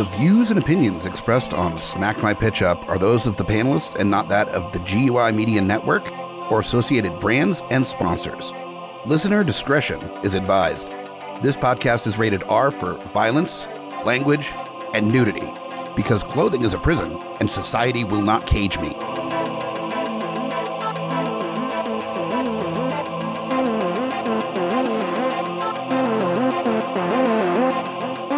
The 0.00 0.16
views 0.16 0.50
and 0.50 0.58
opinions 0.58 1.04
expressed 1.04 1.52
on 1.52 1.78
Smack 1.78 2.22
My 2.22 2.32
Pitch 2.32 2.62
Up 2.62 2.88
are 2.88 2.96
those 2.96 3.26
of 3.26 3.36
the 3.36 3.44
panelists 3.44 3.96
and 3.96 4.10
not 4.10 4.30
that 4.30 4.48
of 4.48 4.72
the 4.72 4.78
GUI 4.78 5.30
Media 5.30 5.60
Network 5.60 6.10
or 6.50 6.60
associated 6.60 7.20
brands 7.20 7.60
and 7.68 7.86
sponsors. 7.86 8.50
Listener 9.04 9.44
discretion 9.44 10.00
is 10.24 10.34
advised. 10.34 10.88
This 11.42 11.54
podcast 11.54 12.06
is 12.06 12.16
rated 12.16 12.42
R 12.44 12.70
for 12.70 12.94
violence, 13.08 13.66
language, 14.06 14.48
and 14.94 15.06
nudity 15.12 15.46
because 15.94 16.22
clothing 16.22 16.64
is 16.64 16.72
a 16.72 16.78
prison 16.78 17.20
and 17.38 17.50
society 17.50 18.02
will 18.02 18.22
not 18.22 18.46
cage 18.46 18.78
me. 18.78 18.96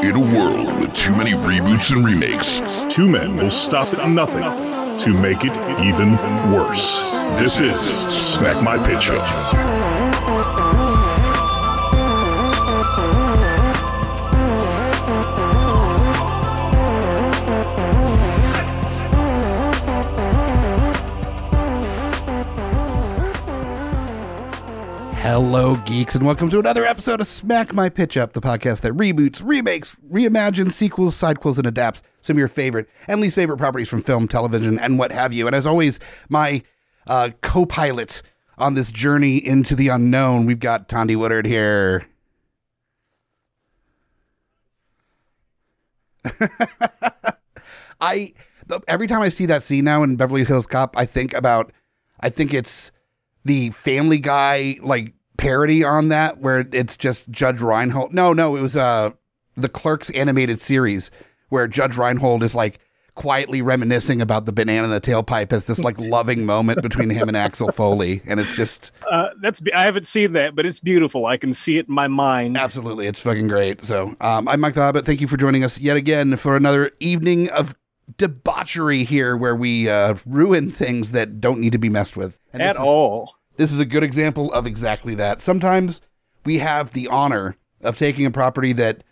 In 0.02 0.16
a 0.16 0.36
world 0.36 0.61
too 0.92 1.16
many 1.16 1.32
reboots 1.32 1.92
and 1.92 2.04
remakes, 2.04 2.60
Two 2.92 3.08
men 3.08 3.36
will 3.36 3.50
stop 3.50 3.92
at 3.94 4.08
nothing 4.08 4.42
to 4.98 5.12
make 5.20 5.38
it 5.44 5.52
even 5.80 6.12
worse. 6.52 7.00
This 7.38 7.60
is 7.60 7.78
Smack 7.78 8.62
My 8.62 8.76
Pitch 8.86 9.10
Up. 9.10 10.41
Hello, 25.32 25.76
geeks, 25.86 26.14
and 26.14 26.26
welcome 26.26 26.50
to 26.50 26.58
another 26.58 26.84
episode 26.84 27.22
of 27.22 27.26
Smack 27.26 27.72
My 27.72 27.88
Pitch 27.88 28.18
Up, 28.18 28.34
the 28.34 28.40
podcast 28.42 28.82
that 28.82 28.92
reboots, 28.92 29.40
remakes, 29.42 29.96
reimagines, 30.12 30.74
sequels, 30.74 31.16
sidequels, 31.16 31.56
and 31.56 31.66
adapts 31.66 32.02
some 32.20 32.34
of 32.34 32.38
your 32.38 32.48
favorite 32.48 32.86
and 33.08 33.18
least 33.18 33.36
favorite 33.36 33.56
properties 33.56 33.88
from 33.88 34.02
film, 34.02 34.28
television, 34.28 34.78
and 34.78 34.98
what 34.98 35.10
have 35.10 35.32
you. 35.32 35.46
And 35.46 35.56
as 35.56 35.66
always, 35.66 35.98
my 36.28 36.62
uh, 37.06 37.30
co 37.40 37.64
pilot 37.64 38.20
on 38.58 38.74
this 38.74 38.92
journey 38.92 39.38
into 39.38 39.74
the 39.74 39.88
unknown, 39.88 40.44
we've 40.44 40.60
got 40.60 40.86
Tondi 40.86 41.16
Woodard 41.16 41.46
here. 41.46 42.06
I 48.02 48.34
every 48.86 49.06
time 49.06 49.22
I 49.22 49.30
see 49.30 49.46
that 49.46 49.62
scene 49.62 49.84
now 49.84 50.02
in 50.02 50.16
Beverly 50.16 50.44
Hills 50.44 50.66
Cop, 50.66 50.94
I 50.94 51.06
think 51.06 51.32
about 51.32 51.72
I 52.20 52.28
think 52.28 52.52
it's 52.52 52.92
the 53.46 53.70
Family 53.70 54.18
Guy 54.18 54.76
like 54.82 55.14
parody 55.36 55.82
on 55.84 56.08
that 56.08 56.38
where 56.38 56.66
it's 56.72 56.96
just 56.96 57.30
Judge 57.30 57.60
Reinhold. 57.60 58.12
No, 58.14 58.32
no, 58.32 58.56
it 58.56 58.60
was 58.60 58.76
uh 58.76 59.10
the 59.56 59.68
Clerks 59.68 60.10
animated 60.10 60.60
series 60.60 61.10
where 61.48 61.68
Judge 61.68 61.96
Reinhold 61.96 62.42
is 62.42 62.54
like 62.54 62.78
quietly 63.14 63.60
reminiscing 63.60 64.22
about 64.22 64.46
the 64.46 64.52
banana 64.52 64.84
in 64.84 64.90
the 64.90 64.98
tailpipe 65.00 65.52
as 65.52 65.66
this 65.66 65.78
like 65.78 65.98
loving 65.98 66.46
moment 66.46 66.80
between 66.80 67.10
him 67.10 67.28
and 67.28 67.36
Axel 67.36 67.70
Foley, 67.70 68.22
and 68.24 68.40
it's 68.40 68.54
just 68.54 68.90
Uh, 69.10 69.28
that's 69.42 69.60
I 69.74 69.84
haven't 69.84 70.06
seen 70.06 70.32
that, 70.32 70.56
but 70.56 70.64
it's 70.64 70.80
beautiful. 70.80 71.26
I 71.26 71.36
can 71.36 71.52
see 71.52 71.76
it 71.76 71.88
in 71.88 71.94
my 71.94 72.08
mind. 72.08 72.56
Absolutely, 72.56 73.06
it's 73.06 73.20
fucking 73.20 73.48
great. 73.48 73.82
So, 73.82 74.16
um, 74.22 74.48
I'm 74.48 74.60
Mike 74.60 74.72
the 74.74 74.80
Hobbit. 74.80 75.04
Thank 75.04 75.20
you 75.20 75.28
for 75.28 75.36
joining 75.36 75.62
us 75.62 75.78
yet 75.78 75.98
again 75.98 76.38
for 76.38 76.56
another 76.56 76.90
evening 77.00 77.50
of 77.50 77.74
debauchery 78.16 79.04
here, 79.04 79.36
where 79.36 79.54
we 79.56 79.90
uh, 79.90 80.14
ruin 80.24 80.70
things 80.70 81.10
that 81.10 81.38
don't 81.40 81.60
need 81.60 81.72
to 81.72 81.78
be 81.78 81.88
messed 81.90 82.16
with. 82.16 82.38
And 82.54 82.62
At 82.62 82.76
is- 82.76 82.80
all. 82.80 83.34
This 83.56 83.72
is 83.72 83.78
a 83.78 83.84
good 83.84 84.02
example 84.02 84.52
of 84.52 84.66
exactly 84.66 85.14
that. 85.16 85.40
Sometimes 85.40 86.00
we 86.44 86.58
have 86.58 86.92
the 86.92 87.08
honor 87.08 87.56
of 87.80 87.96
taking 87.98 88.26
a 88.26 88.30
property 88.30 88.72
that 88.74 89.04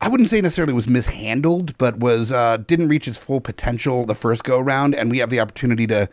I 0.00 0.08
wouldn't 0.08 0.30
say 0.30 0.40
necessarily 0.40 0.72
was 0.72 0.88
mishandled, 0.88 1.76
but 1.78 1.98
was 1.98 2.32
uh, 2.32 2.56
didn't 2.58 2.88
reach 2.88 3.06
its 3.06 3.18
full 3.18 3.40
potential 3.40 4.04
the 4.04 4.14
first 4.14 4.42
go 4.44 4.58
round, 4.58 4.94
and 4.94 5.10
we 5.10 5.18
have 5.18 5.30
the 5.30 5.40
opportunity 5.40 5.86
to 5.88 6.08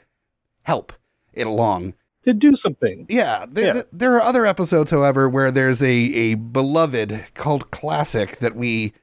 help 0.63 0.93
it 1.33 1.47
along. 1.47 1.93
To 2.25 2.33
do 2.33 2.55
something. 2.55 3.05
Yeah, 3.09 3.45
th- 3.53 3.65
Yeah. 3.67 3.73
th- 3.73 3.85
there 3.91 4.13
are 4.15 4.21
other 4.21 4.45
episodes, 4.45 4.91
however, 4.91 5.27
where 5.27 5.49
there's 5.49 5.81
a, 5.81 5.87
a 5.87 6.33
beloved 6.35 7.25
cult 7.33 7.71
classic 7.71 8.37
that 8.39 8.55
we 8.55 8.93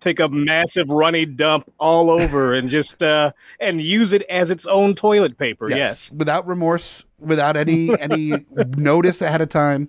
Take 0.00 0.20
a 0.20 0.28
massive 0.28 0.88
runny 0.88 1.24
dump 1.26 1.70
all 1.78 2.10
over 2.10 2.54
and 2.54 2.70
just 2.70 3.02
uh 3.02 3.32
and 3.60 3.80
use 3.80 4.12
it 4.12 4.22
as 4.30 4.50
its 4.50 4.64
own 4.66 4.94
toilet 4.94 5.36
paper. 5.38 5.68
Yes. 5.70 6.10
without 6.12 6.46
remorse, 6.46 7.04
without 7.18 7.56
any 7.56 7.90
any 8.00 8.44
notice 8.76 9.20
ahead 9.22 9.40
of 9.40 9.48
time, 9.48 9.88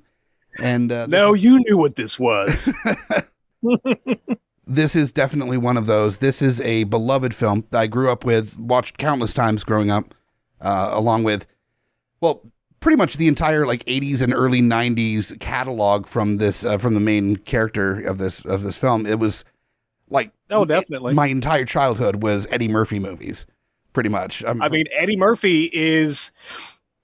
and 0.60 0.92
uh, 0.92 1.06
No, 1.08 1.36
is- 1.36 1.44
you 1.44 1.60
knew 1.60 1.78
what 1.78 1.96
this 1.96 2.18
was. 2.18 2.70
this 4.68 4.96
is 4.96 5.12
definitely 5.12 5.58
one 5.58 5.78
of 5.78 5.86
those. 5.86 6.20
This 6.20 6.42
is 6.42 6.62
a 6.62 6.86
beloved 6.86 7.34
film 7.34 7.66
that 7.70 7.80
I 7.80 7.88
grew 7.88 8.10
up 8.10 8.24
with, 8.24 8.58
watched 8.58 8.98
countless 8.98 9.34
times 9.34 9.64
growing 9.64 9.90
up, 9.92 10.14
uh, 10.62 10.90
along 10.94 11.24
with, 11.24 11.46
well, 12.22 12.42
pretty 12.80 12.96
much 12.96 13.18
the 13.18 13.28
entire 13.28 13.66
like 13.66 13.84
80s 13.86 14.22
and 14.22 14.34
early 14.34 14.62
90s 14.62 15.38
catalog 15.40 16.08
from 16.08 16.38
this 16.38 16.64
uh, 16.64 16.78
from 16.78 16.94
the 16.94 17.00
main 17.00 17.36
character 17.38 18.00
of 18.02 18.18
this 18.18 18.46
of 18.46 18.64
this 18.64 18.78
film. 18.78 19.06
It 19.06 19.20
was 19.20 19.44
like 20.10 20.32
Oh, 20.50 20.66
definitely. 20.66 21.14
my 21.14 21.28
entire 21.28 21.66
childhood 21.66 22.24
was 22.24 22.48
Eddie 22.50 22.68
Murphy 22.68 23.00
movies, 23.00 23.46
pretty 23.94 24.10
much. 24.10 24.44
Um, 24.44 24.62
I 24.62 24.70
mean, 24.70 24.86
Eddie 24.98 25.16
Murphy 25.18 25.70
is 25.72 26.32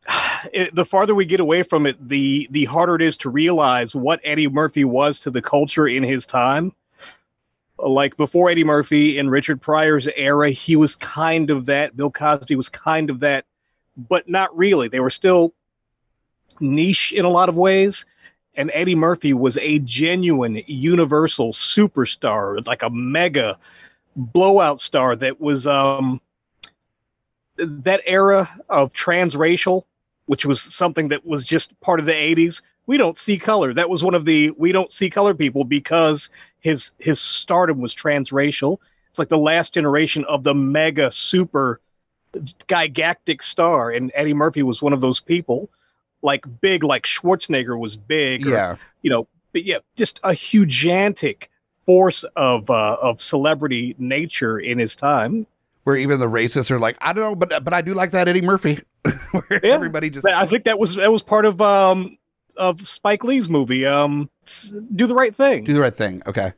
it, 0.53 0.73
the 0.75 0.85
farther 0.85 1.15
we 1.15 1.25
get 1.25 1.39
away 1.39 1.63
from 1.63 1.85
it, 1.85 2.09
the 2.09 2.47
the 2.51 2.65
harder 2.65 2.95
it 2.95 3.01
is 3.01 3.17
to 3.17 3.29
realize 3.29 3.93
what 3.95 4.19
Eddie 4.23 4.47
Murphy 4.47 4.83
was 4.83 5.19
to 5.21 5.31
the 5.31 5.41
culture 5.41 5.87
in 5.87 6.03
his 6.03 6.25
time. 6.25 6.73
Like 7.77 8.15
before 8.15 8.49
Eddie 8.49 8.63
Murphy 8.63 9.17
in 9.17 9.29
Richard 9.29 9.61
Pryor's 9.61 10.07
era, 10.15 10.49
he 10.51 10.75
was 10.77 10.95
kind 10.95 11.49
of 11.49 11.65
that. 11.65 11.95
Bill 11.97 12.09
Cosby 12.09 12.55
was 12.55 12.69
kind 12.69 13.09
of 13.09 13.19
that, 13.19 13.43
but 13.97 14.29
not 14.29 14.55
really. 14.57 14.87
They 14.87 15.01
were 15.01 15.09
still 15.09 15.53
niche 16.61 17.11
in 17.13 17.25
a 17.25 17.29
lot 17.29 17.49
of 17.49 17.55
ways. 17.55 18.05
And 18.55 18.71
Eddie 18.73 18.95
Murphy 18.95 19.33
was 19.33 19.57
a 19.57 19.79
genuine 19.79 20.61
universal 20.67 21.53
superstar, 21.53 22.65
like 22.65 22.83
a 22.83 22.89
mega 22.89 23.57
blowout 24.15 24.79
star 24.79 25.15
that 25.17 25.41
was 25.41 25.67
um 25.67 26.21
that 27.57 28.01
era 28.05 28.49
of 28.69 28.93
transracial, 28.93 29.83
which 30.25 30.45
was 30.45 30.61
something 30.61 31.09
that 31.09 31.25
was 31.25 31.45
just 31.45 31.79
part 31.81 31.99
of 31.99 32.05
the 32.05 32.11
80s, 32.11 32.61
we 32.87 32.97
don't 32.97 33.17
see 33.17 33.37
color. 33.37 33.73
That 33.73 33.89
was 33.89 34.03
one 34.03 34.13
of 34.13 34.25
the 34.25 34.51
we 34.51 34.71
don't 34.71 34.91
see 34.91 35.09
color 35.09 35.33
people 35.33 35.63
because 35.63 36.29
his 36.59 36.91
his 36.99 37.19
stardom 37.19 37.81
was 37.81 37.95
transracial. 37.95 38.77
It's 39.09 39.19
like 39.19 39.29
the 39.29 39.37
last 39.37 39.73
generation 39.73 40.25
of 40.27 40.43
the 40.43 40.53
mega 40.53 41.11
super 41.11 41.79
gigantic 42.67 43.41
star, 43.41 43.91
and 43.91 44.11
Eddie 44.13 44.33
Murphy 44.33 44.61
was 44.61 44.81
one 44.81 44.93
of 44.93 45.01
those 45.01 45.19
people. 45.19 45.69
Like 46.25 46.43
big, 46.59 46.83
like 46.83 47.03
Schwarzenegger 47.05 47.79
was 47.79 47.95
big. 47.95 48.45
or, 48.45 48.49
yeah, 48.49 48.75
you 49.03 49.09
know, 49.11 49.27
but 49.53 49.63
yeah, 49.63 49.77
just 49.95 50.19
a 50.23 50.33
hugantic 50.33 51.49
force 51.85 52.25
of 52.35 52.69
uh, 52.69 52.97
of 53.01 53.21
celebrity 53.21 53.95
nature 53.99 54.59
in 54.59 54.79
his 54.79 54.95
time. 54.95 55.45
where 55.83 55.95
even 55.95 56.19
the 56.19 56.25
racists 56.29 56.71
are 56.71 56.79
like, 56.79 56.97
I 56.99 57.13
don't 57.13 57.23
know, 57.23 57.35
but 57.35 57.63
but 57.63 57.73
I 57.73 57.81
do 57.81 57.93
like 57.93 58.11
that 58.11 58.27
Eddie 58.27 58.41
Murphy. 58.41 58.81
where 59.31 59.43
Yeah. 59.63 59.73
everybody 59.73 60.09
just 60.09 60.25
I 60.27 60.47
think 60.47 60.63
that 60.65 60.79
was 60.79 60.95
that 60.95 61.11
was 61.11 61.21
part 61.21 61.45
of 61.45 61.61
um 61.61 62.17
of 62.57 62.87
Spike 62.87 63.23
Lee's 63.23 63.47
movie, 63.49 63.85
um, 63.85 64.29
Do 64.95 65.07
the 65.07 65.13
Right 65.13 65.35
Thing, 65.35 65.63
do 65.65 65.73
the 65.73 65.81
right 65.81 65.95
thing. 65.95 66.23
Okay. 66.25 66.53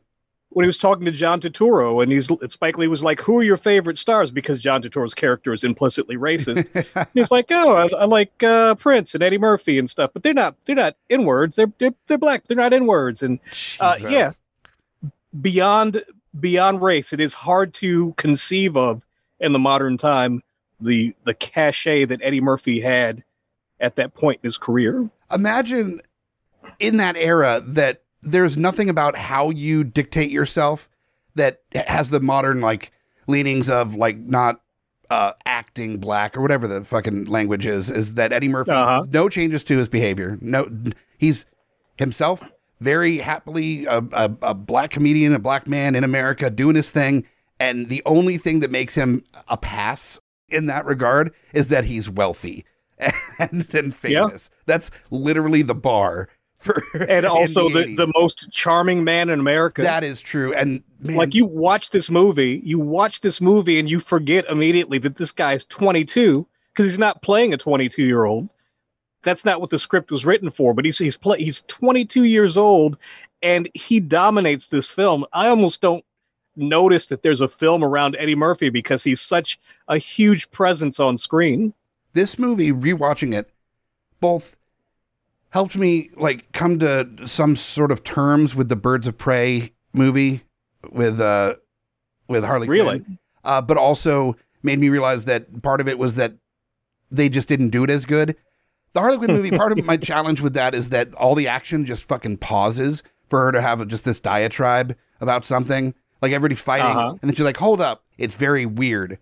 When 0.50 0.64
he 0.64 0.68
was 0.68 0.78
talking 0.78 1.06
to 1.06 1.12
John 1.12 1.42
Turturro, 1.42 2.02
and 2.02 2.12
he's 2.12 2.30
Spike 2.52 2.78
Lee 2.78 2.88
was 2.88 3.04
like, 3.04 3.20
"Who 3.22 3.38
are 3.40 3.44
your 3.44 3.58
favorite 3.58 3.98
stars?" 3.98 4.32
Because 4.32 4.60
John 4.60 4.82
Turturro's 4.82 5.14
character 5.14 5.54
is 5.54 5.64
implicitly 5.64 6.16
racist. 6.16 6.68
He's 7.14 7.30
like, 7.32 7.48
"Oh, 7.50 7.74
I, 7.74 7.88
I 7.96 8.06
like 8.06 8.42
uh, 8.42 8.76
Prince 8.76 9.14
and 9.14 9.22
Eddie 9.22 9.38
Murphy 9.38 9.78
and 9.78 9.90
stuff, 9.90 10.12
but 10.14 10.24
they're 10.24 10.34
not 10.34 10.56
they're 10.66 10.76
not 10.76 10.96
in 11.10 11.26
words. 11.26 11.56
They're, 11.56 11.72
they're 11.80 11.94
they're 12.08 12.18
black. 12.18 12.48
They're 12.48 12.58
not 12.58 12.74
in 12.74 12.86
words." 12.88 13.24
And 13.24 13.40
Uh, 13.80 13.98
yeah. 14.02 14.32
beyond 15.40 16.04
beyond 16.40 16.82
race, 16.82 17.14
it 17.14 17.20
is 17.20 17.34
hard 17.34 17.74
to 17.76 18.14
conceive 18.18 18.78
of 18.78 19.02
in 19.40 19.52
the 19.54 19.60
modern 19.60 19.98
time 19.98 20.42
the 20.80 21.14
the 21.26 21.34
cachet 21.34 22.06
that 22.06 22.22
Eddie 22.24 22.42
Murphy 22.42 22.80
had 22.80 23.24
at 23.80 23.96
that 23.98 24.14
point 24.14 24.40
in 24.44 24.48
his 24.48 24.58
career. 24.58 25.10
imagine 25.32 26.02
in 26.80 26.98
that 26.98 27.16
era 27.16 27.62
that 27.66 28.02
there's 28.24 28.58
nothing 28.58 28.90
about 28.90 29.16
how 29.16 29.50
you 29.50 29.84
dictate 29.84 30.30
yourself 30.32 30.90
that 31.36 31.62
has 31.76 32.10
the 32.10 32.20
modern 32.20 32.62
like 32.62 32.92
leanings 33.28 33.70
of 33.70 33.96
like 33.96 34.18
not 34.18 34.62
uh 35.10 35.32
acting 35.46 35.98
black 36.00 36.36
or 36.36 36.42
whatever 36.42 36.68
the 36.68 36.84
fucking 36.84 37.26
language 37.26 37.66
is 37.66 37.90
is 37.90 38.16
that 38.16 38.34
Eddie 38.34 38.48
Murphy 38.50 38.72
Uh-huh. 38.72 39.06
no 39.10 39.30
changes 39.30 39.64
to 39.66 39.78
his 39.78 39.88
behavior 39.88 40.38
no 40.42 40.70
he's 41.18 41.46
himself 41.98 42.44
very 42.80 43.18
happily 43.20 43.86
a, 43.86 44.00
a, 44.12 44.32
a 44.42 44.54
black 44.54 44.92
comedian 44.92 45.34
a 45.34 45.40
black 45.40 45.68
man 45.68 45.96
in 45.96 46.04
America 46.04 46.50
doing 46.50 46.76
his 46.76 46.90
thing 46.90 47.26
and 47.60 47.90
the 47.90 48.02
only 48.06 48.38
thing 48.38 48.60
that 48.60 48.70
makes 48.72 48.96
him 48.96 49.24
a 49.48 49.58
pass 49.58 50.20
in 50.50 50.66
that 50.68 50.86
regard 50.86 51.34
is 51.54 51.70
that 51.70 51.86
he's 51.86 52.10
wealthy 52.10 52.66
and, 53.40 53.74
and 53.76 53.94
famous. 53.96 54.50
That's 54.66 54.90
literally 55.12 55.62
the 55.62 55.76
bar 55.76 56.30
for 56.60 56.84
and 57.10 57.26
also 57.26 57.70
the, 57.70 57.86
80s. 57.86 57.98
the 57.98 58.12
most 58.16 58.52
charming 58.52 59.04
man 59.04 59.30
in 59.30 59.40
America. 59.40 59.82
that 59.82 60.04
is 60.04 60.22
true. 60.22 60.54
And 60.54 60.84
man, 61.00 61.16
like 61.16 61.36
you 61.36 61.46
watch 61.46 61.90
this 61.92 62.10
movie, 62.10 62.62
you 62.64 62.80
watch 62.80 63.22
this 63.22 63.40
movie 63.42 63.80
and 63.80 63.90
you 63.90 64.00
forget 64.00 64.46
immediately 64.50 65.00
that 65.00 65.18
this 65.18 65.32
guy 65.32 65.54
is 65.54 65.66
22 65.66 66.46
because 66.74 66.92
he's 66.92 67.00
not 67.00 67.22
playing 67.22 67.54
a 67.54 67.58
22 67.58 68.04
year 68.04 68.26
old. 68.26 68.50
That's 69.24 69.44
not 69.44 69.60
what 69.60 69.72
the 69.72 69.80
script 69.80 70.12
was 70.12 70.26
written 70.26 70.52
for. 70.52 70.74
But 70.74 70.86
he's 70.86 70.98
he's 70.98 71.18
play, 71.18 71.44
he's 71.44 71.64
22 71.68 72.24
years 72.24 72.58
old 72.58 72.98
and 73.42 73.70
he 73.74 74.00
dominates 74.00 74.68
this 74.68 74.90
film. 74.90 75.26
I 75.34 75.48
almost 75.48 75.82
don't 75.82 76.04
notice 76.56 77.08
that 77.08 77.22
there's 77.22 77.42
a 77.42 77.48
film 77.48 77.84
around 77.84 78.16
Eddie 78.20 78.36
Murphy 78.36 78.70
because 78.70 79.04
he's 79.04 79.22
such 79.22 79.60
a 79.88 79.98
huge 79.98 80.50
presence 80.52 81.00
on 81.00 81.18
screen. 81.18 81.74
this 82.14 82.40
movie, 82.40 82.72
rewatching 82.72 83.36
it, 83.36 83.52
both 84.20 84.57
helped 85.58 85.76
me 85.76 86.10
like 86.16 86.52
come 86.54 86.80
to 86.80 87.08
some 87.26 87.56
sort 87.56 87.92
of 87.92 88.04
terms 88.04 88.56
with 88.56 88.70
the 88.70 88.76
Birds 88.76 89.08
of 89.08 89.18
Prey 89.18 89.72
movie 89.94 90.44
with 90.92 91.20
uh 91.20 91.56
with 92.28 92.44
Harley 92.44 92.68
Really? 92.68 93.00
Quinn, 93.00 93.18
uh, 93.44 93.62
but 93.62 93.78
also 93.78 94.36
made 94.64 94.80
me 94.80 94.90
realize 94.90 95.26
that 95.26 95.62
part 95.62 95.82
of 95.82 95.88
it 95.88 95.98
was 95.98 96.16
that 96.16 96.34
they 97.12 97.30
just 97.30 97.48
didn't 97.48 97.70
do 97.70 97.84
it 97.84 97.90
as 97.90 98.06
good. 98.06 98.36
The 98.94 99.00
Harley 99.02 99.18
Quinn 99.18 99.32
movie, 99.34 99.52
part 99.52 99.72
of 99.72 99.84
my 99.86 99.98
challenge 100.12 100.42
with 100.42 100.54
that 100.54 100.74
is 100.76 100.90
that 100.90 101.14
all 101.14 101.36
the 101.36 101.48
action 101.48 101.86
just 101.86 102.04
fucking 102.04 102.38
pauses 102.38 103.04
for 103.30 103.46
her 103.46 103.52
to 103.52 103.62
have 103.62 103.86
just 103.88 104.06
this 104.06 104.20
diatribe 104.20 104.96
about 105.22 105.46
something, 105.46 105.94
like 106.22 106.32
everybody 106.32 106.56
fighting, 106.56 106.86
Uh-huh. 106.98 107.10
and 107.22 107.30
then 107.30 107.34
she's 107.36 107.46
like, 107.46 107.58
"Hold 107.58 107.80
up, 107.82 108.04
it's 108.18 108.36
very 108.36 108.66
weird." 108.66 109.18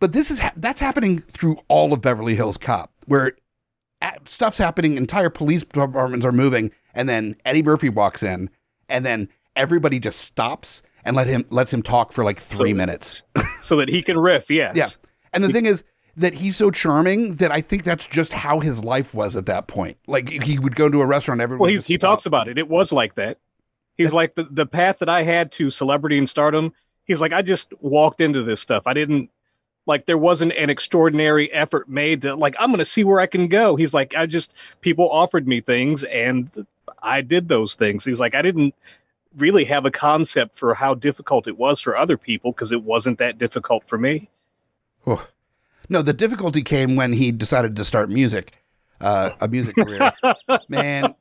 But 0.00 0.12
this 0.12 0.30
is 0.30 0.38
ha- 0.38 0.52
that's 0.56 0.80
happening 0.80 1.18
through 1.18 1.58
all 1.68 1.92
of 1.92 2.00
Beverly 2.00 2.34
Hills 2.36 2.56
Cop, 2.56 2.92
where 3.06 3.32
stuff's 4.24 4.58
happening, 4.58 4.96
entire 4.96 5.30
police 5.30 5.62
departments 5.64 6.24
are 6.26 6.32
moving, 6.32 6.70
and 6.94 7.08
then 7.08 7.36
Eddie 7.44 7.62
Murphy 7.62 7.88
walks 7.88 8.22
in, 8.22 8.50
and 8.88 9.04
then 9.04 9.28
everybody 9.56 9.98
just 9.98 10.20
stops 10.20 10.82
and 11.04 11.16
let 11.16 11.26
him 11.26 11.44
lets 11.50 11.72
him 11.72 11.82
talk 11.82 12.12
for 12.12 12.24
like 12.24 12.38
three 12.40 12.70
So- 12.70 12.76
minutes. 12.76 13.22
So 13.62 13.76
that 13.76 13.88
he 13.90 14.02
can 14.02 14.16
riff, 14.16 14.48
yes. 14.48 14.74
Yeah. 14.76 14.88
And 15.34 15.44
the 15.44 15.50
thing 15.52 15.66
is 15.66 15.84
that 16.16 16.32
he's 16.32 16.56
so 16.56 16.70
charming 16.70 17.34
that 17.36 17.52
I 17.52 17.60
think 17.60 17.84
that's 17.84 18.06
just 18.06 18.32
how 18.32 18.60
his 18.60 18.82
life 18.82 19.12
was 19.12 19.36
at 19.36 19.44
that 19.44 19.66
point. 19.66 19.98
Like 20.06 20.30
he 20.42 20.58
would 20.58 20.74
go 20.74 20.88
to 20.88 21.02
a 21.02 21.06
restaurant, 21.06 21.42
everyone. 21.42 21.70
Well, 21.70 21.82
he, 21.82 21.92
he 21.94 21.98
talks 21.98 22.24
about 22.24 22.48
it. 22.48 22.56
It 22.56 22.66
was 22.68 22.92
like 22.92 23.14
that. 23.16 23.36
He's 23.98 24.06
That- 24.08 24.14
like 24.16 24.34
the, 24.36 24.46
the 24.50 24.64
path 24.64 24.96
that 25.00 25.10
I 25.10 25.22
had 25.22 25.52
to 25.52 25.70
celebrity 25.70 26.16
and 26.16 26.26
stardom. 26.26 26.72
He's 27.04 27.20
like, 27.20 27.32
I 27.34 27.42
just 27.42 27.74
walked 27.80 28.22
into 28.22 28.42
this 28.42 28.60
stuff. 28.60 28.84
I 28.86 28.94
didn't 28.94 29.28
like 29.88 30.06
there 30.06 30.18
wasn't 30.18 30.52
an 30.52 30.70
extraordinary 30.70 31.52
effort 31.52 31.88
made 31.88 32.22
to 32.22 32.36
like 32.36 32.54
I'm 32.60 32.70
gonna 32.70 32.84
see 32.84 33.02
where 33.02 33.18
I 33.18 33.26
can 33.26 33.48
go. 33.48 33.74
He's 33.74 33.92
like, 33.92 34.14
I 34.14 34.26
just 34.26 34.54
people 34.82 35.10
offered 35.10 35.48
me 35.48 35.60
things 35.60 36.04
and 36.04 36.48
I 37.02 37.22
did 37.22 37.48
those 37.48 37.74
things. 37.74 38.04
He's 38.04 38.20
like, 38.20 38.34
I 38.34 38.42
didn't 38.42 38.74
really 39.36 39.64
have 39.64 39.86
a 39.86 39.90
concept 39.90 40.58
for 40.58 40.74
how 40.74 40.94
difficult 40.94 41.48
it 41.48 41.58
was 41.58 41.80
for 41.80 41.96
other 41.96 42.16
people 42.16 42.52
because 42.52 42.70
it 42.70 42.82
wasn't 42.82 43.18
that 43.18 43.38
difficult 43.38 43.82
for 43.88 43.98
me. 43.98 44.28
Oh. 45.06 45.26
No, 45.88 46.02
the 46.02 46.12
difficulty 46.12 46.62
came 46.62 46.96
when 46.96 47.14
he 47.14 47.32
decided 47.32 47.74
to 47.76 47.84
start 47.84 48.10
music, 48.10 48.52
uh, 49.00 49.30
a 49.40 49.48
music 49.48 49.74
career. 49.78 50.12
Man, 50.68 51.14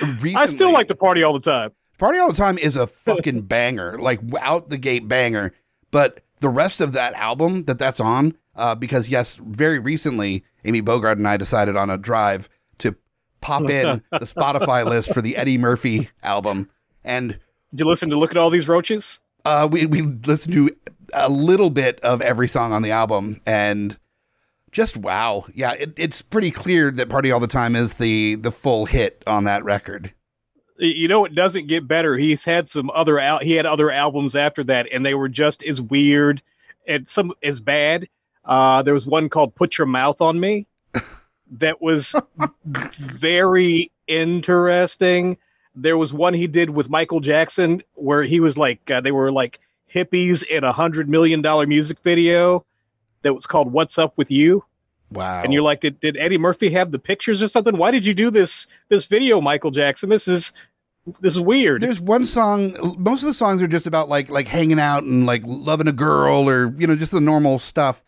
recently, 0.00 0.36
I 0.36 0.46
still 0.46 0.70
like 0.70 0.88
to 0.88 0.94
party 0.94 1.22
all 1.22 1.32
the 1.32 1.40
time. 1.40 1.70
Party 1.96 2.18
All 2.18 2.28
the 2.28 2.34
Time 2.34 2.58
is 2.58 2.76
a 2.76 2.86
fucking 2.88 3.42
banger, 3.42 3.98
like 3.98 4.20
out 4.40 4.68
the 4.68 4.76
gate 4.76 5.08
banger. 5.08 5.54
But 5.92 6.20
the 6.42 6.48
rest 6.50 6.80
of 6.80 6.92
that 6.92 7.14
album 7.14 7.64
that 7.64 7.78
that's 7.78 8.00
on, 8.00 8.36
uh, 8.56 8.74
because 8.74 9.08
yes, 9.08 9.40
very 9.42 9.78
recently, 9.78 10.44
Amy 10.64 10.80
Bogart 10.82 11.16
and 11.16 11.26
I 11.26 11.36
decided 11.36 11.76
on 11.76 11.88
a 11.88 11.96
drive 11.96 12.48
to 12.78 12.94
pop 13.40 13.70
in 13.70 14.02
the 14.10 14.26
Spotify 14.26 14.84
list 14.84 15.14
for 15.14 15.22
the 15.22 15.36
Eddie 15.36 15.56
Murphy 15.56 16.10
album, 16.22 16.68
and 17.04 17.38
Did 17.70 17.80
you 17.80 17.88
listen 17.88 18.10
to 18.10 18.18
Look 18.18 18.32
at 18.32 18.36
All 18.36 18.50
These 18.50 18.68
Roaches? 18.68 19.20
uh, 19.44 19.68
we 19.70 19.86
we 19.86 20.02
listened 20.02 20.54
to 20.54 20.76
a 21.14 21.28
little 21.28 21.70
bit 21.70 22.00
of 22.00 22.20
every 22.20 22.48
song 22.48 22.72
on 22.72 22.82
the 22.82 22.90
album, 22.90 23.40
and 23.46 23.96
just 24.72 24.96
wow, 24.96 25.44
yeah, 25.54 25.72
it, 25.72 25.92
it's 25.96 26.22
pretty 26.22 26.50
clear 26.50 26.90
that 26.90 27.08
Party 27.08 27.30
All 27.30 27.40
the 27.40 27.46
Time 27.46 27.76
is 27.76 27.94
the 27.94 28.34
the 28.34 28.52
full 28.52 28.86
hit 28.86 29.22
on 29.26 29.44
that 29.44 29.64
record. 29.64 30.12
You 30.86 31.08
know 31.08 31.24
it 31.24 31.34
doesn't 31.34 31.68
get 31.68 31.86
better. 31.86 32.16
He's 32.16 32.44
had 32.44 32.68
some 32.68 32.90
other 32.90 33.18
al- 33.18 33.40
he 33.40 33.52
had 33.52 33.66
other 33.66 33.90
albums 33.90 34.36
after 34.36 34.64
that 34.64 34.86
and 34.92 35.04
they 35.04 35.14
were 35.14 35.28
just 35.28 35.62
as 35.62 35.80
weird 35.80 36.42
and 36.86 37.08
some 37.08 37.32
as 37.42 37.60
bad. 37.60 38.08
Uh 38.44 38.82
there 38.82 38.94
was 38.94 39.06
one 39.06 39.28
called 39.28 39.54
put 39.54 39.78
your 39.78 39.86
mouth 39.86 40.20
on 40.20 40.38
me 40.38 40.66
that 41.52 41.80
was 41.80 42.14
very 42.98 43.90
interesting. 44.06 45.36
There 45.74 45.96
was 45.96 46.12
one 46.12 46.34
he 46.34 46.46
did 46.46 46.68
with 46.68 46.90
michael 46.90 47.20
jackson 47.20 47.82
where 47.94 48.24
he 48.24 48.40
was 48.40 48.58
like 48.58 48.90
uh, 48.90 49.00
they 49.00 49.12
were 49.12 49.32
like 49.32 49.58
hippies 49.92 50.42
in 50.42 50.64
a 50.64 50.72
hundred 50.72 51.08
million 51.08 51.42
dollar 51.42 51.66
music 51.66 51.98
video 52.02 52.64
that 53.22 53.34
was 53.34 53.46
called 53.46 53.72
what's 53.72 53.98
up 53.98 54.14
with 54.16 54.30
you. 54.30 54.64
Wow, 55.10 55.42
and 55.42 55.52
you're 55.52 55.62
like, 55.62 55.82
did, 55.82 56.00
did 56.00 56.16
Eddie 56.16 56.38
Murphy 56.38 56.72
have 56.72 56.90
the 56.90 56.98
pictures 56.98 57.42
or 57.42 57.48
something? 57.48 57.76
Why 57.76 57.90
did 57.90 58.04
you 58.06 58.14
do 58.14 58.30
this 58.30 58.66
this 58.88 59.04
video, 59.04 59.40
Michael 59.40 59.70
Jackson? 59.70 60.08
This 60.08 60.26
is 60.26 60.52
this 61.20 61.34
is 61.34 61.40
weird. 61.40 61.82
There's 61.82 62.00
one 62.00 62.24
song. 62.24 62.76
Most 62.98 63.22
of 63.22 63.26
the 63.26 63.34
songs 63.34 63.60
are 63.60 63.68
just 63.68 63.86
about 63.86 64.08
like 64.08 64.28
like 64.30 64.48
hanging 64.48 64.78
out 64.78 65.02
and 65.02 65.26
like 65.26 65.42
loving 65.44 65.88
a 65.88 65.92
girl 65.92 66.48
or 66.48 66.74
you 66.78 66.86
know 66.86 66.96
just 66.96 67.12
the 67.12 67.20
normal 67.20 67.58
stuff, 67.58 68.02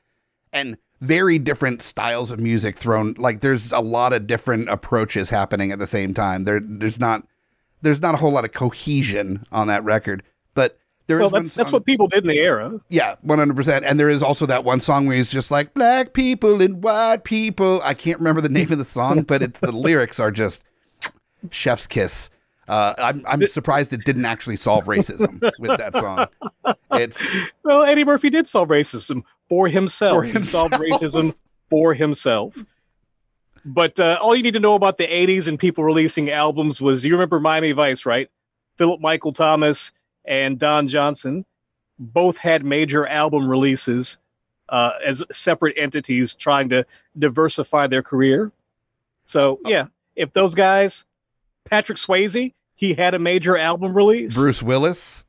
and 0.53 0.77
very 1.01 1.39
different 1.39 1.83
styles 1.83 2.31
of 2.31 2.39
music 2.39 2.77
thrown. 2.77 3.15
Like 3.19 3.41
there's 3.41 3.73
a 3.73 3.81
lot 3.81 4.13
of 4.13 4.27
different 4.27 4.69
approaches 4.69 5.29
happening 5.29 5.73
at 5.73 5.79
the 5.79 5.87
same 5.87 6.15
time. 6.15 6.45
There 6.45 6.61
there's 6.63 7.01
not 7.01 7.27
there's 7.83 8.01
not 8.01 8.15
a 8.15 8.19
whole 8.19 8.33
lot 8.33 8.45
of 8.45 8.53
cohesion 8.53 9.45
on 9.51 9.67
that 9.67 9.85
record, 9.85 10.23
but 10.55 10.79
there 11.07 11.19
is 11.19 11.23
well, 11.23 11.31
one 11.31 11.43
that's 11.45 11.55
that's 11.55 11.73
what 11.73 11.85
people 11.85 12.07
did 12.07 12.23
in 12.25 12.29
the 12.29 12.39
era. 12.39 12.81
yeah, 12.89 13.17
one 13.23 13.39
hundred 13.39 13.57
percent. 13.57 13.85
And 13.85 13.99
there 13.99 14.09
is 14.09 14.23
also 14.23 14.47
that 14.47 14.65
one 14.65 14.81
song 14.81 15.07
where 15.07 15.17
he's 15.17 15.31
just 15.31 15.51
like 15.51 15.75
black 15.75 16.13
people 16.13 16.63
and 16.63 16.83
white 16.83 17.25
people. 17.25 17.81
I 17.85 17.95
can't 17.95 18.19
remember 18.19 18.41
the 18.41 18.49
name 18.49 18.71
of 18.71 18.79
the 18.79 18.85
song, 18.85 19.23
but 19.23 19.43
it's 19.43 19.61
the 19.61 19.73
lyrics 19.73 20.21
are 20.21 20.31
just 20.31 20.63
chef's 21.51 21.87
kiss. 21.87 22.31
Uh, 22.69 22.95
I'm 22.99 23.25
I'm 23.27 23.47
surprised 23.47 23.93
it 23.93 24.05
didn't 24.05 24.25
actually 24.25 24.57
solve 24.57 24.85
racism 24.85 25.41
with 25.59 25.79
that 25.79 25.95
song. 25.95 26.27
It's 26.93 27.21
Well, 27.65 27.83
Eddie 27.83 28.05
Murphy 28.05 28.31
did 28.31 28.49
solve 28.49 28.69
racism 28.69 29.23
for 29.49 29.69
himself. 29.69 30.17
For 30.17 30.23
He 30.23 30.43
solved 30.43 30.75
racism 30.75 31.35
for 31.71 31.95
himself. 31.95 32.57
But 33.65 33.99
uh, 33.99 34.19
all 34.21 34.37
you 34.37 34.43
need 34.43 34.53
to 34.53 34.61
know 34.61 34.75
about 34.75 34.99
the 34.99 35.07
'80s 35.07 35.49
and 35.49 35.59
people 35.59 35.85
releasing 35.85 36.31
albums 36.31 36.81
was 36.81 37.05
you 37.05 37.13
remember 37.13 37.41
Miami 37.41 37.73
Vice, 37.73 38.07
right? 38.07 38.29
Philip 38.79 39.01
Michael 39.01 39.33
Thomas 39.33 39.93
and 40.25 40.59
Don 40.59 40.89
Johnson 40.89 41.45
both 41.99 42.37
had 42.37 42.65
major 42.65 43.07
album 43.07 43.49
releases 43.49 44.19
uh, 44.69 44.91
as 45.07 45.23
separate 45.33 45.77
entities 45.79 46.35
trying 46.35 46.69
to 46.71 46.85
diversify 47.19 47.87
their 47.87 48.03
career. 48.03 48.51
So 49.27 49.61
yeah, 49.67 49.87
if 50.17 50.33
those 50.33 50.55
guys, 50.55 51.05
Patrick 51.69 51.99
Swayze, 51.99 52.53
he 52.75 52.95
had 52.95 53.15
a 53.15 53.19
major 53.19 53.57
album 53.57 53.95
release. 53.97 54.35
Bruce 54.35 54.63
Willis, 54.63 55.25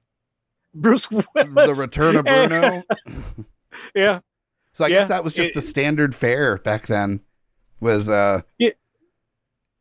Bruce 0.74 1.10
Willis, 1.10 1.25
The 1.36 1.74
Return 1.75 2.15
of 2.18 2.25
Bruno. 2.25 2.84
yeah, 3.96 4.20
So 4.74 4.86
I 4.86 4.88
Yeah, 4.89 4.94
guess 5.00 5.08
that 5.10 5.24
was 5.24 5.34
just 5.34 5.51
it- 5.51 5.56
the 5.56 5.62
standard 5.62 6.13
fare 6.15 6.58
back 6.58 6.88
then. 6.88 7.22
Was 7.82 8.08
uh 8.10 8.42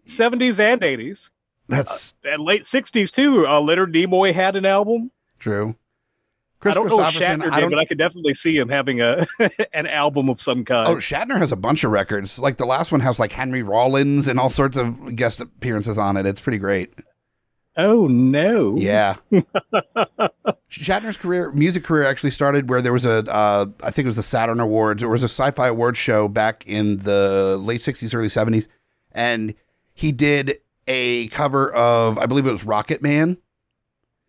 70s 0.09 0.59
and 0.59 0.81
80s, 0.83 1.31
that's 1.69 2.13
and 2.25 2.43
late 2.43 2.65
60s 2.65 3.11
too. 3.11 3.47
Uh, 3.47 3.61
Leonard 3.61 3.93
Nimoy 3.95 4.35
had 4.35 4.57
an 4.57 4.67
album. 4.67 5.11
true. 5.39 5.75
Chris 6.65 6.73
I 6.73 6.75
don't 6.77 6.89
know 6.89 7.07
if 7.07 7.15
Shatner 7.15 7.53
I 7.53 7.61
did, 7.61 7.69
but 7.69 7.79
I 7.79 7.85
could 7.85 7.99
definitely 7.99 8.33
see 8.33 8.57
him 8.57 8.71
having 8.71 9.03
a 9.03 9.27
an 9.75 9.87
album 9.87 10.31
of 10.31 10.41
some 10.41 10.65
kind. 10.65 10.89
Oh, 10.89 10.97
Shatner 10.97 11.37
has 11.37 11.53
a 11.53 11.57
bunch 11.57 11.85
of 11.85 11.91
records. 11.91 12.39
Like 12.39 12.57
the 12.57 12.65
last 12.65 12.91
one 12.91 13.03
has 13.03 13.19
like 13.19 13.33
Henry 13.33 13.63
Rollins 13.63 14.29
and 14.29 14.41
all 14.41 14.49
sorts 14.49 14.79
of 14.79 15.15
guest 15.15 15.41
appearances 15.41 15.99
on 15.99 16.17
it. 16.17 16.25
It's 16.25 16.41
pretty 16.41 16.57
great. 16.57 16.95
Oh, 17.77 18.07
no. 18.07 18.77
Yeah. 18.79 19.17
Shatner's 20.71 21.19
career, 21.19 21.53
music 21.53 21.85
career, 21.85 22.05
actually 22.05 22.31
started 22.31 22.71
where 22.71 22.81
there 22.81 22.95
was 22.95 23.05
a, 23.05 23.31
uh, 23.31 23.67
I 23.83 23.91
think 23.91 24.07
it 24.07 24.09
was 24.09 24.17
the 24.17 24.23
Saturn 24.23 24.59
Awards. 24.59 25.03
It 25.03 25.09
was 25.09 25.23
a 25.23 25.29
sci-fi 25.29 25.67
awards 25.67 25.99
show 25.99 26.29
back 26.29 26.67
in 26.67 26.97
the 26.99 27.59
late 27.61 27.83
'60s, 27.83 28.15
early 28.15 28.29
'70s, 28.29 28.69
and 29.13 29.55
he 29.93 30.13
did 30.13 30.61
a 30.89 31.29
cover 31.29 31.71
of, 31.75 32.17
I 32.17 32.25
believe 32.25 32.47
it 32.47 32.53
was 32.53 32.65
Rocket 32.65 33.03
Man, 33.03 33.37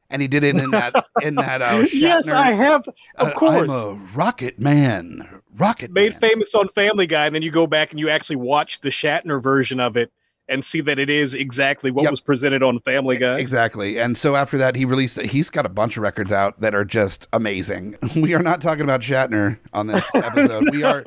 and 0.09 0.21
he 0.21 0.27
did 0.27 0.43
it 0.43 0.55
in 0.57 0.71
that 0.71 0.93
in 1.21 1.35
that 1.35 1.61
uh, 1.61 1.83
Shatner. 1.83 1.93
yes, 1.93 2.27
I 2.27 2.51
have. 2.53 2.87
Of 3.15 3.27
uh, 3.29 3.33
course. 3.33 3.61
I'm 3.63 3.69
a 3.69 3.93
Rocket 4.15 4.59
Man. 4.59 5.41
Rocket 5.57 5.91
Made 5.91 6.11
Man. 6.13 6.21
famous 6.21 6.53
on 6.53 6.67
Family 6.75 7.07
Guy, 7.07 7.25
and 7.27 7.35
then 7.35 7.41
you 7.41 7.51
go 7.51 7.65
back 7.67 7.91
and 7.91 7.99
you 7.99 8.09
actually 8.09 8.35
watch 8.37 8.81
the 8.81 8.89
Shatner 8.89 9.41
version 9.41 9.79
of 9.79 9.95
it 9.97 10.11
and 10.47 10.63
see 10.63 10.79
that 10.79 10.99
it 10.99 11.09
is 11.09 11.33
exactly 11.33 11.89
what 11.89 12.03
Yep. 12.03 12.11
was 12.11 12.21
presented 12.21 12.61
on 12.61 12.79
Family 12.81 13.15
Guy. 13.17 13.39
Exactly. 13.39 13.99
And 13.99 14.15
so 14.15 14.35
after 14.35 14.59
that, 14.59 14.75
he 14.75 14.85
released, 14.85 15.19
he's 15.21 15.49
got 15.49 15.65
a 15.65 15.69
bunch 15.69 15.97
of 15.97 16.03
records 16.03 16.31
out 16.31 16.61
that 16.61 16.75
are 16.75 16.85
just 16.85 17.27
amazing. 17.33 17.95
We 18.15 18.35
are 18.35 18.43
not 18.43 18.61
talking 18.61 18.83
about 18.83 19.01
Shatner 19.01 19.57
on 19.73 19.87
this 19.87 20.05
episode. 20.13 20.69
We 20.71 20.83
are, 20.83 21.03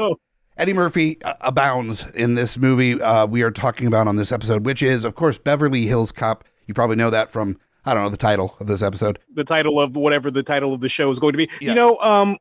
Eddie 0.57 0.73
Murphy 0.73 1.23
uh, 1.23 1.35
abounds 1.43 2.05
in 2.15 2.35
this 2.35 2.59
movie 2.59 3.01
uh, 3.01 3.27
we 3.27 3.43
are 3.43 3.53
talking 3.53 3.87
about 3.87 4.09
on 4.09 4.17
this 4.17 4.33
episode, 4.33 4.67
which 4.67 4.83
is, 4.83 5.05
of 5.05 5.15
course, 5.15 5.39
Beverly 5.39 5.87
Hills 5.87 6.11
Cop. 6.11 6.43
You 6.67 6.75
probably 6.75 6.97
know 6.97 7.11
that 7.11 7.31
from, 7.31 7.59
I 7.89 7.95
don't 7.95 8.03
know, 8.05 8.11
the 8.11 8.17
title 8.17 8.55
of 8.61 8.67
this 8.67 8.83
episode. 8.83 9.19
The 9.35 9.45
title 9.45 9.81
of 9.81 9.97
whatever 9.97 10.31
the 10.31 10.43
title 10.43 10.75
of 10.75 10.81
the 10.81 10.89
show 10.89 11.11
is 11.11 11.19
going 11.19 11.33
to 11.33 11.39
be. 11.39 11.49
Yeah. 11.61 11.71
You 11.71 11.75
know, 11.75 11.99
um, 11.99 12.37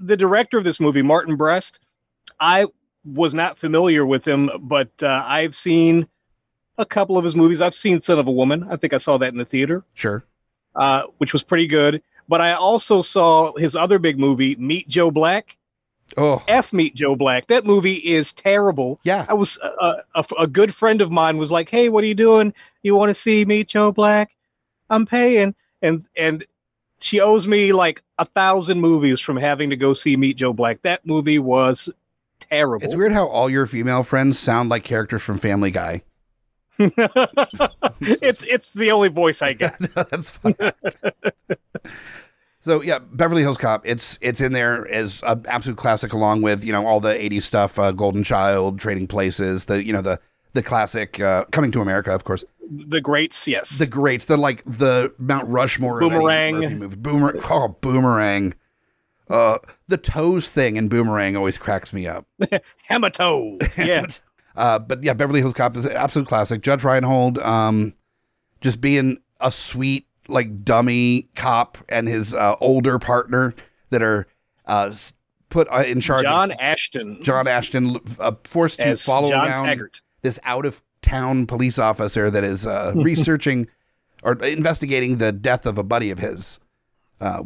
the 0.00 0.16
director 0.16 0.56
of 0.58 0.64
this 0.64 0.80
movie, 0.80 1.02
Martin 1.02 1.36
Brest, 1.36 1.80
I 2.40 2.66
was 3.04 3.34
not 3.34 3.58
familiar 3.58 4.06
with 4.06 4.24
him, 4.26 4.48
but 4.60 4.90
uh, 5.02 5.24
I've 5.26 5.54
seen 5.54 6.08
a 6.78 6.86
couple 6.86 7.18
of 7.18 7.24
his 7.24 7.34
movies. 7.36 7.60
I've 7.60 7.74
seen 7.74 8.00
Scent 8.00 8.18
of 8.18 8.26
a 8.26 8.30
Woman. 8.32 8.66
I 8.70 8.76
think 8.76 8.92
I 8.94 8.98
saw 8.98 9.18
that 9.18 9.28
in 9.32 9.38
the 9.38 9.44
theater, 9.44 9.84
Sure. 9.94 10.24
uh, 10.74 11.02
which 11.18 11.32
was 11.32 11.42
pretty 11.42 11.66
good. 11.66 12.02
But 12.28 12.40
I 12.40 12.52
also 12.52 13.02
saw 13.02 13.54
his 13.56 13.74
other 13.76 13.98
big 13.98 14.18
movie, 14.18 14.54
Meet 14.56 14.88
Joe 14.88 15.10
Black. 15.10 15.56
Oh, 16.16 16.42
F 16.48 16.72
Meet 16.72 16.94
Joe 16.94 17.16
Black. 17.16 17.46
That 17.48 17.66
movie 17.66 17.96
is 17.96 18.32
terrible. 18.32 18.98
yeah. 19.02 19.26
I 19.28 19.34
was 19.34 19.58
uh, 19.62 19.96
a, 20.14 20.24
a 20.40 20.46
good 20.46 20.74
friend 20.74 21.02
of 21.02 21.10
mine 21.10 21.36
was 21.36 21.50
like, 21.50 21.68
"Hey, 21.68 21.90
what 21.90 22.02
are 22.04 22.06
you 22.06 22.14
doing? 22.14 22.54
You 22.82 22.94
want 22.94 23.14
to 23.14 23.20
see 23.20 23.44
Meet 23.44 23.68
Joe 23.68 23.92
Black? 23.92 24.30
I'm 24.90 25.06
paying." 25.06 25.54
And 25.82 26.04
and 26.16 26.44
she 27.00 27.20
owes 27.20 27.46
me 27.46 27.72
like 27.72 28.02
a 28.18 28.24
thousand 28.24 28.80
movies 28.80 29.20
from 29.20 29.36
having 29.36 29.70
to 29.70 29.76
go 29.76 29.94
see 29.94 30.16
Meet 30.16 30.38
Joe 30.38 30.52
Black. 30.52 30.82
That 30.82 31.06
movie 31.06 31.38
was 31.38 31.88
terrible. 32.40 32.84
It's 32.84 32.96
weird 32.96 33.12
how 33.12 33.28
all 33.28 33.48
your 33.48 33.66
female 33.66 34.02
friends 34.02 34.38
sound 34.38 34.68
like 34.68 34.84
characters 34.84 35.22
from 35.22 35.38
Family 35.38 35.70
Guy. 35.70 36.02
it's 36.78 38.44
it's 38.44 38.72
the 38.72 38.92
only 38.92 39.08
voice 39.08 39.42
I 39.42 39.52
get. 39.52 39.80
no, 39.96 40.04
that's 40.10 40.30
fine. 40.30 40.54
so 42.60 42.82
yeah, 42.82 43.00
Beverly 43.00 43.42
Hills 43.42 43.56
Cop. 43.56 43.84
It's 43.84 44.16
it's 44.20 44.40
in 44.40 44.52
there 44.52 44.86
as 44.88 45.20
an 45.24 45.44
absolute 45.48 45.76
classic, 45.76 46.12
along 46.12 46.42
with 46.42 46.64
you 46.64 46.72
know 46.72 46.86
all 46.86 47.00
the 47.00 47.14
'80s 47.14 47.42
stuff, 47.42 47.78
uh, 47.80 47.90
Golden 47.90 48.22
Child, 48.22 48.78
Trading 48.78 49.08
Places, 49.08 49.64
the 49.64 49.82
you 49.82 49.92
know 49.92 50.02
the 50.02 50.20
the 50.52 50.62
classic 50.62 51.20
uh, 51.20 51.44
Coming 51.50 51.72
to 51.72 51.80
America, 51.80 52.12
of 52.12 52.24
course. 52.24 52.44
The 52.70 53.00
greats, 53.00 53.46
yes. 53.46 53.70
The 53.78 53.86
greats, 53.86 54.26
the 54.26 54.36
like 54.36 54.62
the 54.64 55.12
Mount 55.18 55.48
Rushmore, 55.48 56.00
Boomerang. 56.00 56.78
Movie. 56.78 56.96
Boomer, 56.96 57.38
oh, 57.50 57.68
Boomerang. 57.80 58.54
Uh, 59.30 59.58
the 59.88 59.96
toes 59.96 60.50
thing 60.50 60.76
in 60.76 60.88
Boomerang 60.88 61.36
always 61.36 61.58
cracks 61.58 61.92
me 61.92 62.06
up. 62.06 62.26
Hammertoes. 62.90 63.76
Yeah. 63.86 64.06
Uh, 64.56 64.78
but 64.78 65.04
yeah, 65.04 65.12
Beverly 65.12 65.40
Hills 65.40 65.52
Cop 65.52 65.76
is 65.76 65.84
an 65.84 65.92
absolute 65.92 66.26
classic. 66.26 66.62
Judge 66.62 66.82
Reinhold, 66.82 67.38
um, 67.38 67.94
just 68.60 68.80
being 68.80 69.18
a 69.40 69.52
sweet, 69.52 70.06
like 70.26 70.64
dummy 70.64 71.28
cop 71.36 71.78
and 71.88 72.08
his 72.08 72.34
uh, 72.34 72.56
older 72.60 72.98
partner 72.98 73.54
that 73.90 74.02
are 74.02 74.26
uh, 74.66 74.92
put 75.48 75.68
uh, 75.70 75.84
in 75.84 76.00
charge. 76.00 76.24
John 76.24 76.52
Ashton 76.52 77.22
John 77.22 77.46
Ashton, 77.46 78.00
uh, 78.18 78.32
forced 78.44 78.80
to 78.80 78.88
as 78.88 79.04
follow 79.04 79.30
John 79.30 79.46
around 79.46 79.66
Taggart. 79.66 80.00
This 80.22 80.38
out 80.44 80.66
of 80.66 80.82
town 81.02 81.46
police 81.46 81.78
officer 81.78 82.30
that 82.30 82.44
is 82.44 82.66
uh, 82.66 82.92
researching 82.96 83.68
or 84.22 84.32
investigating 84.44 85.18
the 85.18 85.32
death 85.32 85.64
of 85.66 85.78
a 85.78 85.82
buddy 85.82 86.10
of 86.10 86.18
his. 86.18 86.58
Uh, 87.20 87.44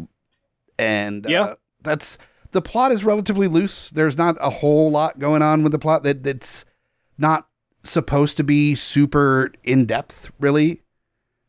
and 0.79 1.27
Yeah. 1.29 1.43
uh, 1.43 1.55
that's 1.83 2.19
the 2.53 2.63
plot 2.63 2.93
is 2.93 3.05
relatively 3.05 3.49
loose. 3.49 3.91
There's 3.91 4.17
not 4.17 4.37
a 4.41 4.51
whole 4.51 4.91
lot 4.91 5.19
going 5.19 5.43
on 5.43 5.63
with 5.63 5.73
the 5.73 5.79
plot 5.79 6.03
that 6.05 6.23
that's 6.23 6.65
not 7.19 7.49
supposed 7.83 8.37
to 8.37 8.45
be 8.45 8.75
super 8.75 9.53
in 9.65 9.87
depth, 9.87 10.31
really. 10.39 10.83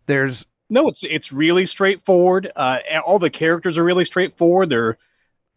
There's 0.07 0.45
No, 0.69 0.87
it's 0.87 1.01
it's 1.03 1.31
really 1.31 1.65
straightforward. 1.65 2.51
Uh, 2.55 2.77
all 3.05 3.19
the 3.19 3.29
characters 3.29 3.77
are 3.77 3.83
really 3.83 4.05
straightforward. 4.05 4.69
There 4.69 4.87
are 4.87 4.97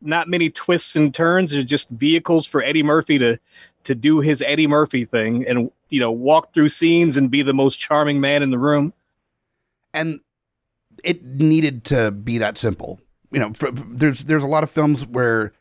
not 0.01 0.29
many 0.29 0.51
twists 0.51 0.97
and 0.97 1.15
turns. 1.15 1.51
They're 1.51 1.63
just 1.63 1.89
vehicles 1.91 2.47
for 2.47 2.63
Eddie 2.63 2.83
Murphy 2.83 3.19
to 3.19 3.39
to 3.85 3.95
do 3.95 4.21
his 4.21 4.43
Eddie 4.43 4.67
Murphy 4.67 5.05
thing 5.05 5.47
and 5.49 5.71
you 5.91 6.01
know 6.01 6.11
walk 6.11 6.53
through 6.53 6.69
scenes 6.69 7.17
and 7.17 7.31
be 7.31 7.43
the 7.43 7.55
most 7.55 7.79
charming 7.79 8.21
man 8.21 8.43
in 8.43 8.51
the 8.51 8.59
room. 8.59 8.93
and 9.95 10.21
it 11.05 11.25
needed 11.25 11.85
to 11.85 12.11
be 12.11 12.39
that 12.39 12.59
simple. 12.59 13.01
You 13.33 13.41
know, 13.41 13.53
for, 13.55 13.71
there's 13.71 14.21
there's 14.21 14.43
a 14.45 14.49
lot 14.49 14.63
of 14.63 14.71
films 14.71 15.07
where 15.07 15.53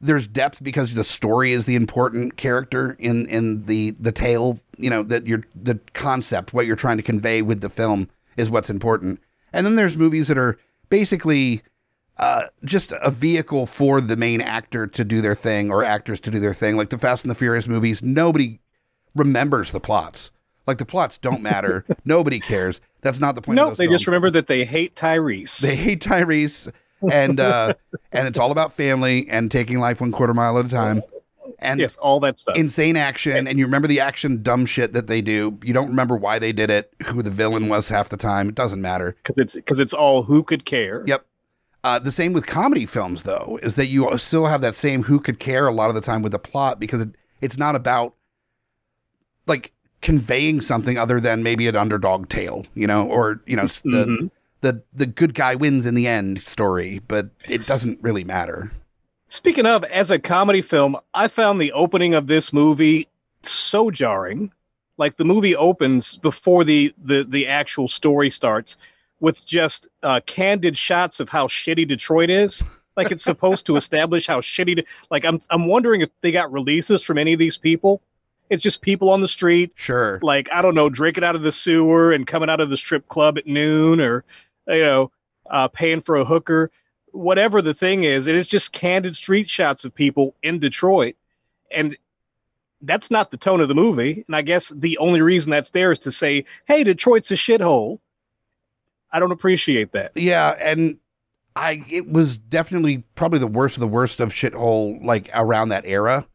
there's 0.00 0.26
depth 0.26 0.62
because 0.62 0.94
the 0.94 1.04
story 1.04 1.52
is 1.52 1.66
the 1.66 1.76
important 1.76 2.36
character 2.36 2.96
in 2.98 3.26
in 3.26 3.64
the 3.66 3.92
the 3.92 4.12
tale. 4.12 4.60
You 4.76 4.90
know 4.90 5.02
that 5.04 5.26
you're 5.26 5.44
the 5.54 5.78
concept, 5.94 6.52
what 6.52 6.66
you're 6.66 6.76
trying 6.76 6.96
to 6.96 7.02
convey 7.02 7.42
with 7.42 7.60
the 7.60 7.70
film 7.70 8.08
is 8.36 8.50
what's 8.50 8.70
important. 8.70 9.20
And 9.52 9.64
then 9.64 9.76
there's 9.76 9.96
movies 9.96 10.28
that 10.28 10.38
are 10.38 10.58
basically 10.88 11.62
uh, 12.16 12.44
just 12.64 12.92
a 12.92 13.10
vehicle 13.10 13.66
for 13.66 14.00
the 14.00 14.16
main 14.16 14.40
actor 14.40 14.86
to 14.86 15.04
do 15.04 15.20
their 15.20 15.34
thing 15.34 15.70
or 15.70 15.82
actors 15.82 16.20
to 16.20 16.30
do 16.30 16.38
their 16.38 16.54
thing. 16.54 16.76
Like 16.76 16.90
the 16.90 16.98
Fast 16.98 17.24
and 17.24 17.30
the 17.30 17.34
Furious 17.34 17.66
movies, 17.66 18.02
nobody 18.02 18.60
remembers 19.14 19.72
the 19.72 19.80
plots. 19.80 20.30
Like 20.66 20.78
the 20.78 20.86
plots 20.86 21.18
don't 21.18 21.42
matter. 21.42 21.84
nobody 22.04 22.40
cares. 22.40 22.80
That's 23.02 23.20
not 23.20 23.34
the 23.34 23.42
point. 23.42 23.56
No, 23.56 23.68
those 23.68 23.76
they 23.76 23.86
just 23.86 24.06
remember 24.06 24.30
that 24.30 24.46
they 24.46 24.64
hate 24.64 24.94
Tyrese. 24.96 25.58
They 25.58 25.76
hate 25.76 26.00
Tyrese, 26.00 26.72
and 27.10 27.38
uh, 27.38 27.74
and 28.12 28.26
it's 28.26 28.38
all 28.38 28.50
about 28.50 28.72
family 28.72 29.28
and 29.28 29.50
taking 29.50 29.78
life 29.78 30.00
one 30.00 30.10
quarter 30.10 30.32
mile 30.32 30.58
at 30.58 30.64
a 30.64 30.68
time, 30.70 31.02
and 31.58 31.80
yes, 31.80 31.96
all 31.96 32.18
that 32.20 32.38
stuff. 32.38 32.56
insane 32.56 32.96
action. 32.96 33.46
And 33.46 33.58
you 33.58 33.66
remember 33.66 33.88
the 33.88 34.00
action 34.00 34.42
dumb 34.42 34.64
shit 34.64 34.94
that 34.94 35.06
they 35.06 35.20
do. 35.20 35.58
You 35.62 35.74
don't 35.74 35.88
remember 35.88 36.16
why 36.16 36.38
they 36.38 36.52
did 36.52 36.70
it, 36.70 36.94
who 37.06 37.22
the 37.22 37.30
villain 37.30 37.68
was 37.68 37.90
half 37.90 38.08
the 38.08 38.16
time. 38.16 38.48
It 38.48 38.54
doesn't 38.54 38.80
matter. 38.80 39.16
because 39.22 39.36
it's 39.36 39.54
because 39.54 39.80
it's 39.80 39.92
all 39.92 40.22
who 40.22 40.42
could 40.42 40.64
care. 40.64 41.04
Yep. 41.06 41.26
Uh, 41.84 41.98
the 41.98 42.10
same 42.10 42.32
with 42.32 42.46
comedy 42.46 42.86
films, 42.86 43.24
though, 43.24 43.58
is 43.62 43.74
that 43.74 43.86
you 43.86 44.08
still 44.16 44.46
have 44.46 44.62
that 44.62 44.74
same 44.74 45.02
who 45.02 45.20
could 45.20 45.38
care 45.38 45.66
a 45.66 45.72
lot 45.72 45.90
of 45.90 45.94
the 45.94 46.00
time 46.00 46.22
with 46.22 46.32
the 46.32 46.38
plot 46.38 46.80
because 46.80 47.02
it, 47.02 47.10
it's 47.42 47.58
not 47.58 47.76
about 47.76 48.14
like 49.46 49.70
conveying 50.00 50.62
something 50.62 50.96
other 50.96 51.20
than 51.20 51.42
maybe 51.42 51.68
an 51.68 51.76
underdog 51.76 52.30
tale, 52.30 52.64
you 52.74 52.86
know, 52.86 53.06
or 53.06 53.42
you 53.46 53.54
know 53.54 53.66
the 53.84 54.06
Mhm. 54.06 54.30
the 54.62 54.82
the 54.94 55.04
good 55.04 55.34
guy 55.34 55.54
wins 55.54 55.84
in 55.84 55.94
the 55.94 56.06
end 56.06 56.42
story, 56.42 57.02
but 57.06 57.28
it 57.46 57.66
doesn't 57.66 58.02
really 58.02 58.24
matter. 58.24 58.72
Speaking 59.28 59.66
of, 59.66 59.84
as 59.84 60.10
a 60.10 60.18
comedy 60.18 60.62
film, 60.62 60.96
I 61.12 61.28
found 61.28 61.60
the 61.60 61.72
opening 61.72 62.14
of 62.14 62.28
this 62.28 62.50
movie 62.50 63.08
so 63.42 63.90
jarring. 63.90 64.50
Like 64.96 65.18
the 65.18 65.24
movie 65.24 65.54
opens 65.54 66.16
before 66.16 66.64
the 66.64 66.94
the, 67.04 67.26
the 67.28 67.46
actual 67.46 67.88
story 67.88 68.30
starts 68.30 68.76
with 69.24 69.44
just 69.46 69.88
uh, 70.02 70.20
candid 70.26 70.76
shots 70.76 71.18
of 71.18 71.30
how 71.30 71.48
shitty 71.48 71.88
Detroit 71.88 72.28
is. 72.28 72.62
Like 72.94 73.10
it's 73.10 73.24
supposed 73.24 73.64
to 73.66 73.76
establish 73.82 74.26
how 74.26 74.42
shitty. 74.42 74.76
De- 74.76 74.84
like 75.10 75.24
I'm 75.24 75.40
I'm 75.50 75.66
wondering 75.66 76.02
if 76.02 76.10
they 76.20 76.30
got 76.30 76.52
releases 76.52 77.02
from 77.02 77.16
any 77.16 77.32
of 77.32 77.38
these 77.38 77.56
people. 77.56 78.02
It's 78.50 78.62
just 78.62 78.82
people 78.82 79.08
on 79.08 79.22
the 79.22 79.26
street, 79.28 79.72
Sure. 79.76 80.20
like 80.22 80.48
I 80.52 80.60
don't 80.60 80.74
know, 80.74 80.90
drinking 80.90 81.24
out 81.24 81.34
of 81.34 81.40
the 81.42 81.50
sewer 81.50 82.12
and 82.12 82.26
coming 82.26 82.50
out 82.50 82.60
of 82.60 82.68
the 82.68 82.76
strip 82.76 83.08
club 83.08 83.38
at 83.38 83.46
noon, 83.46 83.98
or 84.00 84.24
you 84.68 84.82
know, 84.82 85.10
uh, 85.50 85.68
paying 85.68 86.02
for 86.02 86.16
a 86.16 86.24
hooker. 86.26 86.70
Whatever 87.12 87.62
the 87.62 87.72
thing 87.74 88.04
is, 88.04 88.26
it 88.26 88.34
is 88.36 88.46
just 88.46 88.72
candid 88.72 89.16
street 89.16 89.48
shots 89.48 89.84
of 89.86 89.94
people 89.94 90.34
in 90.42 90.58
Detroit, 90.60 91.14
and 91.74 91.96
that's 92.82 93.10
not 93.10 93.30
the 93.30 93.38
tone 93.38 93.62
of 93.62 93.68
the 93.68 93.74
movie. 93.74 94.24
And 94.26 94.36
I 94.36 94.42
guess 94.42 94.70
the 94.76 94.98
only 94.98 95.22
reason 95.22 95.50
that's 95.50 95.70
there 95.70 95.92
is 95.92 96.00
to 96.00 96.12
say, 96.12 96.44
"Hey, 96.66 96.84
Detroit's 96.84 97.30
a 97.30 97.36
shithole." 97.36 98.00
I 99.14 99.20
don't 99.20 99.32
appreciate 99.32 99.92
that. 99.92 100.12
Yeah, 100.14 100.50
and 100.60 100.98
I 101.56 101.84
it 101.88 102.10
was 102.10 102.36
definitely 102.36 103.04
probably 103.14 103.38
the 103.38 103.46
worst 103.46 103.76
of 103.76 103.80
the 103.80 103.88
worst 103.88 104.20
of 104.20 104.34
shithole 104.34 105.02
like 105.04 105.30
around 105.34 105.70
that 105.70 105.84
era 105.86 106.26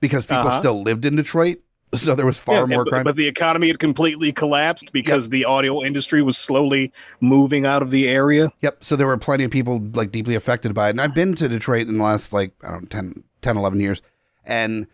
because 0.00 0.26
people 0.26 0.48
Uh-huh. 0.48 0.58
still 0.60 0.82
lived 0.82 1.04
in 1.04 1.16
Detroit, 1.16 1.58
so 1.94 2.14
there 2.16 2.26
was 2.26 2.36
far 2.38 2.60
Yeah, 2.60 2.64
more 2.66 2.84
but, 2.84 2.90
crime. 2.90 3.04
but 3.04 3.16
the 3.16 3.26
economy 3.28 3.68
had 3.68 3.78
completely 3.78 4.32
collapsed 4.32 4.90
because 4.92 5.28
the 5.28 5.44
auto 5.46 5.82
industry 5.84 6.20
was 6.22 6.36
slowly 6.36 6.92
moving 7.20 7.64
out 7.64 7.80
of 7.80 7.90
the 7.92 8.08
area. 8.08 8.52
Yep. 8.60 8.82
So 8.82 8.96
there 8.96 9.06
were 9.06 9.16
plenty 9.16 9.44
of 9.44 9.50
people 9.52 9.80
like 9.94 10.10
deeply 10.10 10.34
affected 10.34 10.74
by 10.74 10.88
it. 10.88 10.90
And 10.90 11.00
I've 11.00 11.14
been 11.14 11.34
to 11.36 11.48
Detroit 11.48 11.86
in 11.88 11.98
the 11.98 12.04
last 12.04 12.32
like, 12.32 12.52
I 12.64 12.72
don't 12.72 12.82
know, 12.82 12.88
10, 12.88 13.22
10 13.42 13.56
11 13.56 13.80
years. 13.80 14.02
And 14.44 14.88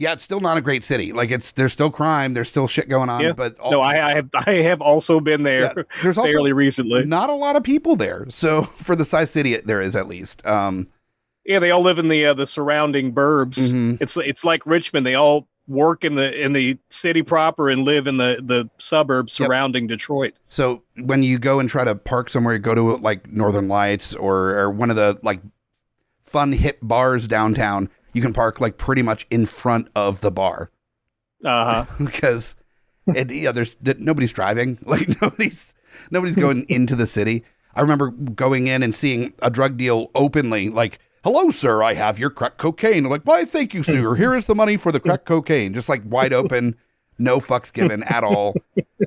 yeah, 0.00 0.14
it's 0.14 0.24
still 0.24 0.40
not 0.40 0.56
a 0.56 0.60
great 0.60 0.82
city. 0.82 1.12
Like 1.12 1.30
it's, 1.30 1.52
there's 1.52 1.72
still 1.72 1.90
crime. 1.90 2.32
There's 2.34 2.48
still 2.48 2.66
shit 2.66 2.88
going 2.88 3.08
on. 3.10 3.20
Yeah. 3.20 3.32
But 3.32 3.56
all, 3.60 3.70
No, 3.70 3.80
I, 3.82 4.08
I 4.10 4.14
have 4.14 4.30
I 4.34 4.54
have 4.62 4.80
also 4.80 5.20
been 5.20 5.42
there 5.44 5.60
yeah, 5.76 5.82
there's 6.02 6.18
also 6.18 6.32
fairly 6.32 6.52
recently. 6.52 7.04
not 7.04 7.28
a 7.30 7.34
lot 7.34 7.54
of 7.54 7.62
people 7.62 7.94
there. 7.96 8.26
So 8.30 8.62
for 8.82 8.96
the 8.96 9.04
size 9.04 9.30
city, 9.30 9.56
there 9.58 9.80
is 9.80 9.94
at 9.94 10.08
least. 10.08 10.44
Um, 10.46 10.88
Yeah, 11.44 11.58
they 11.60 11.70
all 11.70 11.82
live 11.82 11.98
in 11.98 12.08
the 12.08 12.26
uh, 12.26 12.34
the 12.34 12.46
surrounding 12.46 13.12
burbs. 13.12 13.58
mhm. 13.58 13.98
It's 14.00 14.16
it's 14.16 14.42
like 14.42 14.64
Richmond. 14.66 15.04
They 15.06 15.14
all 15.14 15.46
work 15.68 16.02
in 16.02 16.16
the 16.16 16.32
in 16.32 16.52
the 16.52 16.76
city 16.88 17.22
proper 17.22 17.68
and 17.70 17.84
live 17.84 18.06
in 18.08 18.16
the 18.16 18.38
the 18.42 18.68
suburbs 18.78 19.38
Yep. 19.38 19.46
surrounding 19.46 19.86
Detroit. 19.86 20.32
So 20.48 20.82
when 20.96 21.22
you 21.22 21.38
go 21.38 21.60
and 21.60 21.68
try 21.68 21.84
to 21.84 21.94
park 21.94 22.30
somewhere, 22.30 22.54
you 22.54 22.58
go 22.60 22.74
to 22.74 22.96
like 22.96 23.30
Northern 23.30 23.68
Lights 23.68 24.14
or, 24.16 24.56
or 24.58 24.70
one 24.70 24.88
of 24.90 24.96
the 24.96 25.18
like 25.22 25.40
fun 26.24 26.52
hip 26.52 26.78
bars 26.82 27.26
downtown, 27.28 27.88
you 28.12 28.22
can 28.22 28.32
park 28.32 28.60
like 28.60 28.76
pretty 28.78 29.02
much 29.02 29.26
in 29.30 29.46
front 29.46 29.88
of 29.94 30.20
the 30.20 30.30
bar. 30.30 30.70
Uh 31.44 31.84
huh. 31.84 31.86
because 32.04 32.54
it, 33.06 33.30
yeah, 33.30 33.52
there's 33.52 33.76
nobody's 33.98 34.32
driving. 34.32 34.78
Like 34.86 35.20
nobody's 35.20 35.74
nobody's 36.10 36.36
going 36.36 36.66
into 36.68 36.96
the 36.96 37.06
city. 37.06 37.44
I 37.74 37.82
remember 37.82 38.08
going 38.08 38.66
in 38.66 38.82
and 38.82 38.94
seeing 38.94 39.32
a 39.42 39.50
drug 39.50 39.76
deal 39.76 40.10
openly, 40.14 40.68
like 40.68 40.98
hello, 41.22 41.50
sir, 41.50 41.82
I 41.82 41.94
have 41.94 42.18
your 42.18 42.30
crack 42.30 42.56
cocaine. 42.56 43.04
I'm 43.04 43.10
like, 43.10 43.22
why, 43.22 43.44
thank 43.44 43.74
you, 43.74 43.82
sir. 43.82 44.14
Here 44.14 44.34
is 44.34 44.46
the 44.46 44.54
money 44.54 44.76
for 44.76 44.90
the 44.90 45.00
crack 45.00 45.24
cocaine. 45.24 45.74
Just 45.74 45.88
like 45.88 46.02
wide 46.04 46.32
open, 46.32 46.76
no 47.18 47.38
fucks 47.38 47.72
given 47.72 48.02
at 48.04 48.24
all. 48.24 48.54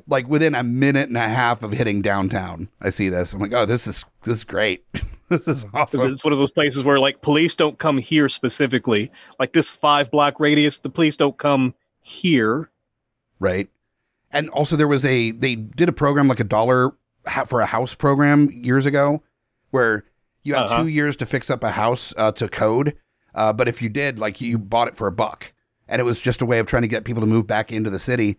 like 0.06 0.28
within 0.28 0.54
a 0.54 0.62
minute 0.62 1.08
and 1.08 1.18
a 1.18 1.28
half 1.28 1.62
of 1.62 1.72
hitting 1.72 2.00
downtown, 2.00 2.68
I 2.80 2.90
see 2.90 3.08
this. 3.08 3.32
I'm 3.32 3.40
like, 3.40 3.52
oh, 3.52 3.66
this 3.66 3.86
is 3.86 4.04
this 4.22 4.36
is 4.36 4.44
great. 4.44 4.84
this 5.30 5.46
is 5.46 5.64
awesome. 5.72 6.12
It's 6.12 6.24
one 6.24 6.32
of 6.32 6.38
those 6.38 6.50
places 6.52 6.82
where 6.82 6.98
like 6.98 7.20
police 7.22 7.54
don't 7.54 7.78
come 7.78 7.98
here 7.98 8.28
specifically. 8.28 9.10
Like 9.38 9.52
this 9.52 9.70
five 9.70 10.10
block 10.10 10.38
radius, 10.40 10.78
the 10.78 10.90
police 10.90 11.16
don't 11.16 11.36
come 11.38 11.74
here. 12.00 12.70
right? 13.40 13.68
And 14.30 14.48
also, 14.50 14.74
there 14.76 14.88
was 14.88 15.04
a 15.04 15.30
they 15.30 15.54
did 15.54 15.88
a 15.88 15.92
program 15.92 16.26
like 16.28 16.40
a 16.40 16.44
dollar 16.44 16.92
for 17.46 17.60
a 17.60 17.66
house 17.66 17.94
program 17.94 18.50
years 18.50 18.84
ago, 18.84 19.22
where 19.70 20.04
you 20.42 20.54
had 20.54 20.64
Uh-huh. 20.64 20.82
two 20.82 20.88
years 20.88 21.14
to 21.16 21.26
fix 21.26 21.48
up 21.50 21.62
a 21.62 21.70
house 21.70 22.12
uh, 22.16 22.32
to 22.32 22.48
code, 22.48 22.96
uh, 23.34 23.52
but 23.52 23.68
if 23.68 23.80
you 23.80 23.88
did, 23.88 24.18
like 24.18 24.40
you 24.40 24.58
bought 24.58 24.88
it 24.88 24.96
for 24.96 25.06
a 25.06 25.12
buck, 25.12 25.52
and 25.88 26.00
it 26.00 26.04
was 26.04 26.20
just 26.20 26.42
a 26.42 26.46
way 26.46 26.58
of 26.58 26.66
trying 26.66 26.82
to 26.82 26.88
get 26.88 27.04
people 27.04 27.20
to 27.20 27.26
move 27.26 27.46
back 27.46 27.70
into 27.72 27.90
the 27.90 27.98
city. 27.98 28.36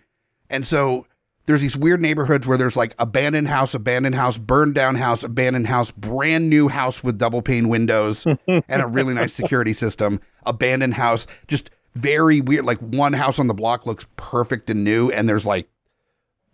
And 0.50 0.68
so 0.68 1.08
there's 1.46 1.62
these 1.62 1.78
weird 1.78 2.02
neighborhoods 2.02 2.48
where 2.48 2.58
there's 2.58 2.76
like 2.76 2.96
abandoned 2.98 3.48
house, 3.48 3.74
abandoned 3.74 4.16
house, 4.16 4.38
burned 4.38 4.74
down 4.74 4.96
house, 4.96 5.24
abandoned 5.24 5.68
house, 5.68 5.92
brand 5.92 6.50
new 6.50 6.68
house 6.68 7.04
with 7.04 7.18
double 7.18 7.42
pane 7.42 7.70
windows 7.70 8.26
and 8.48 8.64
a 8.70 8.88
really 8.88 9.14
nice 9.14 9.34
security 9.34 9.74
system, 9.74 10.20
abandoned 10.46 10.96
house, 10.96 11.28
just 11.48 11.70
very 11.94 12.42
weird. 12.42 12.66
Like 12.66 12.80
one 12.80 13.14
house 13.14 13.40
on 13.40 13.48
the 13.48 13.54
block 13.54 13.86
looks 13.86 14.06
perfect 14.18 14.70
and 14.70 14.84
new, 14.84 15.10
and 15.12 15.30
there's 15.30 15.46
like 15.46 15.70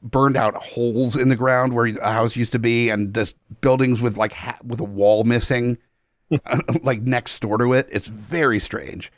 burned 0.03 0.35
out 0.35 0.55
holes 0.55 1.15
in 1.15 1.29
the 1.29 1.35
ground 1.35 1.73
where 1.73 1.85
a 1.85 2.13
house 2.13 2.35
used 2.35 2.51
to 2.51 2.59
be, 2.59 2.89
and 2.89 3.13
just 3.13 3.35
buildings 3.61 4.01
with 4.01 4.17
like 4.17 4.33
ha- 4.33 4.59
with 4.63 4.79
a 4.79 4.85
wall 4.85 5.23
missing, 5.23 5.77
like 6.83 7.01
next 7.01 7.39
door 7.39 7.57
to 7.57 7.73
it. 7.73 7.87
It's 7.91 8.07
very 8.07 8.59
strange. 8.59 9.11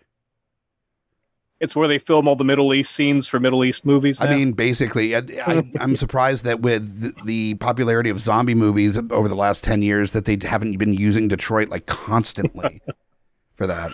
It's 1.63 1.77
where 1.77 1.87
they 1.87 1.97
film 1.97 2.27
all 2.27 2.35
the 2.35 2.43
Middle 2.43 2.73
East 2.73 2.93
scenes 2.93 3.25
for 3.25 3.39
Middle 3.39 3.63
East 3.63 3.85
movies. 3.85 4.17
I 4.19 4.29
mean, 4.29 4.51
basically, 4.51 5.15
I, 5.15 5.19
I, 5.47 5.63
I'm 5.79 5.95
surprised 5.95 6.43
that 6.43 6.59
with 6.59 7.25
the, 7.25 7.53
popularity 7.53 8.09
of 8.09 8.19
zombie 8.19 8.53
movies 8.53 8.97
over 8.97 9.29
the 9.29 9.35
last 9.35 9.63
10 9.63 9.81
years 9.81 10.11
that 10.11 10.25
they 10.25 10.37
haven't 10.41 10.75
been 10.77 10.93
using 10.93 11.29
Detroit 11.29 11.69
like 11.69 11.85
constantly 11.85 12.81
for 13.55 13.65
that. 13.65 13.91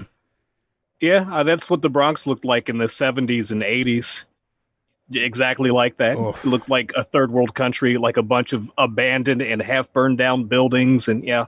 yeah, 0.99 1.29
uh, 1.31 1.43
that's 1.43 1.69
what 1.69 1.83
the 1.83 1.89
Bronx 1.89 2.25
looked 2.25 2.43
like 2.43 2.69
in 2.69 2.79
the 2.79 2.85
70s 2.87 3.51
and 3.51 3.61
80s. 3.61 4.23
Exactly 5.11 5.69
like 5.69 5.97
that. 5.97 6.17
Oof. 6.17 6.43
It 6.43 6.47
looked 6.47 6.69
like 6.69 6.91
a 6.97 7.03
third 7.03 7.29
world 7.29 7.53
country, 7.53 7.97
like 7.99 8.17
a 8.17 8.23
bunch 8.23 8.51
of 8.51 8.67
abandoned 8.79 9.43
and 9.43 9.61
half 9.61 9.93
burned 9.93 10.17
down 10.17 10.45
buildings. 10.45 11.07
And 11.07 11.23
yeah, 11.23 11.45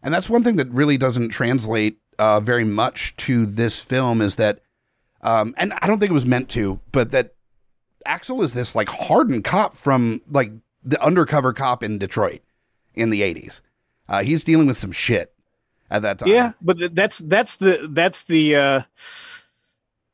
And 0.00 0.14
that's 0.14 0.30
one 0.30 0.44
thing 0.44 0.54
that 0.56 0.68
really 0.70 0.96
doesn't 0.96 1.30
translate 1.30 1.98
uh, 2.20 2.38
very 2.38 2.64
much 2.64 3.16
to 3.16 3.46
this 3.46 3.80
film 3.80 4.20
is 4.20 4.36
that, 4.36 4.60
um, 5.24 5.54
and 5.56 5.72
I 5.80 5.86
don't 5.86 5.98
think 5.98 6.10
it 6.10 6.14
was 6.14 6.26
meant 6.26 6.50
to, 6.50 6.78
but 6.92 7.10
that 7.10 7.34
Axel 8.06 8.42
is 8.42 8.52
this 8.52 8.74
like 8.74 8.88
hardened 8.88 9.42
cop 9.44 9.76
from 9.76 10.20
like 10.30 10.52
the 10.84 11.02
undercover 11.02 11.52
cop 11.52 11.82
in 11.82 11.98
Detroit 11.98 12.42
in 12.94 13.10
the 13.10 13.22
80s. 13.22 13.60
Uh, 14.08 14.22
he's 14.22 14.44
dealing 14.44 14.66
with 14.66 14.76
some 14.76 14.92
shit 14.92 15.32
at 15.90 16.02
that 16.02 16.18
time. 16.18 16.28
Yeah, 16.28 16.52
but 16.60 16.76
that's 16.94 17.18
that's 17.18 17.56
the 17.56 17.88
that's 17.90 18.24
the 18.24 18.56
uh 18.56 18.80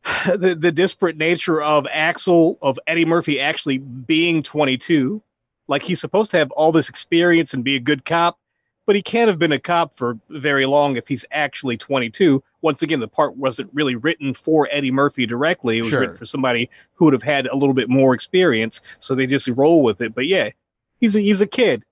the 0.37 0.57
the 0.59 0.71
disparate 0.71 1.17
nature 1.17 1.61
of 1.61 1.87
Axel 1.93 2.59
of 2.63 2.79
Eddie 2.87 3.05
Murphy 3.05 3.41
actually 3.41 3.79
being 3.79 4.45
22. 4.45 5.21
Like 5.67 5.83
he's 5.83 6.01
supposed 6.01 6.31
to 6.33 6.39
have 6.39 6.53
all 6.53 6.71
this 6.71 6.89
experience 6.89 7.53
and 7.53 7.65
be 7.65 7.77
a 7.77 7.81
good 7.81 8.05
cop, 8.05 8.39
but 8.91 8.97
he 8.97 9.03
can't 9.03 9.29
have 9.29 9.39
been 9.39 9.53
a 9.53 9.59
cop 9.61 9.97
for 9.97 10.19
very 10.31 10.67
long 10.67 10.97
if 10.97 11.07
he's 11.07 11.25
actually 11.31 11.77
22. 11.77 12.43
Once 12.61 12.83
again, 12.83 12.99
the 12.99 13.07
part 13.07 13.37
wasn't 13.37 13.71
really 13.73 13.95
written 13.95 14.35
for 14.35 14.69
Eddie 14.73 14.91
Murphy 14.91 15.27
directly. 15.27 15.79
It 15.79 15.83
was 15.83 15.91
Sure. 15.91 16.01
written 16.01 16.17
for 16.17 16.27
somebody 16.27 16.69
who 16.95 17.05
would 17.05 17.15
have 17.15 17.23
had 17.23 17.47
a 17.47 17.55
little 17.55 17.73
bit 17.73 17.89
more 17.89 18.15
experience, 18.15 18.81
so 18.99 19.15
they 19.15 19.27
just 19.27 19.47
roll 19.47 19.85
with 19.85 20.01
it. 20.01 20.13
But 20.13 20.27
yeah, 20.27 20.49
he's 20.99 21.15
a, 21.15 21.21
he's 21.21 21.41
a 21.41 21.47
kid. 21.47 21.85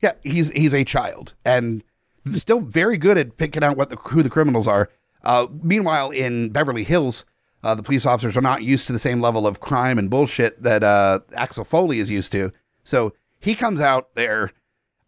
Yeah, 0.00 0.12
he's 0.22 0.48
he's 0.52 0.72
a 0.72 0.84
child 0.84 1.34
and 1.44 1.84
still 2.32 2.60
very 2.62 2.96
good 2.96 3.18
at 3.18 3.36
picking 3.36 3.62
out 3.62 3.76
what 3.76 3.90
the 3.90 3.96
who 3.96 4.22
the 4.22 4.30
criminals 4.30 4.66
are. 4.66 4.88
Uh, 5.22 5.48
meanwhile, 5.62 6.08
in 6.08 6.48
Beverly 6.48 6.84
Hills, 6.84 7.26
uh, 7.62 7.74
the 7.74 7.82
police 7.82 8.06
officers 8.06 8.38
are 8.38 8.40
not 8.40 8.62
used 8.62 8.86
to 8.86 8.94
the 8.94 8.98
same 8.98 9.20
level 9.20 9.46
of 9.46 9.60
crime 9.60 9.98
and 9.98 10.08
bullshit 10.08 10.62
that 10.62 10.82
uh, 10.82 11.20
Axel 11.34 11.62
Foley 11.66 11.98
is 11.98 12.08
used 12.08 12.32
to. 12.32 12.54
So 12.84 13.12
he 13.38 13.54
comes 13.54 13.82
out 13.82 14.14
there. 14.14 14.52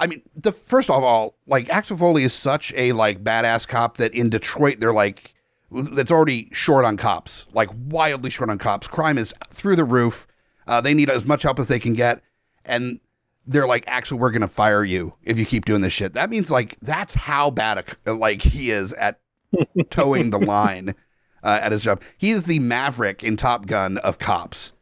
I 0.02 0.08
mean, 0.08 0.20
the 0.34 0.50
first 0.50 0.90
of 0.90 1.04
all, 1.04 1.36
like 1.46 1.70
Axel 1.70 1.96
Foley 1.96 2.24
is 2.24 2.34
such 2.34 2.72
a 2.76 2.90
like 2.90 3.22
badass 3.22 3.68
cop 3.68 3.98
that 3.98 4.12
in 4.12 4.30
Detroit 4.30 4.80
they're 4.80 4.92
like 4.92 5.32
that's 5.70 6.10
already 6.10 6.48
short 6.50 6.84
on 6.84 6.96
cops, 6.96 7.46
like 7.54 7.70
wildly 7.86 8.28
short 8.28 8.50
on 8.50 8.58
cops. 8.58 8.88
Crime 8.88 9.16
is 9.16 9.32
through 9.50 9.76
the 9.76 9.84
roof. 9.84 10.26
Uh, 10.66 10.80
they 10.80 10.92
need 10.92 11.08
as 11.08 11.24
much 11.24 11.44
help 11.44 11.60
as 11.60 11.68
they 11.68 11.78
can 11.78 11.92
get, 11.92 12.20
and 12.64 12.98
they're 13.46 13.68
like, 13.68 13.84
actually, 13.86 14.18
we're 14.18 14.32
gonna 14.32 14.48
fire 14.48 14.82
you 14.82 15.14
if 15.22 15.38
you 15.38 15.46
keep 15.46 15.66
doing 15.66 15.82
this 15.82 15.92
shit. 15.92 16.14
That 16.14 16.30
means 16.30 16.50
like 16.50 16.76
that's 16.82 17.14
how 17.14 17.52
bad 17.52 17.84
a, 18.04 18.12
like 18.12 18.42
he 18.42 18.72
is 18.72 18.92
at 18.94 19.20
toeing 19.90 20.30
the 20.30 20.40
line 20.40 20.96
uh, 21.44 21.60
at 21.62 21.70
his 21.70 21.82
job. 21.82 22.02
He 22.18 22.32
is 22.32 22.46
the 22.46 22.58
maverick 22.58 23.22
in 23.22 23.36
Top 23.36 23.66
Gun 23.66 23.98
of 23.98 24.18
cops, 24.18 24.72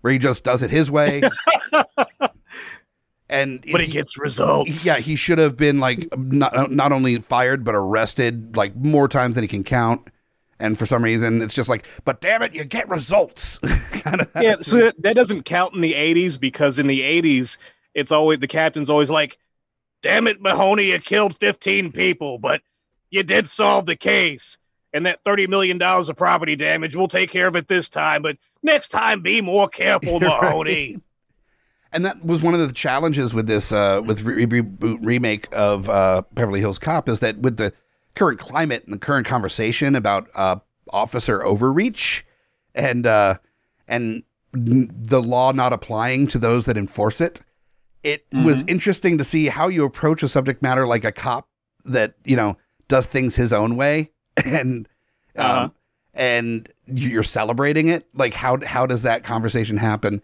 where 0.00 0.14
he 0.14 0.18
just 0.18 0.42
does 0.42 0.62
it 0.62 0.70
his 0.70 0.90
way. 0.90 1.20
and 3.30 3.64
But 3.70 3.80
he 3.80 3.86
gets 3.86 4.18
results. 4.18 4.84
yeah, 4.84 4.96
he 4.96 5.16
should 5.16 5.38
have 5.38 5.56
been 5.56 5.80
like 5.80 6.08
not 6.18 6.70
not 6.70 6.92
only 6.92 7.18
fired 7.20 7.64
but 7.64 7.74
arrested 7.74 8.56
like 8.56 8.74
more 8.76 9.08
times 9.08 9.36
than 9.36 9.44
he 9.44 9.48
can 9.48 9.64
count. 9.64 10.08
And 10.58 10.78
for 10.78 10.84
some 10.84 11.02
reason, 11.02 11.40
it's 11.40 11.54
just 11.54 11.70
like, 11.70 11.86
but 12.04 12.20
damn 12.20 12.42
it, 12.42 12.54
you 12.54 12.64
get 12.64 12.86
results. 12.90 13.58
kind 13.92 14.20
of. 14.20 14.28
yeah, 14.38 14.56
so 14.60 14.76
that, 14.76 14.94
that 14.98 15.16
doesn't 15.16 15.44
count 15.44 15.74
in 15.74 15.80
the 15.80 15.94
80s 15.94 16.38
because 16.38 16.78
in 16.78 16.86
the 16.86 17.00
80s, 17.00 17.56
it's 17.94 18.12
always 18.12 18.40
the 18.40 18.46
captain's 18.46 18.90
always 18.90 19.08
like, 19.08 19.38
damn 20.02 20.26
it, 20.26 20.38
Mahoney, 20.42 20.90
you 20.90 20.98
killed 20.98 21.34
15 21.40 21.92
people, 21.92 22.36
but 22.38 22.60
you 23.08 23.22
did 23.22 23.48
solve 23.48 23.86
the 23.86 23.96
case. 23.96 24.58
And 24.92 25.06
that 25.06 25.24
$30 25.24 25.48
million 25.48 25.80
of 25.80 26.16
property 26.16 26.56
damage, 26.56 26.94
we'll 26.94 27.08
take 27.08 27.30
care 27.30 27.46
of 27.46 27.56
it 27.56 27.66
this 27.66 27.88
time, 27.88 28.20
but 28.20 28.36
next 28.62 28.88
time 28.88 29.22
be 29.22 29.40
more 29.40 29.66
careful. 29.68 30.20
Mahoney. 30.20 30.98
And 31.92 32.04
that 32.04 32.24
was 32.24 32.40
one 32.42 32.54
of 32.54 32.60
the 32.60 32.72
challenges 32.72 33.34
with 33.34 33.46
this 33.46 33.72
uh, 33.72 34.00
with 34.04 34.22
re- 34.22 34.46
reboot 34.46 34.98
remake 35.04 35.48
of 35.52 35.88
uh, 35.88 36.22
Beverly 36.32 36.60
Hills 36.60 36.78
Cop 36.78 37.08
is 37.08 37.20
that 37.20 37.38
with 37.38 37.56
the 37.56 37.72
current 38.14 38.38
climate 38.38 38.84
and 38.84 38.92
the 38.94 38.98
current 38.98 39.26
conversation 39.26 39.94
about 39.94 40.28
uh, 40.34 40.56
officer 40.92 41.44
overreach 41.44 42.24
and 42.74 43.06
uh, 43.06 43.36
and 43.88 44.22
the 44.52 45.22
law 45.22 45.52
not 45.52 45.72
applying 45.72 46.26
to 46.26 46.38
those 46.38 46.66
that 46.66 46.76
enforce 46.76 47.20
it, 47.20 47.40
it 48.02 48.24
was 48.32 48.64
interesting 48.66 49.16
to 49.18 49.24
see 49.24 49.46
how 49.46 49.68
you 49.68 49.84
approach 49.84 50.22
a 50.22 50.28
subject 50.28 50.60
matter 50.62 50.86
like 50.86 51.04
a 51.04 51.12
cop 51.12 51.48
that 51.84 52.14
you 52.24 52.36
know 52.36 52.56
does 52.88 53.06
things 53.06 53.36
his 53.36 53.52
own 53.52 53.76
way 53.76 54.10
and 54.44 54.88
um, 55.36 55.46
Uh-huh. 55.46 55.68
and 56.14 56.68
you're 56.86 57.22
celebrating 57.22 57.88
it. 57.88 58.08
Like 58.14 58.34
how 58.34 58.58
how 58.66 58.86
does 58.86 59.02
that 59.02 59.22
conversation 59.22 59.76
happen? 59.76 60.20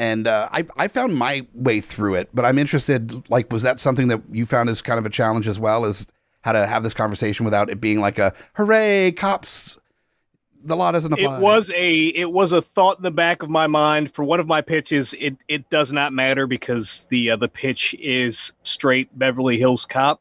And 0.00 0.26
uh, 0.26 0.48
I 0.50 0.66
I 0.78 0.88
found 0.88 1.14
my 1.14 1.46
way 1.52 1.82
through 1.82 2.14
it, 2.14 2.30
but 2.32 2.46
I'm 2.46 2.58
interested. 2.58 3.28
Like, 3.28 3.52
was 3.52 3.60
that 3.62 3.78
something 3.78 4.08
that 4.08 4.22
you 4.32 4.46
found 4.46 4.70
as 4.70 4.80
kind 4.80 4.98
of 4.98 5.04
a 5.04 5.10
challenge 5.10 5.46
as 5.46 5.60
well? 5.60 5.84
Is 5.84 6.06
how 6.40 6.52
to 6.52 6.66
have 6.66 6.82
this 6.82 6.94
conversation 6.94 7.44
without 7.44 7.68
it 7.68 7.82
being 7.82 8.00
like 8.00 8.18
a 8.18 8.32
hooray, 8.54 9.12
cops, 9.12 9.78
the 10.64 10.74
law 10.74 10.90
doesn't 10.90 11.12
apply. 11.12 11.36
It 11.36 11.42
was 11.42 11.70
a 11.76 11.98
it 12.06 12.30
was 12.30 12.52
a 12.52 12.62
thought 12.62 12.98
in 12.98 13.02
the 13.02 13.10
back 13.10 13.42
of 13.42 13.50
my 13.50 13.66
mind 13.66 14.14
for 14.14 14.24
one 14.24 14.40
of 14.40 14.46
my 14.46 14.60
pitches. 14.60 15.14
It 15.18 15.36
it 15.48 15.68
does 15.70 15.92
not 15.92 16.12
matter 16.12 16.46
because 16.46 17.06
the 17.10 17.32
uh, 17.32 17.36
the 17.36 17.48
pitch 17.48 17.94
is 17.98 18.52
straight 18.62 19.16
Beverly 19.18 19.58
Hills 19.58 19.86
Cop. 19.86 20.20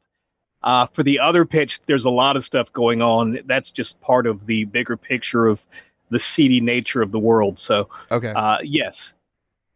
Uh, 0.62 0.88
for 0.88 1.04
the 1.04 1.20
other 1.20 1.46
pitch, 1.46 1.80
there's 1.88 2.04
a 2.04 2.10
lot 2.10 2.36
of 2.36 2.44
stuff 2.44 2.72
going 2.74 3.02
on. 3.02 3.40
That's 3.46 3.72
just 3.72 4.00
part 4.02 4.28
of 4.28 4.46
the 4.46 4.66
bigger 4.66 4.98
picture 4.98 5.48
of 5.48 5.62
the 6.10 6.20
seedy 6.20 6.60
nature 6.60 7.02
of 7.02 7.12
the 7.12 7.20
world. 7.20 7.60
So 7.60 7.88
okay. 8.12 8.34
uh, 8.36 8.58
yes, 8.62 9.14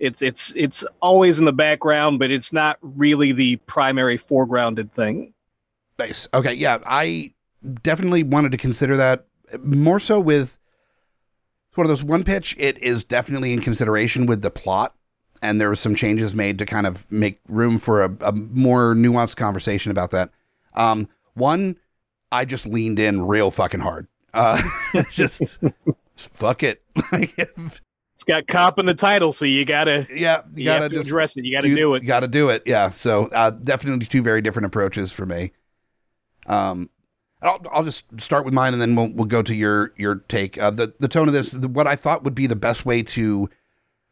it's 0.03 0.21
it's 0.21 0.51
it's 0.55 0.83
always 1.01 1.39
in 1.39 1.45
the 1.45 1.53
background, 1.53 2.19
but 2.19 2.29
it's 2.29 2.51
not 2.51 2.77
really 2.81 3.31
the 3.31 3.55
primary 3.67 4.19
foregrounded 4.19 4.91
thing. 4.91 5.33
Nice. 5.97 6.27
Okay. 6.33 6.53
Yeah. 6.53 6.79
I 6.85 7.33
definitely 7.81 8.23
wanted 8.23 8.51
to 8.51 8.57
consider 8.57 8.97
that 8.97 9.25
more 9.63 9.99
so 9.99 10.19
with 10.19 10.57
it's 11.69 11.77
one 11.77 11.85
of 11.85 11.89
those 11.89 12.03
one 12.03 12.25
pitch. 12.25 12.53
It 12.59 12.77
is 12.83 13.05
definitely 13.05 13.53
in 13.53 13.61
consideration 13.61 14.25
with 14.25 14.41
the 14.41 14.51
plot, 14.51 14.93
and 15.41 15.61
there 15.61 15.69
was 15.69 15.79
some 15.79 15.95
changes 15.95 16.35
made 16.35 16.59
to 16.59 16.65
kind 16.65 16.85
of 16.85 17.09
make 17.09 17.39
room 17.47 17.79
for 17.79 18.03
a, 18.03 18.15
a 18.21 18.33
more 18.33 18.93
nuanced 18.93 19.37
conversation 19.37 19.89
about 19.89 20.11
that. 20.11 20.31
Um, 20.73 21.07
one, 21.35 21.77
I 22.31 22.43
just 22.43 22.65
leaned 22.65 22.99
in 22.99 23.25
real 23.25 23.51
fucking 23.51 23.79
hard. 23.79 24.07
Uh, 24.33 24.61
just, 25.11 25.41
just 26.15 26.33
fuck 26.33 26.61
it. 26.61 26.83
It's 28.23 28.29
got 28.29 28.47
cop 28.47 28.79
in 28.79 28.85
the 28.85 28.93
title, 28.93 29.33
so 29.33 29.43
you 29.43 29.65
gotta 29.65 30.07
yeah, 30.09 30.43
you, 30.55 30.63
you 30.63 30.65
gotta 30.65 30.87
just 30.87 31.07
address 31.07 31.35
it. 31.35 31.43
You 31.43 31.57
gotta 31.57 31.75
do, 31.75 31.95
it. 31.95 32.03
You 32.03 32.07
got 32.07 32.21
to 32.21 32.29
do 32.29 32.47
it. 32.47 32.63
Yeah. 32.65 32.89
So 32.91 33.25
uh, 33.25 33.49
definitely 33.49 34.05
two 34.05 34.21
very 34.21 34.41
different 34.41 34.65
approaches 34.65 35.11
for 35.11 35.25
me. 35.25 35.51
Um, 36.47 36.89
I'll, 37.41 37.61
I'll 37.69 37.83
just 37.83 38.05
start 38.21 38.45
with 38.45 38.53
mine, 38.53 38.71
and 38.71 38.81
then 38.81 38.95
we'll 38.95 39.09
we'll 39.09 39.25
go 39.25 39.41
to 39.41 39.53
your 39.53 39.91
your 39.97 40.15
take. 40.29 40.57
Uh, 40.57 40.71
the 40.71 40.93
the 40.99 41.09
tone 41.09 41.27
of 41.27 41.33
this, 41.33 41.49
the, 41.49 41.67
what 41.67 41.85
I 41.85 41.97
thought 41.97 42.23
would 42.23 42.33
be 42.33 42.47
the 42.47 42.55
best 42.55 42.85
way 42.85 43.03
to 43.03 43.49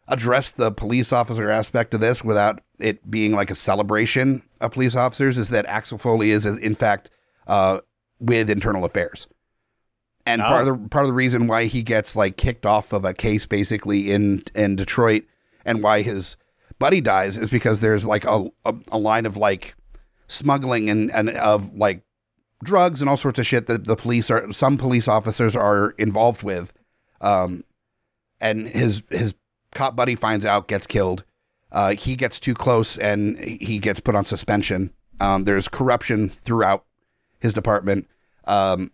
address 0.09 0.51
the 0.51 0.71
police 0.71 1.13
officer 1.13 1.49
aspect 1.49 1.93
of 1.93 2.01
this 2.01 2.21
without 2.21 2.59
it 2.79 3.09
being 3.09 3.31
like 3.31 3.49
a 3.49 3.55
celebration 3.55 4.43
of 4.59 4.73
police 4.73 4.93
officers, 4.93 5.37
is 5.37 5.47
that 5.49 5.65
Axel 5.67 5.97
Foley 5.97 6.31
is 6.31 6.45
in 6.45 6.75
fact 6.75 7.09
uh, 7.47 7.79
with 8.19 8.49
internal 8.49 8.83
affairs, 8.83 9.29
and 10.25 10.41
part 10.41 10.67
of 10.67 10.67
the 10.67 10.89
part 10.89 11.03
of 11.03 11.07
the 11.07 11.13
reason 11.13 11.47
why 11.47 11.65
he 11.65 11.83
gets 11.83 12.15
like 12.15 12.37
kicked 12.37 12.65
off 12.65 12.93
of 12.93 13.05
a 13.05 13.13
case 13.13 13.45
basically 13.45 14.11
in 14.11 14.43
in 14.55 14.75
Detroit, 14.75 15.23
and 15.65 15.83
why 15.83 16.01
his 16.01 16.37
buddy 16.79 17.01
dies 17.01 17.37
is 17.37 17.49
because 17.49 17.79
there's 17.79 18.05
like 18.05 18.25
a 18.25 18.49
a, 18.65 18.75
a 18.91 18.97
line 18.97 19.25
of 19.25 19.37
like 19.37 19.75
smuggling 20.27 20.89
and 20.89 21.11
and 21.11 21.29
of 21.29 21.73
like 21.75 22.03
drugs 22.63 23.01
and 23.01 23.09
all 23.09 23.17
sorts 23.17 23.39
of 23.39 23.45
shit 23.45 23.67
that 23.67 23.85
the 23.85 23.95
police 23.95 24.29
are 24.29 24.51
some 24.51 24.77
police 24.77 25.07
officers 25.07 25.55
are 25.55 25.91
involved 25.97 26.43
with. 26.43 26.73
Um 27.19 27.63
and 28.39 28.67
his 28.67 29.03
his 29.09 29.33
cop 29.71 29.95
buddy 29.95 30.15
finds 30.15 30.45
out 30.45 30.67
gets 30.67 30.87
killed. 30.87 31.23
Uh 31.71 31.91
he 31.95 32.15
gets 32.15 32.39
too 32.39 32.53
close 32.53 32.97
and 32.97 33.37
he 33.37 33.79
gets 33.79 33.99
put 33.99 34.15
on 34.15 34.25
suspension. 34.25 34.91
Um 35.19 35.43
there's 35.43 35.67
corruption 35.67 36.29
throughout 36.43 36.85
his 37.39 37.53
department. 37.53 38.07
Um 38.45 38.91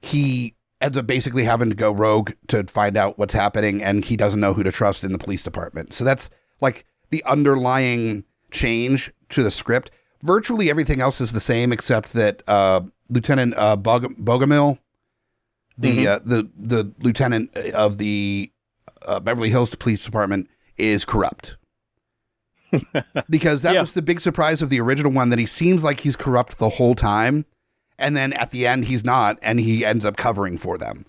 he 0.00 0.54
ends 0.80 0.96
up 0.96 1.06
basically 1.06 1.44
having 1.44 1.68
to 1.68 1.74
go 1.74 1.90
rogue 1.92 2.32
to 2.46 2.62
find 2.64 2.96
out 2.96 3.18
what's 3.18 3.34
happening 3.34 3.82
and 3.82 4.04
he 4.04 4.16
doesn't 4.16 4.40
know 4.40 4.54
who 4.54 4.62
to 4.62 4.70
trust 4.72 5.02
in 5.04 5.12
the 5.12 5.18
police 5.18 5.42
department 5.42 5.92
so 5.92 6.04
that's 6.04 6.30
like 6.60 6.84
the 7.10 7.22
underlying 7.24 8.24
change 8.50 9.12
to 9.28 9.42
the 9.42 9.50
script 9.50 9.90
virtually 10.22 10.70
everything 10.70 11.00
else 11.00 11.20
is 11.20 11.32
the 11.32 11.40
same 11.40 11.72
except 11.72 12.12
that 12.12 12.42
uh, 12.48 12.80
Lieutenant 13.10 13.54
uh, 13.56 13.74
Bog- 13.76 14.16
Bogomil, 14.22 14.78
the 15.78 15.98
Mhm. 15.98 16.06
uh, 16.06 16.18
the 16.24 16.48
the 16.58 16.92
lieutenant 17.00 17.54
of 17.56 17.98
the 17.98 18.50
uh, 19.02 19.20
Beverly 19.20 19.48
Hills 19.50 19.74
Police 19.76 20.04
Department, 20.04 20.48
is 20.76 21.04
corrupt. 21.04 21.56
because 23.30 23.62
that 23.62 23.74
Yeah. 23.74 23.80
was 23.80 23.92
the 23.92 24.02
big 24.02 24.20
surprise 24.20 24.60
of 24.60 24.70
the 24.70 24.80
original 24.80 25.12
one 25.12 25.30
that 25.30 25.38
he 25.38 25.46
seems 25.46 25.82
like 25.82 26.00
he's 26.00 26.16
corrupt 26.16 26.58
the 26.58 26.68
whole 26.68 26.94
time, 26.94 27.46
and 27.98 28.16
then 28.16 28.32
at 28.32 28.50
the 28.50 28.66
end 28.66 28.86
he's 28.86 29.04
not, 29.04 29.38
and 29.42 29.58
he 29.60 29.84
ends 29.84 30.04
up 30.04 30.16
covering 30.16 30.56
for 30.58 30.78
them. 30.78 31.04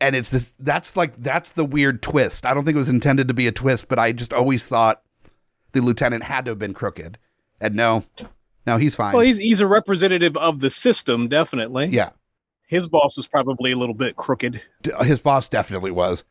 And 0.00 0.16
it's 0.16 0.30
this 0.30 0.52
that's 0.58 0.96
like 0.96 1.22
that's 1.22 1.50
the 1.52 1.64
weird 1.64 2.02
twist. 2.02 2.46
I 2.46 2.54
don't 2.54 2.64
think 2.64 2.74
it 2.74 2.78
was 2.78 2.88
intended 2.88 3.28
to 3.28 3.34
be 3.34 3.46
a 3.46 3.52
twist, 3.52 3.88
but 3.88 3.98
I 3.98 4.12
just 4.12 4.32
always 4.32 4.64
thought 4.64 5.02
the 5.72 5.80
lieutenant 5.80 6.24
had 6.24 6.44
to 6.46 6.52
have 6.52 6.58
been 6.58 6.74
crooked. 6.74 7.18
And 7.60 7.74
no, 7.74 8.04
no, 8.66 8.78
he's 8.78 8.94
fine. 8.96 9.14
Well, 9.14 9.24
he's 9.24 9.36
he's 9.36 9.60
a 9.60 9.66
representative 9.66 10.36
of 10.38 10.60
the 10.60 10.70
system, 10.70 11.28
definitely. 11.28 11.88
yeah, 11.90 12.10
His 12.66 12.86
boss 12.86 13.16
was 13.16 13.26
probably 13.26 13.72
a 13.72 13.76
little 13.76 13.94
bit 13.94 14.16
crooked. 14.16 14.60
his 15.02 15.20
boss 15.20 15.48
definitely 15.48 15.90
was. 15.90 16.24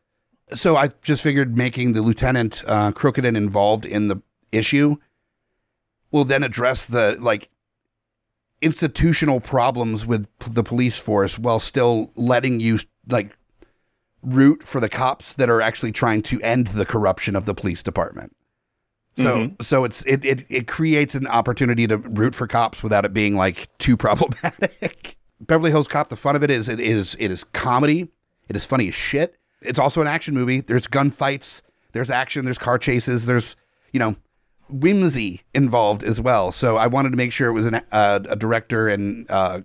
So 0.52 0.74
I 0.74 0.88
just 1.02 1.22
figured 1.22 1.56
making 1.56 1.92
the 1.92 2.02
lieutenant 2.02 2.64
uh, 2.66 2.90
crooked 2.90 3.24
and 3.24 3.36
involved 3.36 3.86
in 3.86 4.08
the 4.08 4.20
issue 4.50 4.96
will 6.10 6.24
then 6.24 6.42
address 6.42 6.86
the 6.86 7.16
like 7.20 7.48
institutional 8.62 9.40
problems 9.40 10.04
with 10.06 10.26
p- 10.38 10.50
the 10.52 10.62
police 10.62 10.98
force 10.98 11.38
while 11.38 11.58
still 11.58 12.10
letting 12.14 12.60
you 12.60 12.78
like 13.08 13.36
root 14.22 14.62
for 14.62 14.80
the 14.80 14.88
cops 14.88 15.32
that 15.34 15.48
are 15.48 15.60
actually 15.62 15.92
trying 15.92 16.22
to 16.22 16.40
end 16.42 16.68
the 16.68 16.84
corruption 16.84 17.34
of 17.34 17.46
the 17.46 17.54
police 17.54 17.82
department. 17.82 18.34
So 19.16 19.36
Mhm. 19.38 19.62
so 19.62 19.84
it's 19.84 20.02
it, 20.02 20.24
it 20.24 20.46
it 20.48 20.66
creates 20.68 21.14
an 21.14 21.26
opportunity 21.26 21.86
to 21.86 21.96
root 21.98 22.34
for 22.34 22.46
cops 22.46 22.82
without 22.82 23.04
it 23.04 23.12
being 23.12 23.36
like 23.36 23.66
too 23.78 23.96
problematic. 23.96 25.16
Beverly 25.40 25.70
Hills 25.70 25.88
Cop, 25.88 26.10
the 26.10 26.16
fun 26.16 26.36
of 26.36 26.42
it 26.42 26.50
is 26.50 26.68
it 26.68 26.80
is 26.80 27.16
it 27.18 27.30
is 27.30 27.44
comedy. 27.44 28.08
It 28.48 28.56
is 28.56 28.66
funny 28.66 28.88
as 28.88 28.94
shit. 28.94 29.36
It's 29.62 29.78
also 29.78 30.00
an 30.00 30.06
action 30.06 30.34
movie. 30.34 30.60
There's 30.60 30.86
gunfights, 30.86 31.62
there's 31.92 32.10
action, 32.10 32.44
there's 32.44 32.58
car 32.58 32.78
chases, 32.78 33.26
there's 33.26 33.56
you 33.92 33.98
know 34.00 34.16
whimsy 34.72 35.42
involved 35.54 36.02
as 36.02 36.20
well. 36.20 36.52
So 36.52 36.76
I 36.76 36.86
wanted 36.86 37.10
to 37.10 37.16
make 37.16 37.32
sure 37.32 37.48
it 37.48 37.52
was 37.52 37.66
an, 37.66 37.82
uh, 37.92 38.20
a 38.28 38.36
director 38.36 38.88
and 38.88 39.30
uh, 39.30 39.60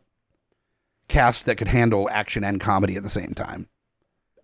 cast 1.08 1.46
that 1.46 1.56
could 1.56 1.68
handle 1.68 2.10
action 2.10 2.44
and 2.44 2.60
comedy 2.60 2.96
at 2.96 3.04
the 3.04 3.10
same 3.10 3.34
time. 3.34 3.68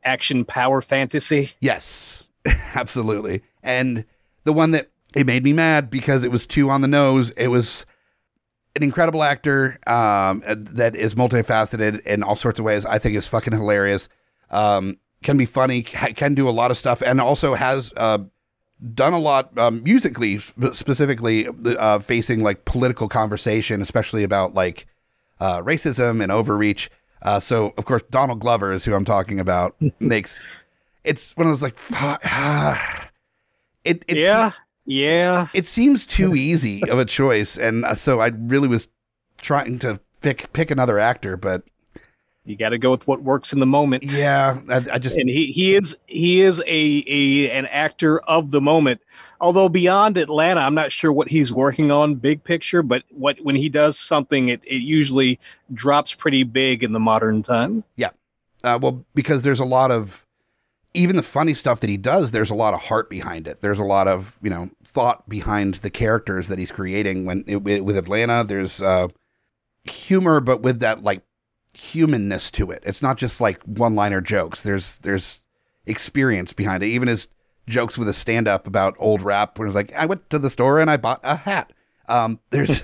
Action 0.04 0.46
power 0.46 0.82
fantasy. 0.82 1.52
Yes, 1.60 2.28
absolutely. 2.76 3.44
And 3.64 4.06
the 4.44 4.54
one 4.54 4.72
that 4.72 4.90
it 5.16 5.28
made 5.28 5.44
me 5.44 5.54
mad 5.54 5.90
because 5.90 6.24
it 6.24 6.32
was 6.32 6.48
too 6.48 6.70
on 6.70 6.82
the 6.82 6.88
nose. 6.88 7.32
It 7.32 7.50
was 7.50 7.86
an 8.76 8.84
incredible 8.84 9.24
actor 9.24 9.78
um, 9.86 10.42
that 10.48 10.96
is 10.96 11.16
multifaceted 11.16 12.06
in 12.06 12.24
all 12.24 12.36
sorts 12.36 12.60
of 12.60 12.66
ways. 12.66 12.86
I 12.86 12.98
think 12.98 13.16
is 13.16 13.28
fucking 13.28 13.54
hilarious. 13.54 14.08
Um, 14.50 14.98
can 15.24 15.38
be 15.38 15.46
funny. 15.46 15.84
Can 15.84 16.34
do 16.34 16.48
a 16.48 16.52
lot 16.52 16.72
of 16.72 16.78
stuff, 16.78 17.02
and 17.02 17.20
also 17.22 17.54
has 17.54 17.92
uh, 17.98 18.20
done 18.94 19.14
a 19.14 19.20
lot 19.20 19.58
um, 19.58 19.84
musically, 19.84 20.38
specifically 20.38 21.48
uh, 21.78 22.00
facing 22.00 22.42
like 22.42 22.66
political 22.66 23.08
conversation, 23.08 23.82
especially 23.82 24.24
about 24.24 24.54
like 24.54 24.88
uh, 25.40 25.62
racism 25.62 26.22
and 26.22 26.32
overreach. 26.32 26.90
Uh, 27.22 27.40
so, 27.40 27.74
of 27.78 27.86
course, 27.86 28.02
Donald 28.10 28.40
Glover 28.40 28.72
is 28.72 28.86
who 28.86 28.94
I'm 28.94 29.06
talking 29.06 29.40
about. 29.40 29.76
makes 30.00 30.44
it's 31.04 31.36
one 31.36 31.48
of 31.48 31.54
those 31.54 31.62
like, 31.62 31.78
ah. 31.92 33.10
it, 33.84 34.04
it 34.08 34.18
yeah, 34.18 34.52
yeah. 34.86 35.48
it 35.54 35.66
seems 35.66 36.06
too 36.06 36.36
easy 36.36 36.84
of 36.90 37.00
a 37.00 37.06
choice, 37.06 37.58
and 37.58 37.86
uh, 37.86 37.96
so 37.96 38.20
I 38.20 38.28
really 38.28 38.68
was 38.68 38.88
trying 39.42 39.80
to 39.80 40.00
pick 40.22 40.54
pick 40.54 40.72
another 40.72 41.00
actor, 41.00 41.38
but 41.38 41.64
You 42.44 42.56
got 42.56 42.70
to 42.70 42.80
go 42.80 42.90
with 42.90 43.06
what 43.08 43.22
works 43.22 43.54
in 43.54 43.60
the 43.60 43.68
moment. 43.68 44.04
yeah, 44.04 44.60
I, 44.68 44.78
I 44.94 45.00
just 45.00 45.16
and 45.16 45.30
he, 45.30 45.48
he 45.52 45.76
is 45.76 45.96
he 46.08 46.42
is 46.42 46.60
a, 46.60 47.04
a 47.08 47.52
an 47.52 47.68
actor 47.68 48.20
of 48.20 48.50
the 48.50 48.60
moment. 48.60 49.00
Although 49.40 49.70
beyond 49.70 50.18
Atlanta, 50.18 50.62
I'm 50.62 50.74
not 50.74 50.92
sure 50.92 51.12
what 51.12 51.28
he's 51.28 51.52
working 51.54 51.92
on 51.92 52.16
big 52.16 52.44
picture, 52.44 52.82
but 52.82 53.04
what 53.12 53.38
when 53.44 53.56
he 53.56 53.70
does 53.70 54.00
something, 54.00 54.50
it, 54.50 54.62
it 54.64 54.82
usually 54.82 55.40
drops 55.74 56.16
pretty 56.16 56.44
big 56.44 56.84
in 56.84 56.94
the 56.94 57.00
modern 57.00 57.44
time. 57.44 57.84
Yeah, 57.96 58.10
uh, 58.64 58.80
well 58.82 59.06
because 59.14 59.44
there's 59.44 59.60
a 59.60 59.66
lot 59.66 59.92
of 59.92 60.26
even 60.94 61.16
the 61.16 61.24
funny 61.24 61.54
stuff 61.54 61.80
that 61.82 61.90
he 61.90 61.98
does. 61.98 62.32
There's 62.32 62.50
a 62.50 62.56
lot 62.56 62.74
of 62.74 62.82
heart 62.82 63.10
behind 63.10 63.48
it. 63.48 63.62
There's 63.62 63.80
a 63.80 63.84
lot 63.84 64.08
of 64.08 64.40
you 64.42 64.50
know 64.50 64.72
thought 64.84 65.30
behind 65.30 65.76
the 65.76 65.92
characters 65.92 66.48
that 66.48 66.58
he's 66.58 66.72
creating. 66.72 67.26
When 67.26 67.44
it, 67.46 67.58
with 67.58 67.82
with 67.82 67.98
Atlanta, 67.98 68.44
there's 68.44 68.82
uh, 68.82 69.10
humor, 69.84 70.40
but 70.40 70.62
with 70.62 70.80
that 70.80 71.04
like 71.04 71.22
humanness 71.74 72.52
to 72.52 72.72
it. 72.72 72.84
It's 72.86 73.02
not 73.02 73.18
just 73.18 73.42
like 73.42 73.62
one 73.64 73.96
liner 73.96 74.22
jokes. 74.22 74.64
There's 74.64 74.98
there's 75.00 75.42
experience 75.86 76.54
behind 76.54 76.84
it. 76.84 76.88
Even 76.88 77.08
his 77.08 77.28
jokes 77.68 77.98
with 77.98 78.08
a 78.08 78.14
stand 78.14 78.48
up 78.48 78.68
about 78.68 78.96
old 79.00 79.22
rap 79.22 79.58
when 79.58 79.68
it's 79.68 79.76
like, 79.76 79.94
I 79.94 80.06
went 80.06 80.30
to 80.30 80.40
the 80.40 80.50
store 80.50 80.80
and 80.80 80.90
I 80.90 80.98
bought 80.98 81.20
a 81.24 81.36
hat. 81.36 81.72
Um, 82.08 82.40
there's 82.50 82.84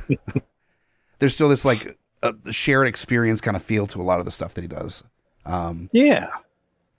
there's 1.19 1.33
still 1.33 1.49
this 1.49 1.65
like 1.65 1.97
uh, 2.23 2.33
shared 2.49 2.87
experience 2.87 3.41
kind 3.41 3.57
of 3.57 3.63
feel 3.63 3.87
to 3.87 4.01
a 4.01 4.03
lot 4.03 4.19
of 4.19 4.25
the 4.25 4.31
stuff 4.31 4.53
that 4.55 4.61
he 4.61 4.67
does. 4.67 5.03
Um, 5.45 5.89
Yeah, 5.93 6.29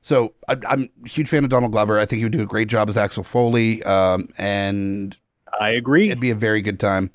so 0.03 0.33
I, 0.49 0.57
I'm 0.67 0.89
a 1.05 1.09
huge 1.09 1.29
fan 1.29 1.45
of 1.45 1.51
Donald 1.51 1.73
Glover. 1.73 1.99
I 1.99 2.07
think 2.07 2.19
he 2.19 2.25
would 2.25 2.33
do 2.33 2.43
a 2.43 2.47
great 2.47 2.69
job 2.69 2.89
as 2.89 2.97
Axel 2.97 3.25
Foley, 3.25 3.83
um, 3.83 4.29
and 4.39 5.17
I 5.61 5.71
agree. 5.71 6.07
it'd 6.07 6.21
be 6.21 6.31
a 6.31 6.35
very 6.35 6.63
good 6.63 6.81
time. 6.81 7.11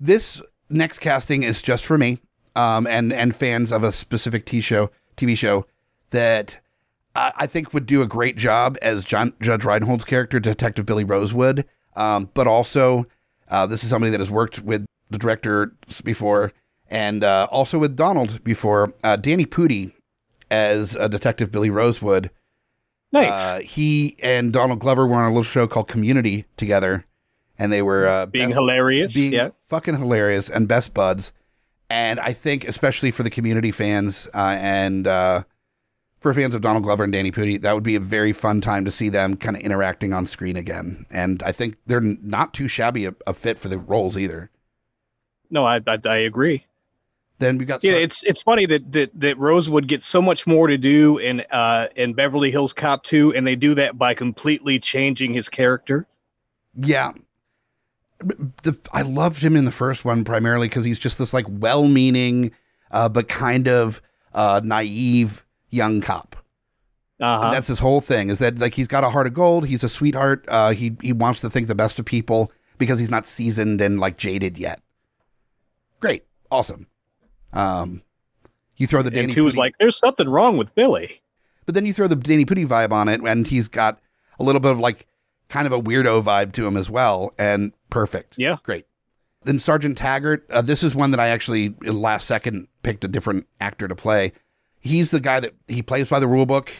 This 0.00 0.40
next 0.70 1.00
casting 1.00 1.42
is 1.42 1.60
just 1.60 1.84
for 1.84 1.98
me, 1.98 2.18
um, 2.58 2.86
and 2.86 3.12
and 3.12 3.34
fans 3.36 3.72
of 3.72 3.82
a 3.84 3.92
specific 3.92 4.44
T 4.44 4.60
show, 4.60 4.90
TV 5.16 5.36
show 5.36 5.66
that 6.10 6.58
I, 7.14 7.32
I 7.36 7.46
think 7.46 7.72
would 7.72 7.86
do 7.86 8.02
a 8.02 8.06
great 8.06 8.36
job 8.36 8.76
as 8.82 9.04
John, 9.04 9.32
Judge 9.40 9.62
Reinhold's 9.62 10.04
character, 10.04 10.40
Detective 10.40 10.84
Billy 10.86 11.04
Rosewood. 11.04 11.64
Um, 11.96 12.30
but 12.34 12.46
also, 12.46 13.06
uh, 13.48 13.66
this 13.66 13.82
is 13.84 13.90
somebody 13.90 14.10
that 14.10 14.20
has 14.20 14.30
worked 14.30 14.60
with 14.60 14.84
the 15.10 15.18
director 15.18 15.72
before, 16.04 16.52
and 16.90 17.24
uh, 17.24 17.48
also 17.50 17.78
with 17.78 17.96
Donald 17.96 18.42
before. 18.44 18.92
Uh, 19.02 19.16
Danny 19.16 19.46
Pudi 19.46 19.92
as 20.50 20.96
uh, 20.96 21.08
Detective 21.08 21.50
Billy 21.52 21.70
Rosewood. 21.70 22.30
nice. 23.12 23.30
Uh, 23.30 23.60
he 23.60 24.16
and 24.22 24.52
Donald 24.52 24.78
Glover 24.80 25.06
were 25.06 25.16
on 25.16 25.24
a 25.24 25.28
little 25.28 25.42
show 25.42 25.66
called 25.66 25.88
Community 25.88 26.44
together, 26.56 27.04
and 27.58 27.72
they 27.72 27.82
were 27.82 28.06
uh, 28.06 28.26
Being 28.26 28.48
best- 28.48 28.54
hilarious. 28.58 29.12
being 29.14 29.32
yeah. 29.32 29.50
fucking 29.68 29.96
hilarious 29.98 30.48
and 30.48 30.66
best 30.68 30.94
buds. 30.94 31.32
And 31.90 32.20
I 32.20 32.32
think, 32.32 32.64
especially 32.64 33.10
for 33.10 33.22
the 33.22 33.30
Community 33.30 33.72
fans 33.72 34.28
uh, 34.34 34.56
and 34.58 35.06
uh, 35.06 35.44
for 36.20 36.34
fans 36.34 36.54
of 36.54 36.60
Donald 36.60 36.84
Glover 36.84 37.04
and 37.04 37.12
Danny 37.12 37.32
Pudi, 37.32 37.60
that 37.62 37.74
would 37.74 37.84
be 37.84 37.94
a 37.94 38.00
very 38.00 38.32
fun 38.32 38.60
time 38.60 38.84
to 38.84 38.90
see 38.90 39.08
them 39.08 39.36
kind 39.36 39.56
of 39.56 39.62
interacting 39.62 40.12
on 40.12 40.26
screen 40.26 40.56
again. 40.56 41.06
And 41.10 41.42
I 41.42 41.52
think 41.52 41.76
they're 41.86 42.00
not 42.00 42.52
too 42.52 42.68
shabby 42.68 43.06
a, 43.06 43.14
a 43.26 43.32
fit 43.32 43.58
for 43.58 43.68
the 43.68 43.78
roles 43.78 44.18
either. 44.18 44.50
No, 45.50 45.64
I, 45.64 45.80
I 45.86 45.98
I 46.04 46.16
agree. 46.18 46.66
Then 47.38 47.56
we 47.56 47.64
got 47.64 47.84
Yeah, 47.84 47.92
it's 47.92 48.22
it's 48.24 48.42
funny 48.42 48.66
that, 48.66 48.92
that 48.92 49.10
that 49.14 49.38
Rosewood 49.38 49.86
gets 49.86 50.06
so 50.06 50.20
much 50.20 50.46
more 50.46 50.66
to 50.66 50.76
do 50.76 51.18
in 51.18 51.40
uh 51.52 51.86
in 51.96 52.12
Beverly 52.12 52.50
Hills 52.50 52.72
Cop 52.72 53.04
2 53.04 53.34
and 53.34 53.46
they 53.46 53.54
do 53.54 53.74
that 53.76 53.96
by 53.96 54.14
completely 54.14 54.78
changing 54.78 55.34
his 55.34 55.48
character. 55.48 56.06
Yeah. 56.74 57.12
The, 58.20 58.78
I 58.92 59.02
loved 59.02 59.42
him 59.42 59.56
in 59.56 59.64
the 59.64 59.72
first 59.72 60.04
one 60.04 60.24
primarily 60.24 60.68
because 60.68 60.84
he's 60.84 60.98
just 60.98 61.18
this 61.18 61.32
like 61.32 61.46
well-meaning, 61.48 62.52
uh, 62.90 63.08
but 63.08 63.28
kind 63.28 63.68
of 63.68 64.02
uh, 64.34 64.60
naive 64.64 65.44
young 65.70 66.00
cop. 66.00 66.36
Uh-huh. 67.20 67.50
That's 67.50 67.68
his 67.68 67.78
whole 67.80 68.00
thing. 68.00 68.30
Is 68.30 68.38
that 68.38 68.58
like 68.58 68.74
he's 68.74 68.88
got 68.88 69.04
a 69.04 69.10
heart 69.10 69.26
of 69.26 69.34
gold? 69.34 69.66
He's 69.66 69.84
a 69.84 69.88
sweetheart. 69.88 70.44
Uh, 70.48 70.72
he 70.72 70.96
he 71.02 71.12
wants 71.12 71.40
to 71.40 71.50
think 71.50 71.66
the 71.66 71.74
best 71.74 71.98
of 71.98 72.04
people 72.04 72.52
because 72.78 73.00
he's 73.00 73.10
not 73.10 73.26
seasoned 73.26 73.80
and 73.80 73.98
like 73.98 74.16
jaded 74.16 74.56
yet. 74.58 74.80
Great, 76.00 76.24
awesome. 76.50 76.86
Um, 77.52 78.02
you 78.76 78.86
throw 78.86 79.02
the 79.02 79.10
Danny 79.10 79.32
and 79.32 79.44
was 79.44 79.54
Pudi- 79.54 79.58
like, 79.58 79.74
"There's 79.80 79.98
something 79.98 80.28
wrong 80.28 80.56
with 80.56 80.72
Billy." 80.76 81.20
but 81.68 81.74
then 81.74 81.84
you 81.84 81.92
throw 81.92 82.06
the 82.06 82.16
Danny 82.16 82.46
Pudi 82.46 82.66
vibe 82.66 82.92
on 82.92 83.08
it, 83.08 83.20
and 83.20 83.46
he's 83.46 83.68
got 83.68 84.00
a 84.38 84.42
little 84.42 84.58
bit 84.58 84.70
of 84.70 84.78
like 84.78 85.06
kind 85.48 85.66
of 85.66 85.72
a 85.72 85.80
weirdo 85.80 86.22
vibe 86.22 86.52
to 86.52 86.66
him 86.66 86.76
as 86.76 86.90
well, 86.90 87.32
and 87.38 87.72
perfect. 87.90 88.36
Yeah. 88.38 88.56
great. 88.62 88.86
Then 89.44 89.58
Sergeant 89.58 89.96
Taggart. 89.96 90.46
Uh, 90.50 90.62
this 90.62 90.82
is 90.82 90.94
one 90.94 91.10
that 91.12 91.20
I 91.20 91.28
actually 91.28 91.74
last 91.80 92.26
second 92.26 92.68
picked 92.82 93.04
a 93.04 93.08
different 93.08 93.46
actor 93.60 93.88
to 93.88 93.94
play. 93.94 94.32
He's 94.80 95.10
the 95.10 95.20
guy 95.20 95.40
that 95.40 95.54
he 95.68 95.82
plays 95.82 96.08
by 96.08 96.20
the 96.20 96.28
rule 96.28 96.46
book, 96.46 96.70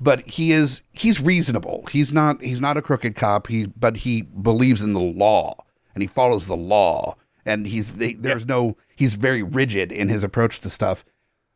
but 0.00 0.28
he 0.28 0.52
is 0.52 0.82
he's 0.92 1.20
reasonable. 1.20 1.86
He's 1.90 2.12
not 2.12 2.42
he's 2.42 2.60
not 2.60 2.76
a 2.76 2.82
crooked 2.82 3.14
cop. 3.14 3.46
He 3.48 3.66
but 3.66 3.98
he 3.98 4.22
believes 4.22 4.80
in 4.80 4.94
the 4.94 5.00
law 5.00 5.64
and 5.94 6.02
he 6.02 6.06
follows 6.06 6.46
the 6.46 6.56
law. 6.56 7.16
And 7.44 7.66
he's 7.66 7.94
they, 7.94 8.14
there's 8.14 8.46
no 8.46 8.76
he's 8.96 9.14
very 9.14 9.42
rigid 9.42 9.92
in 9.92 10.08
his 10.08 10.22
approach 10.22 10.60
to 10.60 10.70
stuff. 10.70 11.04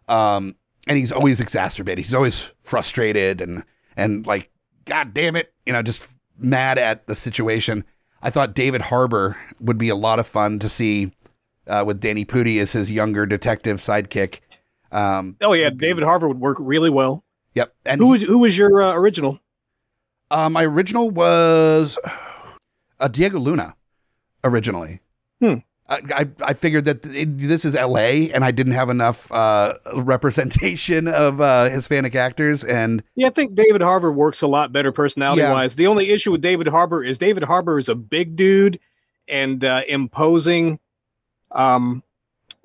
Um, 0.08 0.56
and 0.86 0.98
he's 0.98 1.12
always 1.12 1.40
exacerbated. 1.40 2.04
He's 2.04 2.14
always 2.14 2.52
frustrated 2.62 3.40
and 3.40 3.64
and 3.96 4.26
like, 4.26 4.50
God 4.84 5.14
damn 5.14 5.36
it, 5.36 5.52
you 5.66 5.72
know, 5.72 5.82
just 5.82 6.08
mad 6.42 6.78
at 6.78 7.06
the 7.06 7.14
situation. 7.14 7.84
I 8.22 8.30
thought 8.30 8.54
David 8.54 8.82
Harbour 8.82 9.36
would 9.60 9.78
be 9.78 9.88
a 9.88 9.96
lot 9.96 10.18
of 10.18 10.26
fun 10.26 10.58
to 10.60 10.68
see 10.68 11.12
uh, 11.66 11.84
with 11.86 12.00
Danny 12.00 12.24
Pudi 12.24 12.60
as 12.60 12.72
his 12.72 12.90
younger 12.90 13.26
detective 13.26 13.78
sidekick. 13.78 14.40
Um, 14.92 15.36
Oh 15.40 15.52
yeah, 15.54 15.70
be- 15.70 15.76
David 15.76 16.04
Harbour 16.04 16.28
would 16.28 16.40
work 16.40 16.56
really 16.60 16.90
well. 16.90 17.24
Yep. 17.54 17.74
And 17.86 18.00
Who 18.00 18.08
was 18.08 18.22
who 18.22 18.38
was 18.38 18.56
your 18.56 18.82
uh, 18.82 18.94
original? 18.94 19.38
uh, 20.30 20.48
my 20.48 20.64
original 20.64 21.10
was 21.10 21.98
a 23.00 23.08
Diego 23.08 23.38
Luna 23.38 23.74
originally. 24.44 25.00
Hmm. 25.40 25.54
I, 25.88 26.28
I, 26.40 26.54
figured 26.54 26.84
that 26.86 27.04
it, 27.04 27.38
this 27.38 27.64
is 27.64 27.74
L.A. 27.74 28.32
and 28.32 28.44
I 28.44 28.50
didn't 28.50 28.72
have 28.72 28.88
enough 28.88 29.30
uh, 29.30 29.74
representation 29.96 31.08
of 31.08 31.40
uh, 31.40 31.68
Hispanic 31.68 32.14
actors, 32.14 32.64
and 32.64 33.02
Yeah, 33.14 33.26
I 33.26 33.30
think 33.30 33.54
David 33.54 33.82
Harbour 33.82 34.12
works 34.12 34.42
a 34.42 34.46
lot 34.46 34.72
better 34.72 34.92
personality 34.92 35.42
wise. 35.42 35.74
The 35.74 35.88
only 35.88 36.10
issue 36.10 36.32
with 36.32 36.40
David 36.40 36.68
Harbour 36.68 37.04
is 37.04 37.18
David 37.18 37.42
Harbour 37.42 37.78
is 37.78 37.88
a 37.88 37.94
big 37.94 38.36
dude 38.36 38.78
and 39.28 39.64
uh, 39.64 39.80
imposing, 39.88 40.78
um, 41.50 42.02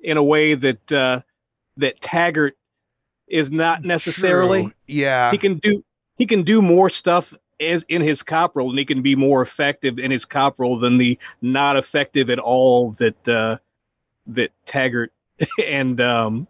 in 0.00 0.16
a 0.16 0.22
way 0.22 0.54
that 0.54 0.92
uh, 0.92 1.20
that 1.76 2.00
Taggart 2.00 2.56
is 3.26 3.50
not 3.50 3.84
necessarily. 3.84 4.62
True. 4.62 4.72
yeah, 4.86 5.30
He 5.32 5.38
can 5.38 5.58
do 5.58 5.84
he 6.16 6.26
can 6.26 6.44
do 6.44 6.62
more 6.62 6.88
stuff 6.88 7.32
as 7.60 7.84
in 7.88 8.02
his 8.02 8.22
cop 8.22 8.56
role, 8.56 8.70
and 8.70 8.78
he 8.78 8.84
can 8.84 9.02
be 9.02 9.14
more 9.16 9.42
effective 9.42 9.98
in 9.98 10.10
his 10.10 10.24
cop 10.24 10.58
role 10.58 10.78
than 10.78 10.98
the 10.98 11.18
not 11.42 11.76
effective 11.76 12.30
at 12.30 12.38
all 12.38 12.96
that 12.98 13.28
uh, 13.28 13.56
that 14.28 14.50
Taggart 14.66 15.12
and 15.66 16.00
um, 16.00 16.46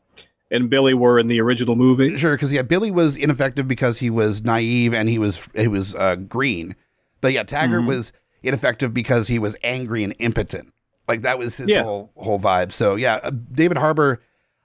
and 0.51 0.71
Billy 0.71 0.94
were 0.94 1.18
in 1.18 1.29
the 1.29 1.40
original 1.40 1.77
movie. 1.77 2.16
Sure, 2.16 2.35
because 2.35 2.53
yeah, 2.53 2.62
Billy 2.62 2.90
was 2.90 3.16
ineffective 3.16 3.68
because 3.68 3.99
he 3.99 4.11
was 4.11 4.42
naive 4.42 4.92
and 4.94 5.09
he 5.09 5.18
was 5.18 5.47
he 5.55 5.68
was 5.68 5.94
uh, 5.94 6.16
green, 6.16 6.75
but 7.21 7.33
yeah, 7.33 7.42
Taggart 7.42 7.83
Mhm. 7.83 7.87
was 7.88 8.12
ineffective 8.42 8.94
because 8.94 9.29
he 9.29 9.38
was 9.38 9.57
angry 9.62 10.05
and 10.05 10.14
impotent. 10.18 10.73
Like 11.09 11.23
that 11.23 11.38
was 11.38 11.57
his 11.57 11.68
Yeah. 11.68 11.83
whole 11.85 12.12
whole 12.16 12.38
vibe. 12.38 12.73
So 12.73 12.94
yeah, 12.97 13.21
uh, 13.23 13.31
David 13.53 13.79
Harbour, 13.79 14.21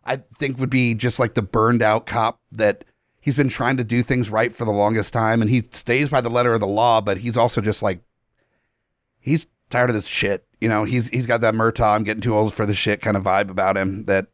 I 0.05 0.17
think 0.39 0.59
would 0.59 0.69
be 0.69 0.93
just 0.93 1.19
like 1.19 1.33
the 1.35 1.41
burned 1.41 1.81
out 1.81 2.05
cop 2.05 2.39
that 2.51 2.83
he's 3.23 3.37
been 3.37 3.47
trying 3.47 3.77
to 3.77 3.85
do 3.85 4.03
things 4.03 4.29
right 4.29 4.53
for 4.53 4.65
the 4.65 4.71
longest 4.71 5.13
time, 5.13 5.41
and 5.41 5.49
he 5.49 5.63
stays 5.71 6.09
by 6.09 6.19
the 6.19 6.29
letter 6.29 6.53
of 6.53 6.59
the 6.59 6.67
law, 6.67 6.99
but 6.99 7.17
he's 7.17 7.37
also 7.37 7.61
just 7.61 7.81
like 7.81 8.01
he's 9.21 9.47
tired 9.69 9.89
of 9.89 9.95
this 9.95 10.07
shit. 10.07 10.45
You 10.59 10.67
know, 10.67 10.83
he's 10.83 11.07
he's 11.07 11.25
got 11.25 11.39
that 11.41 11.53
Murtaugh, 11.53 11.95
I'm 11.95 12.03
getting 12.03 12.21
too 12.21 12.35
old 12.35 12.53
for 12.53 12.65
the 12.65 12.75
shit 12.75 13.01
kind 13.01 13.15
of 13.17 13.23
vibe 13.23 13.49
about 13.49 13.77
him 13.77 14.05
that. 14.05 14.27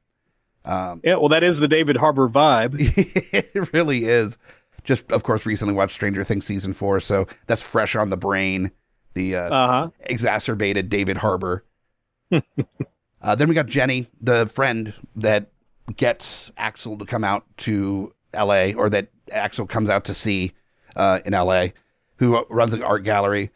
Um, 0.66 1.02
Yeah, 1.04 1.16
well, 1.18 1.30
that 1.30 1.44
is 1.44 1.60
the 1.60 1.68
David 1.68 1.98
Harbour 1.98 2.28
vibe. 2.28 2.76
it 3.32 3.74
really 3.74 4.06
is. 4.06 4.38
Just 4.84 5.12
of 5.12 5.24
course, 5.24 5.46
recently 5.46 5.74
watched 5.74 5.94
Stranger 5.94 6.24
Things 6.24 6.46
season 6.46 6.74
four, 6.74 7.00
so 7.00 7.28
that's 7.46 7.62
fresh 7.62 7.96
on 7.96 8.10
the 8.10 8.18
brain. 8.18 8.72
The 9.14 9.36
uh, 9.36 9.50
Uh 9.54 9.68
huh. 9.68 9.90
exacerbated 10.02 10.90
David 10.90 11.18
Harbour. 11.18 11.64
uh, 12.32 13.36
then 13.36 13.50
we 13.50 13.56
got 13.56 13.68
Jenny, 13.68 14.08
the 14.20 14.48
friend 14.48 14.94
that 15.16 15.52
gets 15.96 16.52
Axel 16.58 16.98
to 16.98 17.06
come 17.06 17.24
out 17.24 17.46
to 17.58 18.14
L.A. 18.34 18.74
or 18.74 18.90
that 18.90 19.08
Axel 19.32 19.66
comes 19.66 19.90
out 19.90 20.06
to 20.06 20.14
see 20.14 20.54
uh, 20.96 21.20
in 21.26 21.34
L.A. 21.34 21.74
Who 22.18 22.46
runs 22.50 22.74
an 22.74 22.84
art 22.84 23.04
gallery. 23.04 23.52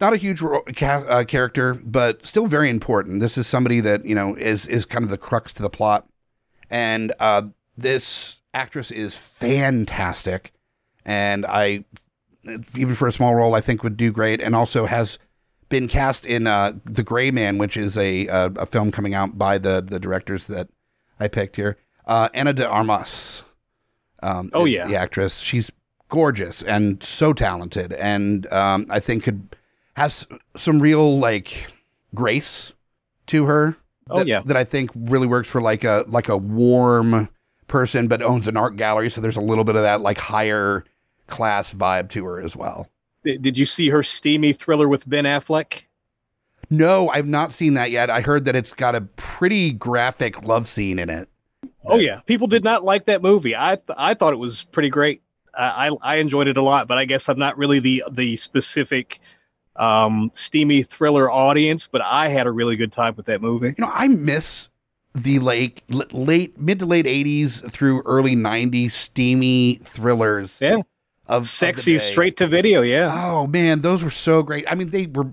Not 0.00 0.12
a 0.12 0.16
huge 0.16 0.40
ro- 0.40 0.62
ca- 0.76 1.04
uh, 1.08 1.24
character, 1.24 1.74
but 1.74 2.24
still 2.24 2.46
very 2.46 2.70
important. 2.70 3.20
This 3.20 3.36
is 3.36 3.46
somebody 3.46 3.80
that 3.80 4.04
you 4.04 4.14
know 4.14 4.34
is 4.34 4.66
is 4.66 4.84
kind 4.84 5.04
of 5.04 5.10
the 5.10 5.18
crux 5.18 5.52
to 5.54 5.62
the 5.62 5.70
plot, 5.70 6.06
and 6.70 7.12
uh, 7.18 7.42
this 7.76 8.36
actress 8.54 8.90
is 8.90 9.16
fantastic, 9.16 10.52
and 11.04 11.44
I 11.46 11.84
even 12.76 12.94
for 12.94 13.08
a 13.08 13.12
small 13.12 13.34
role 13.34 13.54
I 13.54 13.60
think 13.60 13.82
would 13.82 13.96
do 13.96 14.12
great, 14.12 14.40
and 14.40 14.54
also 14.54 14.86
has 14.86 15.18
been 15.68 15.88
cast 15.88 16.24
in 16.24 16.46
uh, 16.46 16.72
The 16.84 17.02
Gray 17.02 17.30
Man, 17.30 17.58
which 17.58 17.76
is 17.76 17.98
a, 17.98 18.26
a 18.28 18.46
a 18.56 18.66
film 18.66 18.92
coming 18.92 19.14
out 19.14 19.36
by 19.36 19.58
the 19.58 19.80
the 19.84 19.98
directors 19.98 20.46
that 20.46 20.68
I 21.18 21.26
picked 21.28 21.56
here. 21.56 21.76
Uh, 22.06 22.28
Ana 22.34 22.52
de 22.52 22.66
Armas. 22.66 23.42
Um, 24.22 24.50
Oh, 24.52 24.64
yeah. 24.64 24.86
the 24.86 24.96
actress. 24.96 25.40
She's 25.40 25.70
gorgeous 26.08 26.62
and 26.62 27.02
so 27.02 27.32
talented, 27.32 27.92
and 27.92 28.50
um, 28.52 28.86
I 28.90 29.00
think 29.00 29.24
could 29.24 29.56
has 29.96 30.26
some 30.56 30.80
real 30.80 31.18
like 31.18 31.72
grace 32.14 32.72
to 33.26 33.44
her. 33.46 33.76
Oh, 34.10 34.18
that, 34.18 34.26
yeah. 34.26 34.42
that 34.46 34.56
I 34.56 34.64
think 34.64 34.90
really 34.94 35.26
works 35.26 35.48
for 35.48 35.60
like 35.60 35.84
a 35.84 36.04
like 36.08 36.28
a 36.28 36.36
warm 36.36 37.28
person, 37.66 38.08
but 38.08 38.22
owns 38.22 38.48
an 38.48 38.56
art 38.56 38.76
gallery. 38.76 39.10
So 39.10 39.20
there's 39.20 39.36
a 39.36 39.40
little 39.42 39.64
bit 39.64 39.76
of 39.76 39.82
that 39.82 40.00
like 40.00 40.18
higher 40.18 40.84
class 41.26 41.74
vibe 41.74 42.08
to 42.10 42.24
her 42.24 42.40
as 42.40 42.56
well. 42.56 42.88
Did 43.24 43.58
you 43.58 43.66
see 43.66 43.90
her 43.90 44.02
steamy 44.02 44.54
thriller 44.54 44.88
with 44.88 45.06
Ben 45.08 45.24
Affleck? 45.24 45.80
No, 46.70 47.10
I've 47.10 47.26
not 47.26 47.52
seen 47.52 47.74
that 47.74 47.90
yet. 47.90 48.08
I 48.10 48.20
heard 48.22 48.44
that 48.46 48.56
it's 48.56 48.72
got 48.72 48.94
a 48.94 49.02
pretty 49.02 49.72
graphic 49.72 50.42
love 50.44 50.66
scene 50.68 50.98
in 50.98 51.10
it. 51.10 51.28
Oh 51.88 51.98
yeah, 51.98 52.20
people 52.26 52.46
did 52.46 52.64
not 52.64 52.84
like 52.84 53.06
that 53.06 53.22
movie. 53.22 53.56
I 53.56 53.76
th- 53.76 53.96
I 53.96 54.14
thought 54.14 54.32
it 54.32 54.36
was 54.38 54.64
pretty 54.72 54.90
great. 54.90 55.22
I, 55.56 55.88
I 55.88 55.90
I 56.02 56.16
enjoyed 56.16 56.48
it 56.48 56.56
a 56.56 56.62
lot, 56.62 56.88
but 56.88 56.98
I 56.98 57.04
guess 57.04 57.28
I'm 57.28 57.38
not 57.38 57.56
really 57.58 57.80
the 57.80 58.04
the 58.12 58.36
specific 58.36 59.20
um, 59.76 60.30
steamy 60.34 60.82
thriller 60.82 61.30
audience. 61.30 61.88
But 61.90 62.02
I 62.02 62.28
had 62.28 62.46
a 62.46 62.50
really 62.50 62.76
good 62.76 62.92
time 62.92 63.14
with 63.16 63.26
that 63.26 63.40
movie. 63.40 63.74
You 63.78 63.84
know, 63.84 63.90
I 63.92 64.08
miss 64.08 64.68
the 65.14 65.38
late 65.38 65.82
l- 65.90 66.04
late 66.12 66.58
mid 66.60 66.78
to 66.80 66.86
late 66.86 67.06
80s 67.06 67.60
through 67.70 68.02
early 68.02 68.36
90s 68.36 68.94
steamy 68.94 69.80
thrillers 69.84 70.58
Yeah, 70.60 70.82
of 71.26 71.44
of 71.44 71.48
sexy 71.48 71.96
day. 71.96 72.12
straight 72.12 72.36
to 72.38 72.46
video. 72.48 72.82
Yeah, 72.82 73.10
Oh 73.12 73.46
man, 73.46 73.80
those 73.80 74.04
were 74.04 74.10
so 74.10 74.42
great. 74.42 74.64
I 74.70 74.74
mean, 74.74 74.90
they 74.90 75.06
were 75.06 75.32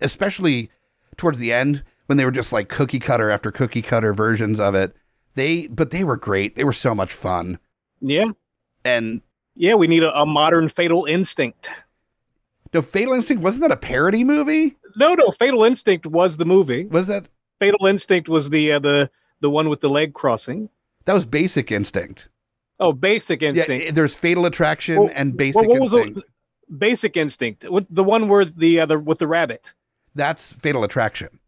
especially 0.00 0.70
towards 1.16 1.38
the 1.38 1.52
end 1.52 1.84
when 2.06 2.18
they 2.18 2.24
were 2.24 2.30
just 2.32 2.52
like 2.52 2.68
cookie 2.68 2.98
cutter 2.98 3.30
after 3.30 3.50
cookie 3.52 3.82
cutter 3.82 4.12
versions 4.12 4.58
of 4.60 4.74
it. 4.74 4.94
They 5.34 5.66
but 5.68 5.90
they 5.90 6.04
were 6.04 6.16
great. 6.16 6.56
They 6.56 6.64
were 6.64 6.72
so 6.72 6.94
much 6.94 7.12
fun. 7.12 7.58
yeah, 8.00 8.26
And 8.84 9.22
yeah. 9.54 9.74
We 9.74 9.86
need 9.86 10.02
a, 10.02 10.12
a 10.18 10.26
modern 10.26 10.68
Fatal 10.68 11.04
Instinct. 11.06 11.68
no, 12.74 12.82
Fatal 12.82 13.14
Instinct 13.14 13.42
wasn't 13.42 13.62
that 13.62 13.72
a 13.72 13.76
parody 13.76 14.24
movie? 14.24 14.76
No, 14.96 15.14
no, 15.14 15.30
Fatal 15.38 15.64
Instinct 15.64 16.06
was 16.06 16.36
the 16.36 16.44
movie. 16.44 16.84
Was 16.86 17.06
that 17.06 17.28
Fatal 17.60 17.86
Instinct 17.86 18.28
was 18.28 18.50
the 18.50 18.72
uh, 18.72 18.78
the 18.78 19.10
the 19.40 19.50
one 19.50 19.68
with 19.68 19.80
the 19.80 19.88
leg 19.88 20.14
crossing. 20.14 20.68
that 21.06 21.14
was 21.14 21.24
Basic 21.26 21.72
Instinct? 21.72 22.28
Oh, 22.78 22.92
Basic 22.92 23.42
Instinct. 23.42 23.84
Yeah, 23.86 23.90
there's 23.92 24.14
Fatal 24.14 24.44
Attraction 24.46 25.00
Well, 25.02 25.10
and 25.14 25.36
Basic 25.36 25.56
well, 25.62 25.70
what 25.70 25.80
was 25.80 25.92
Instinct. 25.92 26.20
the 26.68 26.74
Basic 26.76 27.16
Instinct? 27.16 27.64
The 27.90 28.04
one 28.04 28.28
where 28.28 28.44
the 28.44 28.80
other 28.80 28.98
with 28.98 29.18
the 29.18 29.26
rabbit. 29.26 29.72
That's 30.14 30.52
Fatal 30.52 30.84
Attraction. 30.84 31.38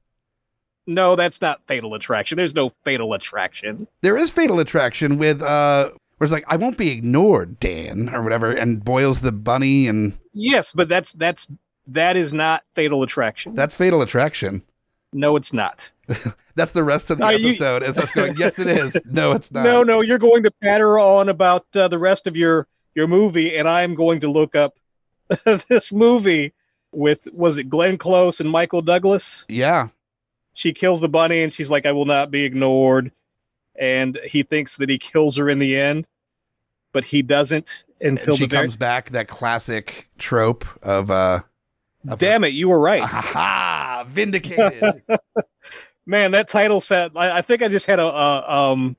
No, 0.87 1.17
that's 1.17 1.41
not 1.41 1.61
Fatal 1.67 1.95
Attraction. 1.95 2.37
There's 2.37 2.55
no 2.55 2.73
Fatal 2.85 3.15
Attraction. 3.15 3.87
There 4.03 4.17
is 4.17 4.31
Fatal 4.31 4.61
Attraction 4.61 5.19
with 5.19 5.41
uh 5.43 5.91
where 6.19 6.27
it's 6.27 6.33
like 6.33 6.45
I 6.47 6.57
won't 6.57 6.77
be 6.79 6.91
ignored, 6.91 7.59
Dan, 7.61 8.09
or 8.13 8.23
whatever, 8.23 8.53
and 8.53 8.85
boils 8.85 9.21
the 9.21 9.33
bunny 9.33 9.89
and 9.89 10.17
Yes, 10.33 10.73
but 10.75 10.89
that's 10.89 11.13
that's 11.13 11.47
that 11.89 12.17
is 12.17 12.33
not 12.33 12.63
Fatal 12.75 13.03
Attraction. 13.03 13.55
that's 13.55 13.75
Fatal 13.77 14.03
Attraction. 14.03 14.63
no, 15.13 15.37
it's 15.37 15.53
not. 15.53 15.91
That's 16.57 16.71
the 16.71 16.85
rest 16.85 17.11
of 17.11 17.19
the 17.19 17.25
Are 17.25 17.33
you- 17.33 17.49
episode. 17.49 17.83
Is 17.83 17.99
us 17.99 18.13
going, 18.13 18.37
yes, 18.37 18.61
it 18.61 18.69
is. 18.69 18.97
No, 19.07 19.33
it's 19.33 19.51
not. 19.53 19.65
No, 19.65 19.83
no, 19.83 20.03
you're 20.03 20.19
going 20.21 20.45
to 20.45 20.53
patter 20.63 21.01
on 21.01 21.29
about 21.29 21.67
uh, 21.75 21.89
the 21.89 21.99
rest 21.99 22.29
of 22.29 22.37
your 22.37 22.69
your 22.95 23.09
movie, 23.09 23.57
and 23.57 23.69
I'm 23.69 23.97
going 23.97 24.21
to 24.21 24.31
look 24.31 24.55
up 24.55 24.75
this 25.69 25.91
movie 25.91 26.53
with 26.93 27.19
was 27.33 27.59
it 27.59 27.65
Glenn 27.65 27.99
Close 27.99 28.39
and 28.39 28.49
Michael 28.49 28.83
Douglas? 28.83 29.45
Yeah. 29.49 29.89
She 30.55 30.73
kills 30.73 31.01
the 31.01 31.09
bunny, 31.09 31.43
and 31.43 31.53
she's 31.53 31.69
like, 31.71 31.85
"I 31.87 31.93
will 31.93 32.07
not 32.07 32.31
be 32.31 32.45
ignored." 32.45 33.13
and 33.77 34.17
he 34.25 34.45
thinks 34.45 34.77
that 34.77 34.89
he 34.89 34.99
kills 35.01 35.37
her 35.37 35.51
in 35.51 35.59
the 35.59 35.77
end, 35.77 36.07
but 36.93 37.03
he 37.03 37.23
doesn't 37.23 37.69
until 38.01 38.29
And 38.35 38.37
she 38.39 38.45
the 38.45 38.49
very. 38.51 38.63
comes 38.69 38.77
back, 38.77 39.11
that 39.11 39.27
classic 39.27 40.09
trope 40.17 40.65
of 40.81 41.11
uh 41.11 41.41
of 42.09 42.21
Damn 42.21 42.45
it, 42.45 42.53
you 42.53 42.69
were 42.69 42.79
right, 42.79 43.03
Aha, 43.35 44.07
vindicated. 44.09 45.03
man. 46.07 46.31
That 46.33 46.49
title 46.49 46.81
set. 46.81 47.11
I, 47.17 47.39
I 47.39 47.43
think 47.43 47.63
I 47.63 47.69
just 47.69 47.87
had 47.87 47.99
a, 47.99 48.05
a 48.05 48.51
um 48.73 48.97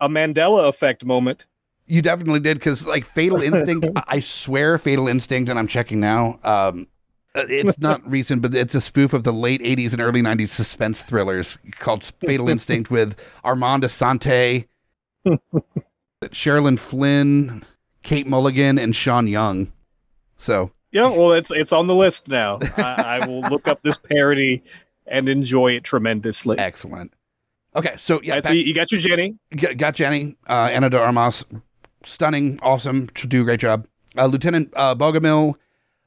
a 0.00 0.08
Mandela 0.08 0.68
effect 0.68 1.04
moment. 1.04 1.46
you 1.86 2.02
definitely 2.02 2.40
did 2.40 2.58
because 2.58 2.84
like 2.86 3.04
Fatal 3.04 3.40
Instinct, 3.40 3.86
I- 4.08 4.18
swear 4.20 4.78
Fatal 4.78 5.06
Instinct, 5.06 5.48
and 5.48 5.58
I'm 5.60 5.68
checking 5.68 6.00
now. 6.00 6.40
Um, 6.42 6.88
it's 7.34 7.78
not 7.78 8.08
recent, 8.08 8.42
but 8.42 8.54
it's 8.54 8.74
a 8.74 8.80
spoof 8.80 9.12
of 9.12 9.24
the 9.24 9.32
late 9.32 9.62
'80s 9.62 9.92
and 9.92 10.00
early 10.00 10.20
'90s 10.22 10.48
suspense 10.48 11.00
thrillers 11.00 11.58
called 11.78 12.04
Fatal 12.20 12.48
Instinct 12.48 12.90
with 12.90 13.16
Armand 13.44 13.82
Assante, 13.84 14.66
Sherilyn 16.24 16.78
Flynn, 16.78 17.64
Kate 18.02 18.26
Mulligan, 18.26 18.78
and 18.78 18.94
Sean 18.94 19.26
Young. 19.26 19.72
So 20.36 20.72
Yeah, 20.90 21.08
well, 21.08 21.32
it's 21.32 21.50
it's 21.50 21.72
on 21.72 21.86
the 21.86 21.94
list 21.94 22.28
now. 22.28 22.58
I, 22.76 23.20
I 23.22 23.26
will 23.26 23.40
look 23.42 23.68
up 23.68 23.82
this 23.82 23.96
parody 23.96 24.62
and 25.06 25.28
enjoy 25.28 25.72
it 25.72 25.84
tremendously. 25.84 26.58
excellent. 26.58 27.12
Okay, 27.74 27.94
so 27.96 28.20
yeah, 28.22 28.40
back- 28.40 28.52
you, 28.52 28.74
got 28.74 28.92
your 28.92 29.00
Jenny. 29.00 29.36
Got 29.56 29.94
Jenny, 29.94 30.36
uh, 30.46 30.68
Ana 30.70 30.90
de 30.90 31.00
Armas, 31.00 31.42
stunning, 32.04 32.58
awesome, 32.62 33.08
to 33.14 33.26
do 33.26 33.40
a 33.40 33.44
great 33.44 33.60
job. 33.60 33.86
Uh, 34.14 34.26
Lieutenant 34.26 34.70
uh, 34.76 34.94
Bogomil, 34.94 35.54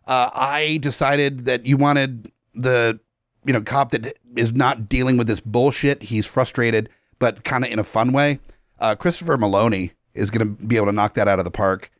uh, 0.07 0.29
I 0.33 0.77
decided 0.81 1.45
that 1.45 1.65
you 1.65 1.77
wanted 1.77 2.31
the, 2.53 2.99
you 3.45 3.53
know, 3.53 3.61
cop 3.61 3.91
that 3.91 4.17
is 4.35 4.53
not 4.53 4.87
dealing 4.89 5.17
with 5.17 5.27
this 5.27 5.39
bullshit. 5.39 6.03
He's 6.03 6.27
frustrated, 6.27 6.89
but 7.19 7.43
kind 7.43 7.63
of 7.65 7.71
in 7.71 7.79
a 7.79 7.83
fun 7.83 8.11
way. 8.11 8.39
Uh, 8.79 8.95
Christopher 8.95 9.37
Meloni 9.37 9.91
is 10.13 10.29
going 10.29 10.39
to 10.47 10.63
be 10.63 10.75
able 10.75 10.87
to 10.87 10.91
knock 10.91 11.13
that 11.15 11.27
out 11.27 11.39
of 11.39 11.45
the 11.45 11.51
park. 11.51 11.91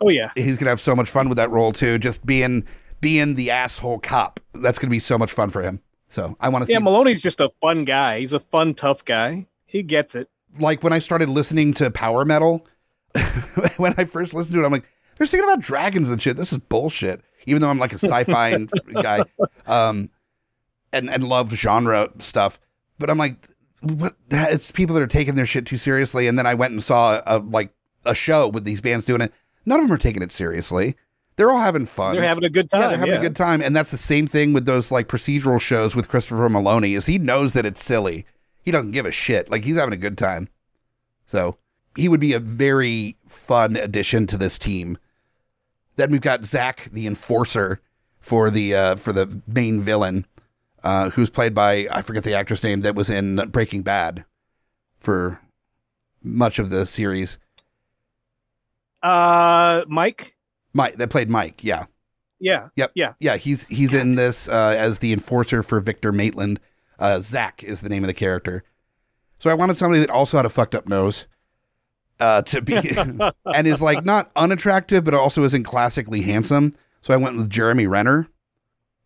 Oh 0.00 0.08
yeah, 0.08 0.30
He's 0.34 0.56
going 0.56 0.64
to 0.64 0.70
have 0.70 0.80
so 0.80 0.94
much 0.96 1.10
fun 1.10 1.28
with 1.28 1.36
that 1.36 1.50
role 1.50 1.72
too. 1.72 1.98
Just 1.98 2.24
being 2.24 2.64
being 3.00 3.34
the 3.34 3.50
asshole 3.50 3.98
cop. 3.98 4.40
That's 4.54 4.78
going 4.78 4.88
to 4.88 4.90
be 4.90 5.00
so 5.00 5.18
much 5.18 5.32
fun 5.32 5.50
for 5.50 5.62
him. 5.62 5.80
So 6.08 6.36
I 6.40 6.48
want 6.48 6.62
to 6.62 6.66
see. 6.66 6.72
yeah. 6.72 6.80
Meloni's 6.80 7.22
just 7.22 7.40
a 7.40 7.50
fun 7.60 7.84
guy. 7.84 8.20
He's 8.20 8.32
a 8.32 8.40
fun, 8.40 8.74
tough 8.74 9.04
guy. 9.04 9.46
He 9.66 9.82
gets 9.82 10.14
it. 10.14 10.28
like 10.58 10.82
when 10.82 10.92
I 10.92 10.98
started 10.98 11.28
listening 11.28 11.74
to 11.74 11.90
power 11.90 12.24
metal, 12.24 12.66
when 13.76 13.94
I 13.96 14.04
first 14.04 14.34
listened 14.34 14.54
to 14.54 14.62
it, 14.62 14.66
I'm 14.66 14.72
like, 14.72 14.84
they're 15.16 15.26
singing 15.26 15.44
about 15.44 15.60
dragons 15.60 16.08
and 16.08 16.20
shit. 16.20 16.36
This 16.36 16.52
is 16.52 16.58
bullshit. 16.58 17.20
Even 17.46 17.62
though 17.62 17.70
I'm 17.70 17.78
like 17.78 17.92
a 17.92 17.98
sci-fi 17.98 18.56
guy, 19.02 19.24
um, 19.66 20.10
and 20.92 21.10
and 21.10 21.22
love 21.22 21.52
genre 21.52 22.10
stuff, 22.18 22.58
but 22.98 23.10
I'm 23.10 23.18
like, 23.18 23.36
what? 23.80 24.16
That, 24.28 24.52
it's 24.52 24.70
people 24.70 24.94
that 24.94 25.02
are 25.02 25.06
taking 25.06 25.34
their 25.34 25.46
shit 25.46 25.66
too 25.66 25.76
seriously. 25.76 26.26
And 26.26 26.38
then 26.38 26.46
I 26.46 26.54
went 26.54 26.72
and 26.72 26.82
saw 26.82 27.22
a 27.26 27.38
like 27.38 27.72
a 28.04 28.14
show 28.14 28.48
with 28.48 28.64
these 28.64 28.80
bands 28.80 29.06
doing 29.06 29.20
it. 29.20 29.32
None 29.66 29.80
of 29.80 29.86
them 29.86 29.94
are 29.94 29.98
taking 29.98 30.22
it 30.22 30.32
seriously. 30.32 30.96
They're 31.36 31.50
all 31.50 31.58
having 31.60 31.86
fun. 31.86 32.14
They're 32.14 32.24
having 32.24 32.44
a 32.44 32.50
good 32.50 32.70
time. 32.70 32.82
Yeah, 32.82 32.88
they're 32.88 32.98
having 32.98 33.14
a 33.14 33.20
good 33.20 33.36
time, 33.36 33.62
and 33.62 33.74
that's 33.74 33.90
the 33.90 33.96
same 33.98 34.26
thing 34.26 34.52
with 34.52 34.66
those 34.66 34.90
like 34.90 35.08
procedural 35.08 35.60
shows 35.60 35.96
with 35.96 36.08
Christopher 36.08 36.48
Meloni. 36.48 36.96
Is 36.96 37.06
he 37.06 37.18
knows 37.18 37.54
that 37.54 37.64
it's 37.64 37.82
silly. 37.82 38.26
He 38.62 38.70
doesn't 38.70 38.90
give 38.90 39.06
a 39.06 39.10
shit. 39.10 39.50
Like 39.50 39.64
he's 39.64 39.76
having 39.76 39.94
a 39.94 39.98
good 39.98 40.18
time. 40.18 40.48
So 41.24 41.56
he 41.96 42.08
would 42.08 42.20
be 42.20 42.32
a 42.32 42.38
very 42.38 43.16
fun 43.26 43.76
addition 43.76 44.26
to 44.28 44.36
this 44.36 44.58
team. 44.58 44.98
Then 46.00 46.12
we've 46.12 46.22
got 46.22 46.46
Zach, 46.46 46.88
the 46.90 47.06
enforcer, 47.06 47.78
for 48.20 48.50
the 48.50 48.74
uh, 48.74 48.96
for 48.96 49.12
the 49.12 49.42
main 49.46 49.82
villain, 49.82 50.26
uh, 50.82 51.10
who's 51.10 51.28
played 51.28 51.54
by 51.54 51.88
I 51.90 52.00
forget 52.00 52.24
the 52.24 52.32
actor's 52.32 52.62
name 52.62 52.80
that 52.80 52.94
was 52.94 53.10
in 53.10 53.36
Breaking 53.50 53.82
Bad 53.82 54.24
for 54.98 55.40
much 56.22 56.58
of 56.58 56.70
the 56.70 56.86
series. 56.86 57.36
Uh, 59.02 59.82
Mike. 59.88 60.36
Mike 60.72 60.96
that 60.96 61.10
played 61.10 61.28
Mike. 61.28 61.62
Yeah. 61.62 61.84
Yeah. 62.38 62.68
Yep. 62.76 62.92
Yeah. 62.94 63.12
Yeah, 63.20 63.36
he's 63.36 63.66
he's 63.66 63.92
in 63.92 64.14
this 64.14 64.48
uh, 64.48 64.74
as 64.78 65.00
the 65.00 65.12
enforcer 65.12 65.62
for 65.62 65.80
Victor 65.80 66.12
Maitland. 66.12 66.60
Uh, 66.98 67.20
Zach 67.20 67.62
is 67.62 67.80
the 67.80 67.90
name 67.90 68.04
of 68.04 68.08
the 68.08 68.14
character. 68.14 68.64
So 69.38 69.50
I 69.50 69.54
wanted 69.54 69.76
somebody 69.76 70.00
that 70.00 70.08
also 70.08 70.38
had 70.38 70.46
a 70.46 70.50
fucked 70.50 70.74
up 70.74 70.88
nose 70.88 71.26
uh, 72.20 72.42
to 72.42 72.60
be 72.62 72.76
and 73.46 73.66
is 73.66 73.80
like 73.82 74.04
not 74.04 74.30
unattractive, 74.36 75.04
but 75.04 75.14
also 75.14 75.42
isn't 75.44 75.64
classically 75.64 76.22
handsome. 76.22 76.74
So 77.02 77.14
I 77.14 77.16
went 77.16 77.36
with 77.36 77.48
Jeremy 77.50 77.86
Renner. 77.86 78.28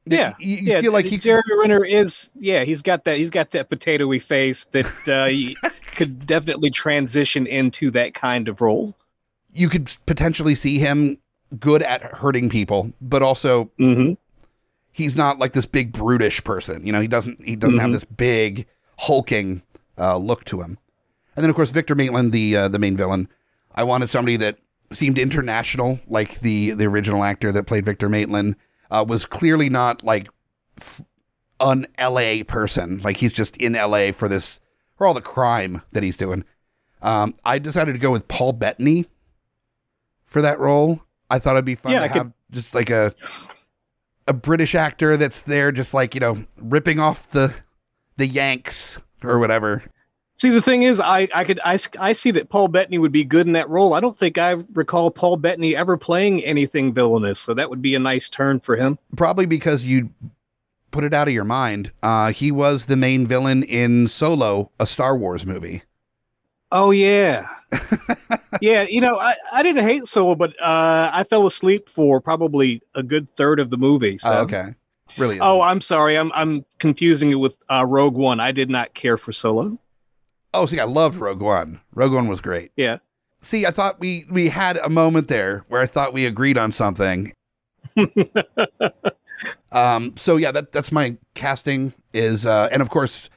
Yeah, 0.06 0.34
you, 0.38 0.56
you 0.56 0.72
yeah, 0.72 0.80
feel 0.82 0.92
like 0.92 1.06
he 1.06 1.16
Jeremy 1.16 1.54
Renner 1.60 1.82
is 1.84 2.28
yeah 2.34 2.64
he's 2.64 2.82
got 2.82 3.04
that 3.04 3.16
he's 3.16 3.30
got 3.30 3.52
that 3.52 3.70
potatoy 3.70 4.22
face 4.22 4.66
that 4.72 4.86
uh, 5.08 5.26
he 5.28 5.56
could 5.96 6.26
definitely 6.26 6.70
transition 6.70 7.46
into 7.46 7.90
that 7.92 8.12
kind 8.14 8.48
of 8.48 8.60
role. 8.60 8.94
you 9.54 9.68
could 9.70 9.96
potentially 10.04 10.54
see 10.54 10.78
him 10.78 11.16
good 11.58 11.82
at 11.82 12.02
hurting 12.02 12.50
people, 12.50 12.92
but 13.00 13.22
also 13.22 13.70
Mm-hmm. 13.80 14.12
he's 14.92 15.16
not 15.16 15.38
like 15.38 15.54
this 15.54 15.64
big 15.66 15.92
brutish 15.92 16.44
person. 16.44 16.84
You 16.86 16.92
know, 16.92 17.00
he 17.00 17.08
doesn't 17.08 17.42
he 17.42 17.56
doesn't 17.56 17.78
have 17.78 17.88
Mhm. 17.90 17.94
this 17.94 18.04
big 18.04 18.66
hulking 18.98 19.62
uh, 19.96 20.18
look 20.18 20.44
to 20.46 20.60
him. 20.60 20.76
And 21.36 21.42
then 21.42 21.50
of 21.50 21.56
course 21.56 21.70
Victor 21.70 21.94
Maitland, 21.94 22.32
the 22.32 22.56
uh, 22.56 22.68
the 22.68 22.78
main 22.78 22.96
villain. 22.96 23.28
I 23.74 23.82
wanted 23.84 24.10
somebody 24.10 24.36
that 24.38 24.58
seemed 24.92 25.18
international, 25.18 25.98
like 26.06 26.40
the 26.40 26.70
the 26.72 26.86
original 26.86 27.24
actor 27.24 27.50
that 27.52 27.64
played 27.64 27.84
Victor 27.84 28.08
Maitland 28.08 28.56
uh, 28.90 29.04
was 29.06 29.26
clearly 29.26 29.68
not 29.68 30.04
like 30.04 30.28
an 31.60 31.86
L.A. 31.98 32.42
person. 32.44 33.00
Like 33.02 33.16
he's 33.16 33.32
just 33.32 33.56
in 33.56 33.74
L.A. 33.74 34.12
for 34.12 34.28
this 34.28 34.60
for 34.96 35.06
all 35.06 35.14
the 35.14 35.20
crime 35.20 35.82
that 35.92 36.02
he's 36.02 36.16
doing. 36.16 36.44
Um, 37.02 37.34
I 37.44 37.58
decided 37.58 37.92
to 37.94 37.98
go 37.98 38.10
with 38.10 38.28
Paul 38.28 38.52
Bettany 38.52 39.06
for 40.24 40.40
that 40.42 40.58
role. 40.58 41.00
I 41.30 41.38
thought 41.38 41.52
it'd 41.54 41.64
be 41.64 41.74
fun 41.74 41.92
Yeah, 41.92 41.98
to 42.00 42.04
I 42.04 42.08
could- 42.08 42.16
have 42.18 42.32
just 42.50 42.74
like 42.74 42.90
a 42.90 43.14
a 44.26 44.32
British 44.32 44.74
actor 44.74 45.16
that's 45.16 45.40
there, 45.40 45.72
just 45.72 45.92
like 45.92 46.14
you 46.14 46.20
know, 46.20 46.44
ripping 46.58 47.00
off 47.00 47.28
the 47.30 47.52
the 48.16 48.26
Yanks 48.26 48.98
or 49.22 49.38
whatever. 49.38 49.82
See, 50.36 50.50
the 50.50 50.62
thing 50.62 50.82
is, 50.82 50.98
I 50.98 51.28
I 51.32 51.44
could 51.44 51.60
I, 51.64 51.78
I 51.98 52.12
see 52.12 52.32
that 52.32 52.48
Paul 52.48 52.68
Bettany 52.68 52.98
would 52.98 53.12
be 53.12 53.24
good 53.24 53.46
in 53.46 53.52
that 53.52 53.68
role. 53.68 53.94
I 53.94 54.00
don't 54.00 54.18
think 54.18 54.36
I 54.36 54.56
recall 54.72 55.10
Paul 55.10 55.36
Bettany 55.36 55.76
ever 55.76 55.96
playing 55.96 56.44
anything 56.44 56.92
villainous, 56.92 57.38
so 57.38 57.54
that 57.54 57.70
would 57.70 57.80
be 57.80 57.94
a 57.94 58.00
nice 58.00 58.28
turn 58.28 58.60
for 58.60 58.76
him. 58.76 58.98
Probably 59.16 59.46
because 59.46 59.84
you 59.84 60.10
put 60.90 61.04
it 61.04 61.14
out 61.14 61.28
of 61.28 61.34
your 61.34 61.44
mind. 61.44 61.92
Uh, 62.02 62.32
he 62.32 62.50
was 62.50 62.86
the 62.86 62.96
main 62.96 63.26
villain 63.26 63.62
in 63.62 64.08
Solo, 64.08 64.70
a 64.80 64.86
Star 64.86 65.16
Wars 65.16 65.46
movie. 65.46 65.82
Oh 66.72 66.90
yeah, 66.90 67.48
yeah. 68.60 68.82
You 68.88 69.00
know, 69.00 69.16
I, 69.20 69.34
I 69.52 69.62
didn't 69.62 69.86
hate 69.86 70.08
Solo, 70.08 70.34
but 70.34 70.50
uh, 70.60 71.10
I 71.12 71.24
fell 71.30 71.46
asleep 71.46 71.88
for 71.94 72.20
probably 72.20 72.82
a 72.96 73.04
good 73.04 73.28
third 73.36 73.60
of 73.60 73.70
the 73.70 73.76
movie. 73.76 74.18
So. 74.18 74.28
Oh, 74.28 74.40
okay, 74.40 74.74
really? 75.16 75.38
Oh, 75.38 75.58
isn't. 75.58 75.70
I'm 75.70 75.80
sorry. 75.80 76.18
I'm 76.18 76.32
I'm 76.32 76.64
confusing 76.80 77.30
it 77.30 77.36
with 77.36 77.54
uh, 77.70 77.86
Rogue 77.86 78.14
One. 78.16 78.40
I 78.40 78.50
did 78.50 78.68
not 78.68 78.94
care 78.94 79.16
for 79.16 79.32
Solo. 79.32 79.78
Oh, 80.54 80.66
see, 80.66 80.78
I 80.80 80.84
loved 80.84 81.16
Rogue 81.16 81.42
One. 81.42 81.80
Rogue 81.94 82.12
One 82.12 82.28
was 82.28 82.40
great. 82.40 82.72
Yeah. 82.76 82.98
See, 83.42 83.66
I 83.66 83.70
thought 83.70 84.00
we 84.00 84.24
we 84.30 84.48
had 84.48 84.78
a 84.78 84.88
moment 84.88 85.28
there 85.28 85.64
where 85.68 85.82
I 85.82 85.86
thought 85.86 86.12
we 86.14 86.24
agreed 86.24 86.56
on 86.56 86.72
something. 86.72 87.32
um. 89.72 90.14
So 90.16 90.36
yeah, 90.36 90.50
that 90.52 90.72
that's 90.72 90.92
my 90.92 91.16
casting 91.34 91.92
is, 92.12 92.46
uh, 92.46 92.68
and 92.72 92.80
of 92.80 92.90
course, 92.90 93.28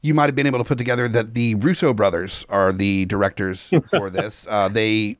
you 0.00 0.14
might 0.14 0.26
have 0.26 0.34
been 0.34 0.46
able 0.46 0.58
to 0.58 0.64
put 0.64 0.78
together 0.78 1.08
that 1.08 1.34
the 1.34 1.54
Russo 1.56 1.92
brothers 1.94 2.44
are 2.48 2.72
the 2.72 3.04
directors 3.06 3.72
for 3.90 4.10
this. 4.18 4.46
Uh, 4.48 4.68
they 4.68 5.18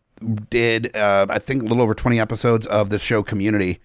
did, 0.51 0.95
uh, 0.97 1.27
I 1.29 1.39
think, 1.39 1.63
a 1.63 1.67
little 1.67 1.83
over 1.83 1.95
twenty 1.95 2.19
episodes 2.19 2.67
of 2.67 2.91
the 2.91 2.99
show 2.99 3.23
Community. 3.23 3.81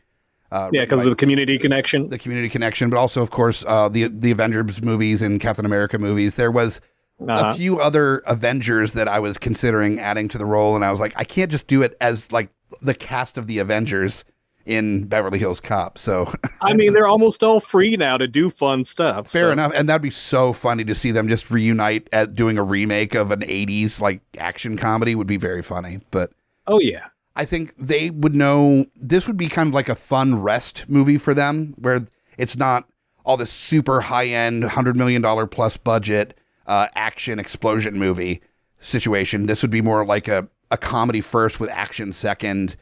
Uh, 0.52 0.70
Yeah, 0.72 0.86
because 0.86 1.04
of 1.06 1.10
the 1.10 1.16
community 1.16 1.60
connection. 1.60 2.10
the 2.10 2.18
Community 2.18 2.50
connection, 2.50 2.90
but 2.90 2.98
also, 2.98 3.22
of 3.22 3.32
course, 3.32 3.64
uh, 3.68 3.90
the 3.90 4.08
the 4.08 4.32
Avengers 4.32 4.82
movies 4.82 5.22
and 5.22 5.40
Captain 5.42 5.66
America 5.66 6.00
movies. 6.00 6.36
There 6.36 6.52
was 6.52 6.80
Uh-huh. 7.20 7.52
a 7.52 7.54
few 7.56 7.80
other 7.80 8.20
Avengers 8.28 8.92
that 8.94 9.08
I 9.08 9.20
was 9.20 9.38
considering 9.40 10.00
adding 10.00 10.28
to 10.30 10.38
the 10.38 10.46
role, 10.46 10.76
and 10.76 10.86
I 10.86 10.92
was 10.92 11.00
like, 11.00 11.14
I 11.16 11.24
can't 11.24 11.50
just 11.50 11.68
do 11.68 11.82
it 11.82 11.98
as 12.00 12.32
like 12.32 12.50
the 12.82 12.94
cast 12.94 13.38
of 13.38 13.48
the 13.48 13.58
Avengers 13.60 14.24
in 14.68 15.06
Beverly 15.06 15.40
Hills 15.40 15.60
Cop. 15.60 15.98
So 15.98 16.32
I 16.62 16.74
mean, 16.74 16.94
they're 16.94 17.08
almost 17.08 17.42
all 17.42 17.60
free 17.60 17.96
now 17.98 18.18
to 18.18 18.28
do 18.28 18.52
fun 18.52 18.86
stuff. 18.86 19.32
fair 19.32 19.48
so- 19.48 19.52
enough, 19.54 19.72
and 19.74 19.90
that'd 19.90 20.02
be 20.02 20.12
so 20.12 20.54
funny 20.54 20.84
to 20.84 20.94
see 20.94 21.12
them 21.12 21.28
just 21.28 21.50
reunite 21.50 22.08
at 22.12 22.36
doing 22.36 22.58
a 22.58 22.64
remake 22.64 23.16
of 23.16 23.32
an 23.32 23.42
'80s 23.42 24.00
like 24.00 24.22
action 24.38 24.78
comedy 24.78 25.16
would 25.16 25.28
be 25.28 25.38
very 25.38 25.64
funny. 25.64 26.02
But 26.12 26.32
Oh 26.68 26.80
yeah. 26.80 27.08
I 27.36 27.46
think 27.46 27.74
they 27.80 28.10
would 28.10 28.36
know 28.36 28.86
this 28.96 29.26
would 29.26 29.38
be 29.38 29.48
kind 29.48 29.68
of 29.68 29.74
like 29.74 29.90
a 29.90 29.96
fun 29.96 30.42
rest 30.42 30.86
movie 30.88 31.18
for 31.18 31.34
them, 31.34 31.74
where 31.78 32.06
it's 32.38 32.58
not 32.58 32.88
all 33.26 33.38
this 33.38 33.52
super 33.52 34.02
high 34.02 34.28
end, 34.28 34.64
hundred 34.64 34.96
million 34.96 35.22
dollar 35.22 35.48
plus 35.48 35.78
budget 35.78 36.37
uh, 36.68 36.88
action 36.96 37.40
explosion 37.40 37.98
movie 37.98 38.42
situation. 38.80 39.46
This 39.46 39.62
would 39.62 39.72
be 39.72 39.82
more 39.82 40.06
like 40.06 40.28
a, 40.28 40.48
a 40.72 40.78
comedy 40.78 41.22
first 41.22 41.60
with 41.60 41.70
action 41.70 42.14
second, 42.14 42.76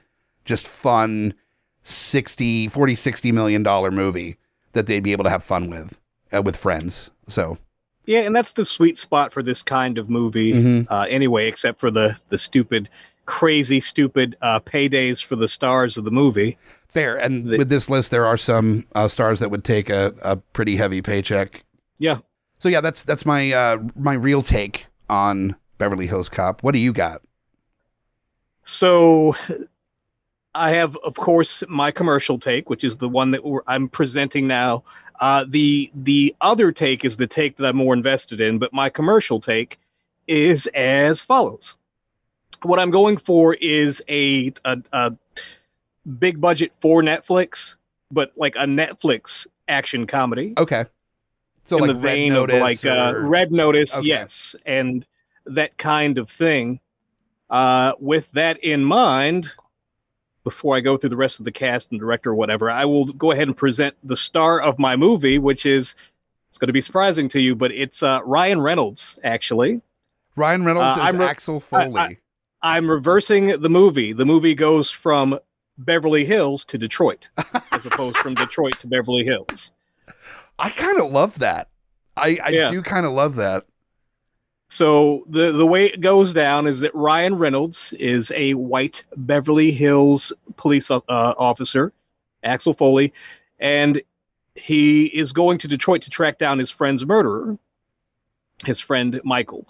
just 0.43 0.67
fun 0.67 1.33
60, 1.83 2.67
40, 2.67 2.95
60 2.95 3.31
million 3.31 3.63
dollar 3.63 3.91
movie 3.91 4.37
that 4.73 4.87
they'd 4.87 5.03
be 5.03 5.11
able 5.11 5.23
to 5.23 5.29
have 5.29 5.43
fun 5.43 5.69
with 5.69 5.97
uh, 6.35 6.41
with 6.41 6.57
friends. 6.57 7.11
So 7.27 7.57
Yeah, 8.05 8.19
and 8.21 8.35
that's 8.35 8.53
the 8.53 8.65
sweet 8.65 8.97
spot 8.97 9.31
for 9.33 9.41
this 9.43 9.61
kind 9.63 9.97
of 9.97 10.09
movie. 10.09 10.53
Mhm. 10.53 10.87
Uh, 10.91 11.05
anyway, 11.09 11.47
except 11.47 11.79
for 11.79 11.91
the 11.91 12.17
the 12.29 12.37
stupid, 12.37 12.89
crazy, 13.25 13.79
stupid 13.79 14.35
uh, 14.41 14.59
paydays 14.59 15.23
for 15.23 15.35
the 15.35 15.47
stars 15.47 15.95
of 15.97 16.03
the 16.05 16.11
movie. 16.11 16.57
Fair. 16.87 17.15
And 17.17 17.45
The- 17.47 17.57
with 17.57 17.69
this 17.69 17.89
list, 17.89 18.09
there 18.11 18.25
are 18.25 18.37
some 18.37 18.85
uh, 18.95 19.07
stars 19.07 19.39
that 19.39 19.51
would 19.51 19.63
take 19.63 19.89
a, 19.89 20.13
a 20.21 20.35
pretty 20.37 20.75
heavy 20.77 21.01
paycheck. 21.01 21.63
Yeah. 21.99 22.17
So 22.65 22.69
yeah, 22.69 22.81
that's 22.81 23.03
that's 23.03 23.27
my 23.27 23.51
uh, 23.51 23.77
my 23.95 24.13
real 24.13 24.41
take 24.41 24.87
on 25.07 25.55
Beverly 25.77 26.07
Hills 26.07 26.29
Cop. 26.29 26.63
What 26.63 26.73
do 26.73 26.79
you 26.79 26.93
got? 26.93 27.21
So 28.63 29.35
I 30.55 30.71
have, 30.71 30.97
of 31.03 31.13
course, 31.13 31.63
my 31.69 31.91
commercial 31.91 32.39
take, 32.39 32.67
which 32.67 32.83
is 32.83 32.97
the 32.97 33.07
one 33.07 33.29
that 33.29 33.45
we're, 33.45 33.61
I'm 33.67 33.87
presenting 33.87 34.47
now. 34.47 34.83
Uh, 35.21 35.45
the 35.47 35.91
the 35.93 36.35
other 36.41 36.71
take 36.71 37.05
is 37.05 37.17
the 37.17 37.27
take 37.27 37.55
that 37.57 37.67
I'm 37.67 37.75
more 37.75 37.93
invested 37.93 38.41
in, 38.41 38.57
but 38.57 38.73
my 38.73 38.89
commercial 38.89 39.39
take 39.39 39.77
is 40.27 40.67
as 40.73 41.21
follows. 41.21 41.75
What 42.63 42.79
I'm 42.79 42.89
going 42.89 43.17
for 43.17 43.53
is 43.53 44.01
a 44.09 44.51
a, 44.65 44.77
a 44.91 45.11
big 46.17 46.41
budget 46.41 46.71
for 46.81 47.03
Netflix, 47.03 47.75
but 48.09 48.31
like 48.35 48.55
a 48.55 48.65
Netflix 48.65 49.45
action 49.67 50.07
comedy 50.07 50.55
Okay. 50.57 50.85
So 51.65 51.77
in 51.77 51.81
like 51.81 51.89
the 51.89 51.95
Red 51.95 52.01
vein 52.13 52.33
Notice 52.33 52.55
of 52.55 52.61
like 52.61 52.85
uh, 52.85 53.13
or- 53.15 53.21
Red 53.21 53.51
Notice, 53.51 53.93
Okay. 53.93 54.07
yes, 54.07 54.55
and 54.65 55.05
that 55.45 55.77
kind 55.77 56.17
of 56.17 56.29
thing. 56.29 56.79
Uh, 57.49 57.93
with 57.99 58.25
that 58.33 58.63
in 58.63 58.83
mind, 58.83 59.49
before 60.43 60.75
I 60.75 60.79
go 60.79 60.97
through 60.97 61.09
the 61.11 61.15
rest 61.15 61.39
of 61.39 61.45
the 61.45 61.51
cast 61.51 61.91
and 61.91 61.99
director 61.99 62.31
or 62.31 62.35
whatever, 62.35 62.69
I 62.71 62.85
will 62.85 63.05
go 63.13 63.31
ahead 63.31 63.47
and 63.47 63.55
present 63.57 63.95
the 64.03 64.17
star 64.17 64.59
of 64.61 64.77
my 64.79 64.95
movie, 64.95 65.37
which 65.37 65.65
is 65.65 65.95
it's 66.49 66.57
going 66.57 66.67
to 66.67 66.73
be 66.73 66.81
surprising 66.81 67.29
to 67.29 67.39
you, 67.39 67.55
but 67.55 67.71
it's 67.71 68.01
uh, 68.01 68.19
Ryan 68.23 68.61
Reynolds. 68.61 69.19
Actually, 69.23 69.81
Ryan 70.35 70.65
Reynolds 70.65 70.99
Uh, 70.99 71.07
is 71.09 71.15
re- 71.17 71.25
Axel 71.25 71.57
I- 71.57 71.59
Foley. 71.59 71.99
I- 71.99 72.17
I'm 72.63 72.89
reversing 72.89 73.61
the 73.61 73.69
movie. 73.69 74.11
The 74.13 74.25
movie 74.25 74.55
goes 74.55 74.89
from 74.89 75.37
Beverly 75.77 76.25
Hills 76.25 76.65
to 76.65 76.79
Detroit, 76.79 77.27
as 77.71 77.85
opposed 77.85 78.17
from 78.17 78.33
Detroit 78.43 78.79
to 78.79 78.87
Beverly 78.87 79.23
Hills. 79.23 79.71
I 80.57 80.69
kind 80.69 80.99
of 80.99 81.11
love 81.11 81.39
that. 81.39 81.69
I, 82.17 82.37
I 82.43 82.49
Yeah. 82.49 82.71
do 82.71 82.81
kind 82.81 83.05
of 83.05 83.11
love 83.11 83.35
that. 83.35 83.65
So 84.69 85.25
the 85.29 85.51
the 85.51 85.65
way 85.65 85.85
it 85.85 86.01
goes 86.01 86.33
down 86.33 86.65
is 86.67 86.79
that 86.79 86.93
Ryan 86.95 87.35
Reynolds 87.35 87.93
is 87.99 88.31
a 88.35 88.53
white 88.55 89.03
Beverly 89.15 89.71
Hills 89.71 90.33
police 90.57 90.89
uh, 90.89 91.01
officer, 91.07 91.93
Axel 92.43 92.73
Foley, 92.73 93.13
and 93.59 94.01
he 94.55 95.05
is 95.05 95.33
going 95.33 95.59
to 95.59 95.67
Detroit 95.67 96.01
to 96.03 96.09
track 96.09 96.39
down 96.39 96.57
his 96.59 96.71
friend's 96.71 97.05
murderer, 97.05 97.57
his 98.65 98.79
friend 98.79 99.21
Michael. 99.23 99.67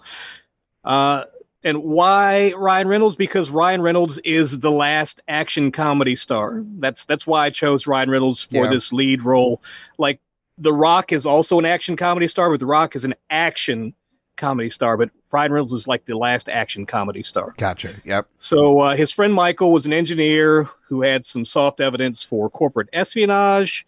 Uh, 0.84 1.24
and 1.62 1.82
why 1.82 2.52
Ryan 2.56 2.88
Reynolds? 2.88 3.16
Because 3.16 3.50
Ryan 3.50 3.82
Reynolds 3.82 4.18
is 4.24 4.58
the 4.60 4.70
last 4.70 5.20
action 5.28 5.72
comedy 5.72 6.16
star. 6.16 6.62
That's 6.78 7.04
that's 7.04 7.26
why 7.26 7.44
I 7.46 7.50
chose 7.50 7.86
Ryan 7.86 8.08
Reynolds 8.10 8.44
for 8.44 8.64
Yeah. 8.64 8.70
this 8.70 8.92
lead 8.92 9.22
role. 9.22 9.60
Like 9.98 10.20
The 10.58 10.72
Rock 10.72 11.12
is 11.12 11.26
also 11.26 11.58
an 11.58 11.66
action 11.66 11.96
comedy 11.96 12.28
star, 12.28 12.50
but 12.50 12.60
The 12.60 12.66
Rock 12.66 12.96
is 12.96 13.04
an 13.04 13.14
action 13.30 13.94
comedy 14.36 14.70
star, 14.70 14.96
but 14.96 15.10
Ryan 15.32 15.52
Reynolds 15.52 15.72
is 15.72 15.86
like 15.86 16.06
the 16.06 16.16
last 16.16 16.48
action 16.48 16.86
comedy 16.86 17.22
star. 17.22 17.54
Gotcha. 17.56 17.94
Yep. 18.04 18.28
So 18.38 18.80
uh, 18.80 18.96
his 18.96 19.12
friend 19.12 19.32
Michael 19.32 19.72
was 19.72 19.86
an 19.86 19.92
engineer 19.92 20.68
who 20.88 21.02
had 21.02 21.24
some 21.24 21.44
soft 21.44 21.80
evidence 21.80 22.22
for 22.22 22.48
corporate 22.48 22.88
espionage 22.92 23.86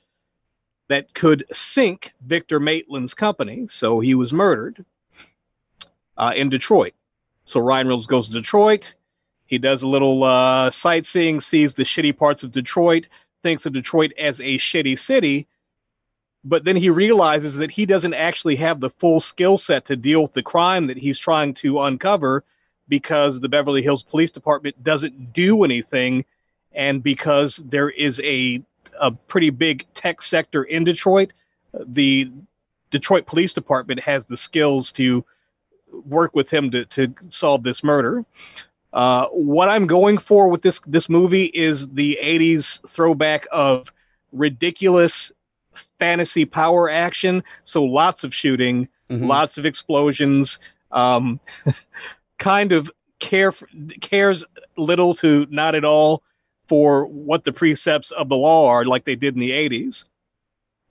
that 0.88 1.14
could 1.14 1.44
sink 1.52 2.12
Victor 2.26 2.58
Maitland's 2.60 3.14
company. 3.14 3.68
So 3.70 4.00
he 4.00 4.14
was 4.14 4.32
murdered 4.32 4.84
uh, 6.16 6.32
in 6.34 6.48
Detroit. 6.48 6.94
So 7.44 7.60
Ryan 7.60 7.86
Reynolds 7.86 8.06
goes 8.06 8.28
to 8.28 8.34
Detroit. 8.34 8.94
He 9.46 9.58
does 9.58 9.82
a 9.82 9.86
little 9.86 10.24
uh, 10.24 10.70
sightseeing, 10.70 11.40
sees 11.40 11.74
the 11.74 11.84
shitty 11.84 12.16
parts 12.16 12.42
of 12.42 12.52
Detroit, 12.52 13.06
thinks 13.42 13.64
of 13.64 13.72
Detroit 13.72 14.12
as 14.18 14.40
a 14.40 14.58
shitty 14.58 14.98
city. 14.98 15.46
But 16.44 16.64
then 16.64 16.76
he 16.76 16.90
realizes 16.90 17.56
that 17.56 17.70
he 17.70 17.84
doesn't 17.84 18.14
actually 18.14 18.56
have 18.56 18.80
the 18.80 18.90
full 18.90 19.20
skill 19.20 19.58
set 19.58 19.86
to 19.86 19.96
deal 19.96 20.22
with 20.22 20.34
the 20.34 20.42
crime 20.42 20.86
that 20.86 20.96
he's 20.96 21.18
trying 21.18 21.54
to 21.54 21.82
uncover 21.82 22.44
because 22.88 23.38
the 23.40 23.48
Beverly 23.48 23.82
Hills 23.82 24.02
Police 24.02 24.32
Department 24.32 24.82
doesn't 24.82 25.32
do 25.32 25.64
anything, 25.64 26.24
and 26.72 27.02
because 27.02 27.56
there 27.56 27.90
is 27.90 28.20
a 28.20 28.62
a 29.00 29.12
pretty 29.12 29.50
big 29.50 29.86
tech 29.94 30.22
sector 30.22 30.64
in 30.64 30.84
Detroit, 30.84 31.32
the 31.86 32.30
Detroit 32.90 33.26
Police 33.26 33.52
Department 33.52 34.00
has 34.00 34.24
the 34.26 34.36
skills 34.36 34.90
to 34.92 35.24
work 36.06 36.34
with 36.34 36.48
him 36.48 36.70
to 36.70 36.84
to 36.86 37.14
solve 37.28 37.62
this 37.62 37.84
murder. 37.84 38.24
Uh, 38.92 39.26
what 39.26 39.68
I'm 39.68 39.86
going 39.86 40.18
for 40.18 40.48
with 40.48 40.62
this 40.62 40.80
this 40.86 41.08
movie 41.08 41.46
is 41.46 41.88
the 41.88 42.18
'80s 42.22 42.80
throwback 42.90 43.46
of 43.52 43.92
ridiculous 44.32 45.32
fantasy 45.98 46.44
power 46.44 46.90
action. 46.90 47.42
So 47.64 47.82
lots 47.84 48.24
of 48.24 48.34
shooting, 48.34 48.88
Mhm. 49.10 49.26
lots 49.26 49.58
of 49.58 49.66
explosions. 49.66 50.58
Um, 50.90 51.40
kind 52.38 52.72
of 52.72 52.90
care 53.20 53.52
cares 54.00 54.44
little 54.76 55.14
to 55.16 55.46
not 55.50 55.74
at 55.74 55.84
all 55.84 56.22
for 56.68 57.06
what 57.06 57.44
the 57.44 57.52
precepts 57.52 58.10
of 58.12 58.28
the 58.28 58.36
law 58.36 58.68
are, 58.68 58.84
like 58.84 59.04
they 59.04 59.16
did 59.16 59.34
in 59.34 59.40
the 59.40 59.50
'80s. 59.52 60.04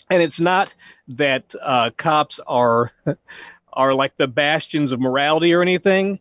And 0.09 0.21
it's 0.21 0.39
not 0.39 0.73
that 1.09 1.53
uh, 1.61 1.89
cops 1.97 2.39
are 2.47 2.91
are 3.73 3.93
like 3.93 4.15
the 4.17 4.27
bastions 4.27 4.91
of 4.91 4.99
morality 4.99 5.53
or 5.53 5.61
anything. 5.61 6.19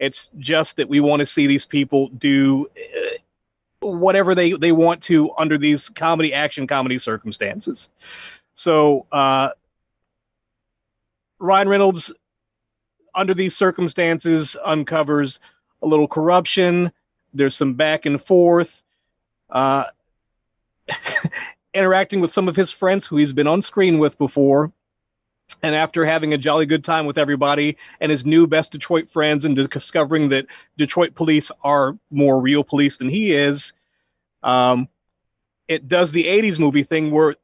It's 0.00 0.28
just 0.38 0.76
that 0.76 0.88
we 0.88 1.00
want 1.00 1.20
to 1.20 1.26
see 1.26 1.46
these 1.46 1.64
people 1.66 2.08
do 2.08 2.68
uh, 2.76 3.16
whatever 3.84 4.34
they, 4.34 4.52
they 4.52 4.72
want 4.72 5.02
to 5.04 5.30
under 5.38 5.58
these 5.58 5.88
comedy 5.90 6.32
action 6.32 6.66
comedy 6.66 6.98
circumstances. 6.98 7.88
So 8.54 9.06
uh, 9.12 9.50
Ryan 11.38 11.68
Reynolds, 11.68 12.12
under 13.14 13.34
these 13.34 13.56
circumstances, 13.56 14.56
uncovers 14.64 15.40
a 15.82 15.86
little 15.86 16.08
corruption. 16.08 16.90
There's 17.32 17.56
some 17.56 17.74
back 17.74 18.06
and 18.06 18.24
forth. 18.24 18.70
Uh, 19.50 19.84
interacting 21.74 22.20
with 22.20 22.32
some 22.32 22.48
of 22.48 22.56
his 22.56 22.70
friends 22.70 23.04
who 23.04 23.16
he's 23.16 23.32
been 23.32 23.46
on 23.46 23.60
screen 23.60 23.98
with 23.98 24.16
before. 24.18 24.72
And 25.62 25.74
after 25.74 26.04
having 26.04 26.32
a 26.32 26.38
jolly 26.38 26.66
good 26.66 26.84
time 26.84 27.06
with 27.06 27.18
everybody 27.18 27.76
and 28.00 28.10
his 28.10 28.24
new 28.24 28.46
best 28.46 28.72
Detroit 28.72 29.08
friends 29.12 29.44
and 29.44 29.54
discovering 29.56 30.28
that 30.30 30.46
Detroit 30.76 31.14
police 31.14 31.50
are 31.62 31.96
more 32.10 32.40
real 32.40 32.64
police 32.64 32.96
than 32.98 33.08
he 33.08 33.32
is, 33.32 33.72
um, 34.42 34.88
it 35.68 35.88
does 35.88 36.12
the 36.12 36.24
80s 36.24 36.58
movie 36.58 36.84
thing 36.84 37.10
where 37.10 37.36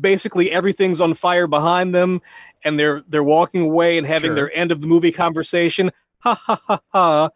basically 0.00 0.50
everything's 0.50 1.00
on 1.00 1.14
fire 1.14 1.46
behind 1.46 1.94
them 1.94 2.20
and 2.64 2.78
they're 2.78 3.02
they're 3.08 3.22
walking 3.22 3.62
away 3.62 3.98
and 3.98 4.06
having 4.06 4.30
Sure. 4.30 4.34
their 4.34 4.56
end 4.56 4.72
of 4.72 4.80
the 4.80 4.86
movie 4.86 5.12
conversation. 5.12 5.90
Ha 6.20 6.34
ha 6.34 6.60
ha 6.66 6.80
ha. 6.92 7.30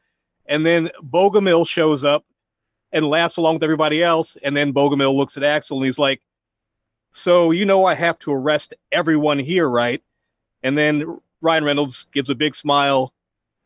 And 0.49 0.65
then 0.65 0.89
Bogomil 1.03 1.67
shows 1.69 2.05
up 2.05 2.25
and 2.91 3.07
laughs 3.07 3.37
along 3.37 3.57
with 3.57 3.63
everybody 3.63 4.03
else. 4.03 4.37
And 4.43 4.57
then 4.57 4.73
Bogomil 4.73 5.15
looks 5.15 5.37
at 5.37 5.45
Axel 5.45 5.77
and 5.77 5.85
he's 5.87 5.99
like, 5.99 6.23
So 7.13 7.51
you 7.51 7.65
know 7.65 7.85
I 7.85 7.95
have 7.95 8.19
to 8.21 8.33
arrest 8.33 8.75
everyone 8.93 9.39
here, 9.39 9.69
right? 9.69 10.03
And 10.63 10.77
then 10.77 11.21
Ryan 11.41 11.65
Reynolds 11.65 12.07
gives 12.13 12.31
a 12.31 12.35
big 12.35 12.55
smile 12.55 13.13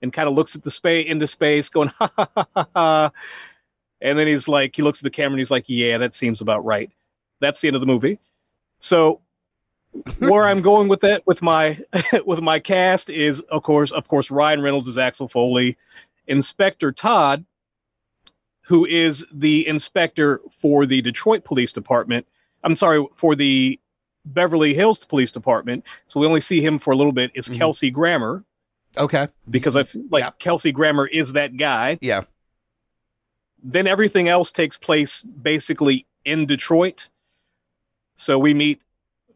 and 0.00 0.12
kind 0.12 0.28
of 0.28 0.34
looks 0.34 0.54
at 0.54 0.62
the 0.62 0.70
space 0.70 1.06
into 1.08 1.26
space, 1.26 1.68
going 1.68 1.88
ha 1.98 2.12
ha 2.16 2.28
ha 2.34 2.46
ha 2.54 2.68
ha. 2.74 3.12
And 4.00 4.18
then 4.18 4.26
he's 4.26 4.48
like, 4.48 4.74
he 4.74 4.82
looks 4.82 4.98
at 4.98 5.04
the 5.04 5.10
camera 5.10 5.32
and 5.32 5.38
he's 5.38 5.50
like, 5.50 5.64
Yeah, 5.68 5.98
that 5.98 6.14
seems 6.14 6.40
about 6.40 6.64
right. 6.64 6.90
That's 7.40 7.60
the 7.60 7.68
end 7.68 7.76
of 7.76 7.80
the 7.80 7.86
movie. 7.86 8.18
So 8.80 9.20
where 10.18 10.44
I'm 10.44 10.62
going 10.62 10.88
with 10.88 11.00
that 11.00 11.26
with 11.26 11.42
my 11.42 11.78
with 12.26 12.40
my 12.40 12.58
cast 12.58 13.10
is 13.10 13.40
of 13.50 13.62
course 13.62 13.92
of 13.92 14.08
course 14.08 14.30
Ryan 14.30 14.62
Reynolds 14.62 14.88
is 14.88 14.98
Axel 14.98 15.28
Foley, 15.28 15.76
Inspector 16.26 16.90
Todd, 16.92 17.44
who 18.62 18.86
is 18.86 19.24
the 19.32 19.66
inspector 19.66 20.40
for 20.60 20.86
the 20.86 21.02
Detroit 21.02 21.44
Police 21.44 21.72
Department. 21.72 22.26
I'm 22.64 22.76
sorry 22.76 23.04
for 23.16 23.34
the 23.36 23.78
Beverly 24.24 24.74
Hills 24.74 25.04
Police 25.04 25.32
Department. 25.32 25.84
So 26.06 26.20
we 26.20 26.26
only 26.26 26.40
see 26.40 26.60
him 26.64 26.78
for 26.78 26.92
a 26.92 26.96
little 26.96 27.12
bit. 27.12 27.30
Is 27.34 27.48
Mhm. 27.48 27.58
Kelsey 27.58 27.90
Grammer 27.90 28.44
Okay. 28.96 29.26
because 29.50 29.76
I 29.76 29.82
feel 29.84 30.04
like 30.10 30.22
Yeah. 30.22 30.30
Kelsey 30.38 30.70
Grammer 30.72 31.06
is 31.06 31.32
that 31.32 31.56
guy. 31.56 31.98
Yeah. 32.00 32.22
Then 33.62 33.86
everything 33.86 34.28
else 34.28 34.52
takes 34.52 34.76
place 34.76 35.22
basically 35.22 36.06
in 36.24 36.46
Detroit. 36.46 37.08
So 38.16 38.38
we 38.38 38.54
meet 38.54 38.80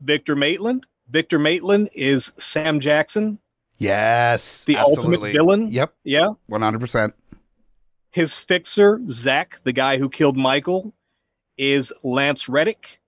Victor 0.00 0.36
Maitland. 0.36 0.84
Victor 1.08 1.38
Maitland 1.38 1.90
is 1.94 2.32
Sam 2.38 2.80
Jackson, 2.80 3.38
Yes. 3.78 4.64
the 4.64 4.76
absolutely. 4.76 5.14
ultimate 5.14 5.32
villain. 5.32 5.72
Yep. 5.72 5.94
Yeah. 6.04 6.28
One 6.46 6.62
hundred 6.62 6.80
percent. 6.80 7.14
His 8.10 8.36
fixer, 8.38 9.00
Zach, 9.10 9.60
the 9.64 9.72
guy 9.72 9.98
who 9.98 10.08
killed 10.08 10.36
Michael, 10.36 10.92
is 11.58 11.92
Lance 12.02 12.48
Reddick. 12.48 12.98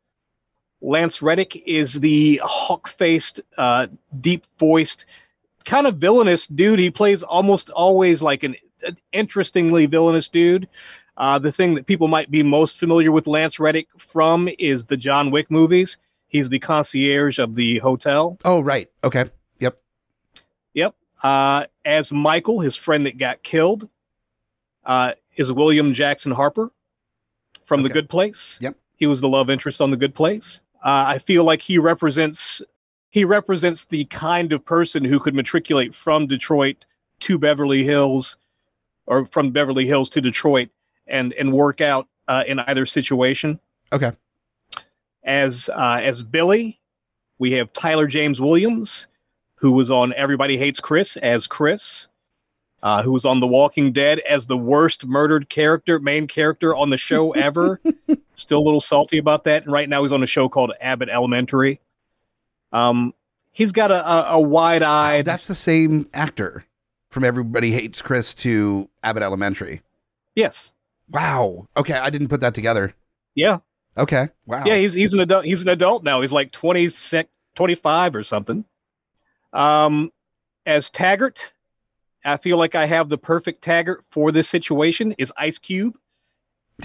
Lance 0.81 1.21
Reddick 1.23 1.63
is 1.67 1.95
the 1.95 2.41
hawk-faced, 2.43 3.41
uh, 3.57 3.89
deep-voiced, 4.21 5.05
kind 5.65 5.87
of 5.87 5.97
villainous 5.97 6.47
dude. 6.47 6.79
He 6.79 6.91
plays 6.91 7.23
almost 7.23 7.71
always 7.71 8.23
like 8.23 8.43
an, 8.45 8.55
an 8.83 8.97
interestingly 9.13 9.87
villainous 9.87 10.29
dude. 10.29 10.69
Uh, 11.17 11.39
the 11.39 11.51
thing 11.51 11.75
that 11.75 11.87
people 11.87 12.07
might 12.07 12.31
be 12.31 12.45
most 12.45 12.79
familiar 12.79 13.11
with 13.11 13.27
Lance 13.27 13.59
Reddick 13.59 13.89
from 14.13 14.49
is 14.59 14.85
the 14.85 14.97
John 14.97 15.33
Wick 15.33 15.51
movies. 15.51 15.99
He's 16.29 16.49
the 16.49 16.61
concierge 16.61 17.39
of 17.39 17.57
the 17.57 17.81
hotel. 17.81 18.39
Oh, 18.45 18.61
right. 18.61 18.89
Okay. 19.03 19.25
Yep. 19.59 19.81
Yep. 20.75 20.95
Uh, 21.23 21.65
as 21.85 22.13
Michael, 22.13 22.61
his 22.61 22.77
friend 22.77 23.07
that 23.07 23.19
got 23.19 23.43
killed, 23.43 23.89
uh, 24.85 25.13
is 25.37 25.51
William 25.51 25.93
Jackson 25.93 26.31
Harper 26.31 26.71
from 27.67 27.83
The 27.83 27.89
Good 27.89 28.09
Place. 28.09 28.57
Yep. 28.61 28.77
He 28.97 29.07
was 29.07 29.21
the 29.21 29.29
love 29.29 29.51
interest 29.51 29.81
on 29.81 29.91
The 29.91 29.97
Good 29.97 30.15
Place. 30.15 30.61
Uh, 30.85 31.05
I 31.07 31.19
feel 31.19 31.45
like 31.45 31.61
he 31.61 31.79
represents 31.79 32.63
he 33.11 33.25
represents 33.25 33.87
the 33.87 34.05
kind 34.07 34.53
of 34.53 34.65
person 34.65 35.05
who 35.05 35.19
could 35.19 35.35
matriculate 35.35 35.95
from 35.95 36.27
Detroit 36.27 36.85
to 37.21 37.39
Beverly 37.39 37.83
Hills, 37.85 38.37
or 39.07 39.27
from 39.27 39.51
Beverly 39.51 39.87
Hills 39.87 40.11
to 40.11 40.21
Detroit, 40.21 40.69
and 41.07 41.33
and 41.35 41.53
work 41.53 41.81
out 41.81 42.07
uh, 42.29 42.45
in 42.47 42.61
either 42.61 42.87
situation. 42.87 43.59
Okay. 43.93 44.13
As 45.25 45.69
uh, 45.69 46.01
as 46.03 46.23
Billy, 46.23 46.79
we 47.39 47.53
have 47.53 47.73
Tyler 47.73 48.07
James 48.07 48.41
Williams, 48.41 49.07
who 49.57 49.73
was 49.73 49.91
on 49.91 50.13
Everybody 50.15 50.57
Hates 50.57 50.81
Chris 50.81 51.17
as 51.17 51.47
Chris, 51.47 52.09
uh, 52.83 53.03
who 53.03 53.13
was 53.13 53.25
on 53.25 53.41
The 53.41 53.47
Walking 53.47 53.93
Dead 53.93 54.21
as 54.29 54.47
the 54.47 54.57
worst 54.57 55.05
murdered 55.07 55.49
character, 55.49 55.99
main 55.99 56.27
character 56.29 56.75
on 56.77 56.91
the 56.91 56.97
show 56.97 57.33
ever. 57.33 57.81
Still 58.37 58.59
a 58.59 58.65
little 58.67 58.81
salty 58.81 59.19
about 59.19 59.45
that. 59.45 59.65
And 59.65 59.73
right 59.73 59.89
now 59.89 60.03
he's 60.03 60.13
on 60.13 60.23
a 60.23 60.27
show 60.27 60.49
called 60.49 60.73
Abbott 60.81 61.09
Elementary. 61.09 61.81
Um, 62.73 63.15
he's 63.51 63.73
got 63.73 63.91
a, 63.91 64.09
a, 64.09 64.23
a 64.35 64.41
wide-eyed. 64.41 65.25
That's 65.25 65.47
the 65.47 65.55
same 65.55 66.09
actor 66.15 66.65
from 67.11 67.25
Everybody 67.25 67.73
Hates 67.73 68.03
Chris 68.03 68.35
to 68.35 68.89
Abbott 69.03 69.23
Elementary. 69.23 69.83
yes, 70.35 70.73
Wow. 71.11 71.67
Okay, 71.75 71.95
I 71.95 72.11
didn't 72.11 72.29
put 72.29 72.41
that 72.43 72.55
together. 72.55 72.95
yeah, 73.35 73.59
Okay. 73.97 74.29
Wow. 74.47 74.65
yeah. 74.67 74.77
He's 74.77 74.93
he's 74.95 75.15
an 75.15 75.21
adult. 75.21 75.45
He's 75.47 75.63
an 75.63 75.69
adult 75.69 76.05
now. 76.05 76.21
He's 76.21 76.31
like 76.31 76.53
26, 76.53 77.29
25 77.57 78.15
or 78.15 78.23
something. 78.23 78.65
Um, 79.55 80.13
as 80.67 80.91
Taggart, 80.91 81.41
I 82.25 82.37
feel 82.37 82.59
like 82.59 82.75
I 82.75 82.87
have 82.87 83.09
the 83.09 83.19
perfect 83.19 83.63
Taggart 83.63 84.05
for 84.11 84.33
this 84.33 84.49
situation. 84.49 85.15
Is 85.19 85.33
Ice 85.37 85.59
Cube? 85.59 85.97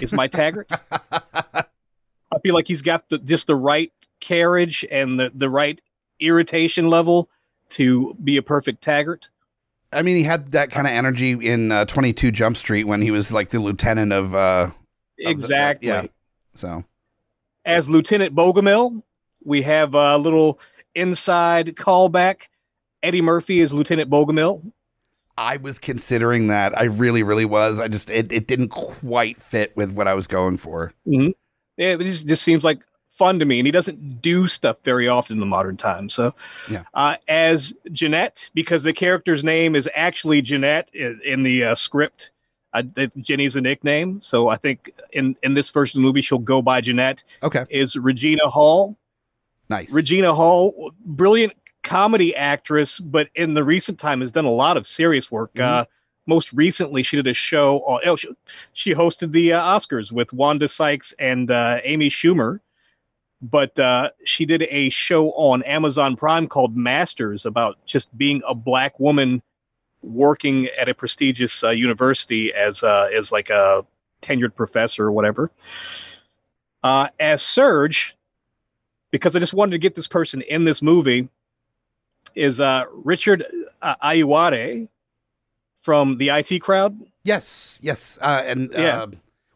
Is 0.00 0.12
my 0.12 0.26
Taggart? 0.26 0.70
I 0.90 2.38
feel 2.42 2.54
like 2.54 2.66
he's 2.66 2.82
got 2.82 3.08
the, 3.08 3.18
just 3.18 3.46
the 3.46 3.54
right 3.54 3.92
carriage 4.20 4.84
and 4.90 5.18
the, 5.18 5.30
the 5.34 5.48
right 5.48 5.80
irritation 6.20 6.88
level 6.88 7.28
to 7.70 8.16
be 8.22 8.36
a 8.36 8.42
perfect 8.42 8.82
Taggart. 8.82 9.28
I 9.92 10.02
mean, 10.02 10.16
he 10.16 10.24
had 10.24 10.50
that 10.52 10.70
kind 10.70 10.86
of 10.86 10.92
energy 10.92 11.32
in 11.32 11.70
uh, 11.70 11.84
22 11.84 12.32
Jump 12.32 12.56
Street 12.56 12.84
when 12.84 13.00
he 13.02 13.10
was 13.10 13.30
like 13.30 13.50
the 13.50 13.60
lieutenant 13.60 14.12
of. 14.12 14.34
Uh, 14.34 14.70
the- 15.18 15.30
Exactly. 15.30 15.88
yeah. 15.88 16.06
so, 16.56 16.84
As 17.64 17.88
Lieutenant 17.88 18.34
Bogomil, 18.34 19.02
we 19.44 19.62
have 19.62 19.94
a 19.94 20.16
little 20.18 20.58
inside 20.96 21.76
callback. 21.76 22.36
Eddie 23.02 23.22
Murphy 23.22 23.60
is 23.60 23.72
Lieutenant 23.72 24.10
Bogomil. 24.10 24.72
I 25.36 25.56
was 25.56 25.78
considering 25.78 26.46
that. 26.48 26.76
I 26.78 26.84
really, 26.84 27.22
really 27.22 27.44
was. 27.44 27.80
I 27.80 27.88
just, 27.88 28.08
it, 28.10 28.30
it 28.32 28.46
didn't 28.46 28.68
quite 28.68 29.42
fit 29.42 29.76
with 29.76 29.92
what 29.92 30.06
I 30.08 30.14
was 30.14 30.26
going 30.26 30.58
for. 30.58 30.92
Yeah, 31.04 31.28
it 31.76 31.98
just, 32.00 32.26
just 32.28 32.42
seems 32.44 32.62
like 32.64 32.78
fun 33.18 33.38
to 33.40 33.44
me, 33.44 33.58
and 33.58 33.66
he 33.66 33.72
doesn't 33.72 34.22
do 34.22 34.46
stuff 34.48 34.76
very 34.84 35.08
often 35.08 35.34
in 35.36 35.40
the 35.40 35.46
modern 35.46 35.76
time. 35.76 36.08
So, 36.08 36.34
Yeah. 36.70 36.84
uh, 36.94 37.14
as 37.28 37.72
Jeanette, 37.92 38.48
because 38.54 38.82
the 38.82 38.92
character's 38.92 39.42
name 39.44 39.74
is 39.76 39.88
actually 39.94 40.40
Jeanette 40.42 40.88
in, 40.94 41.20
in 41.24 41.42
the 41.42 41.64
uh, 41.64 41.74
script, 41.74 42.30
uh, 42.72 42.82
Jenny's 43.20 43.54
a 43.56 43.60
nickname. 43.60 44.20
So 44.20 44.48
I 44.48 44.56
think 44.56 44.92
in 45.12 45.36
in 45.44 45.54
this 45.54 45.70
version 45.70 45.98
of 45.98 46.02
the 46.02 46.06
movie, 46.08 46.22
she'll 46.22 46.38
go 46.38 46.60
by 46.60 46.80
Jeanette. 46.80 47.22
Okay. 47.42 47.64
Is 47.70 47.94
Regina 47.94 48.48
Hall? 48.50 48.96
Nice. 49.68 49.92
Regina 49.92 50.34
Hall, 50.34 50.92
brilliant 51.06 51.52
comedy 51.84 52.34
actress, 52.34 52.98
but 52.98 53.28
in 53.34 53.54
the 53.54 53.62
recent 53.62 54.00
time 54.00 54.20
has 54.20 54.32
done 54.32 54.46
a 54.46 54.50
lot 54.50 54.76
of 54.76 54.86
serious 54.86 55.30
work. 55.30 55.54
Mhm. 55.54 55.62
Uh, 55.62 55.84
most 56.26 56.52
recently, 56.52 57.02
she 57.02 57.16
did 57.16 57.26
a 57.26 57.34
show. 57.34 57.80
On, 57.80 58.00
oh, 58.06 58.16
she, 58.16 58.28
she 58.72 58.94
hosted 58.94 59.30
the 59.32 59.52
uh, 59.52 59.60
Oscars 59.60 60.10
with 60.10 60.32
Wanda 60.32 60.66
Sykes 60.66 61.14
and 61.18 61.50
uh, 61.50 61.78
Amy 61.84 62.08
Schumer. 62.10 62.60
But 63.42 63.78
uh, 63.78 64.08
she 64.24 64.46
did 64.46 64.62
a 64.70 64.88
show 64.88 65.30
on 65.32 65.62
Amazon 65.64 66.16
Prime 66.16 66.48
called 66.48 66.74
Masters 66.74 67.44
about 67.44 67.76
just 67.84 68.16
being 68.16 68.42
a 68.48 68.54
black 68.54 68.98
woman 68.98 69.42
working 70.02 70.68
at 70.78 70.88
a 70.88 70.94
prestigious 70.94 71.62
uh, 71.62 71.70
university 71.70 72.54
as 72.54 72.82
uh, 72.82 73.08
as 73.16 73.30
like 73.30 73.50
a 73.50 73.84
tenured 74.22 74.54
professor 74.54 75.04
or 75.04 75.12
whatever. 75.12 75.50
Uh, 76.82 77.08
as 77.20 77.42
Serge, 77.42 78.16
because 79.10 79.36
I 79.36 79.40
just 79.40 79.52
wanted 79.52 79.72
to 79.72 79.78
get 79.78 79.94
this 79.94 80.06
person 80.06 80.40
in 80.42 80.64
this 80.64 80.80
movie, 80.80 81.28
is 82.34 82.60
uh, 82.60 82.84
Richard 82.92 83.44
uh, 83.82 83.94
from 85.82 86.18
the 86.18 86.28
IT 86.30 86.60
crowd. 86.62 86.98
yes. 87.24 87.78
Yes. 87.82 88.18
Uh, 88.20 88.42
and 88.46 88.70
Yeah. 88.72 89.02
uh, 89.02 89.06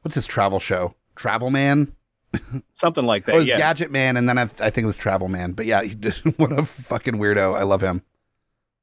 what's 0.03 0.15
his 0.15 0.27
travel 0.27 0.59
show? 0.61 0.95
Travel 1.17 1.51
Man? 1.51 1.93
Something 2.75 3.05
like 3.05 3.25
that. 3.27 3.33
Oh, 3.33 3.37
it 3.37 3.41
was 3.41 3.49
yeah. 3.49 3.57
Gadget 3.59 3.91
Man, 3.91 4.17
and 4.19 4.29
then 4.29 4.37
I, 4.39 4.43
I 4.43 4.71
think 4.71 4.79
it 4.79 4.87
was 4.87 4.97
Travel 4.99 5.29
Man. 5.29 5.53
But 5.53 5.65
yeah, 5.67 5.83
what 6.37 6.53
a 6.53 6.65
fucking 6.65 7.15
weirdo. 7.15 7.57
I 7.59 7.63
love 7.63 7.81
him. 7.81 8.03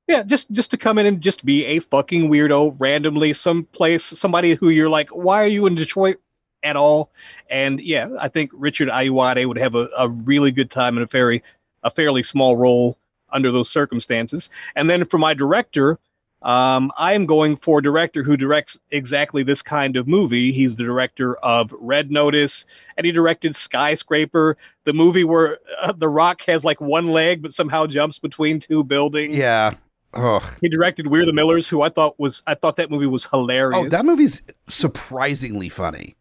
yeah, 0.07 0.23
just 0.23 0.49
just 0.51 0.71
to 0.71 0.77
come 0.77 0.97
in 0.97 1.05
and 1.05 1.21
just 1.21 1.45
be 1.45 1.65
a 1.65 1.79
fucking 1.79 2.29
weirdo 2.29 2.75
randomly 2.79 3.33
someplace, 3.33 4.03
somebody 4.03 4.55
who 4.55 4.69
you're 4.69 4.89
like, 4.89 5.09
why 5.09 5.43
are 5.43 5.47
you 5.47 5.67
in 5.67 5.75
Detroit 5.75 6.17
at 6.63 6.75
all? 6.75 7.11
And 7.49 7.79
yeah, 7.79 8.07
I 8.19 8.29
think 8.29 8.49
Richard 8.53 8.89
Ayoade 8.89 9.47
would 9.47 9.57
have 9.57 9.75
a, 9.75 9.87
a 9.97 10.09
really 10.09 10.51
good 10.51 10.71
time 10.71 10.97
in 10.97 11.03
a 11.03 11.07
very 11.07 11.43
a 11.83 11.91
fairly 11.91 12.23
small 12.23 12.57
role 12.57 12.97
under 13.35 13.51
those 13.51 13.69
circumstances. 13.69 14.49
And 14.75 14.89
then 14.89 15.05
for 15.05 15.19
my 15.19 15.33
director, 15.35 15.99
um, 16.41 16.91
I 16.97 17.13
am 17.13 17.25
going 17.25 17.57
for 17.57 17.79
a 17.79 17.81
director 17.81 18.23
who 18.23 18.37
directs 18.37 18.77
exactly 18.91 19.43
this 19.43 19.61
kind 19.61 19.95
of 19.97 20.07
movie. 20.07 20.51
He's 20.51 20.75
the 20.75 20.83
director 20.83 21.35
of 21.37 21.71
Red 21.79 22.11
Notice, 22.11 22.65
and 22.97 23.05
he 23.05 23.11
directed 23.11 23.55
Skyscraper, 23.55 24.55
the 24.85 24.93
movie 24.93 25.23
where 25.23 25.57
uh, 25.81 25.93
The 25.97 26.07
Rock 26.07 26.41
has 26.45 26.63
like 26.63 26.79
one 26.79 27.07
leg 27.07 27.41
but 27.41 27.53
somehow 27.53 27.87
jumps 27.87 28.19
between 28.19 28.59
two 28.59 28.83
buildings. 28.83 29.35
Yeah. 29.35 29.75
Oh. 30.13 30.39
He 30.61 30.69
directed 30.69 31.07
We're 31.07 31.25
the 31.25 31.33
Millers, 31.33 31.67
who 31.67 31.81
I 31.81 31.89
thought 31.89 32.19
was 32.19 32.41
I 32.47 32.55
thought 32.55 32.77
that 32.77 32.89
movie 32.91 33.07
was 33.07 33.25
hilarious. 33.25 33.85
Oh, 33.85 33.89
that 33.89 34.05
movie's 34.05 34.41
surprisingly 34.69 35.69
funny. 35.69 36.15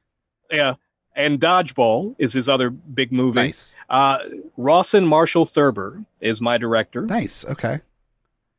yeah. 0.51 0.75
And 1.17 1.41
Dodgeball 1.41 2.17
is 2.19 2.33
his 2.33 2.49
other 2.49 2.71
big 2.71 3.13
movie. 3.13 3.37
Nice. 3.37 3.75
Uh, 3.89 4.19
Rawson 4.57 5.07
Marshall 5.07 5.47
Thurber 5.47 6.03
is 6.21 6.41
my 6.41 6.59
director. 6.59 7.03
Nice. 7.03 7.45
Okay. 7.45 7.81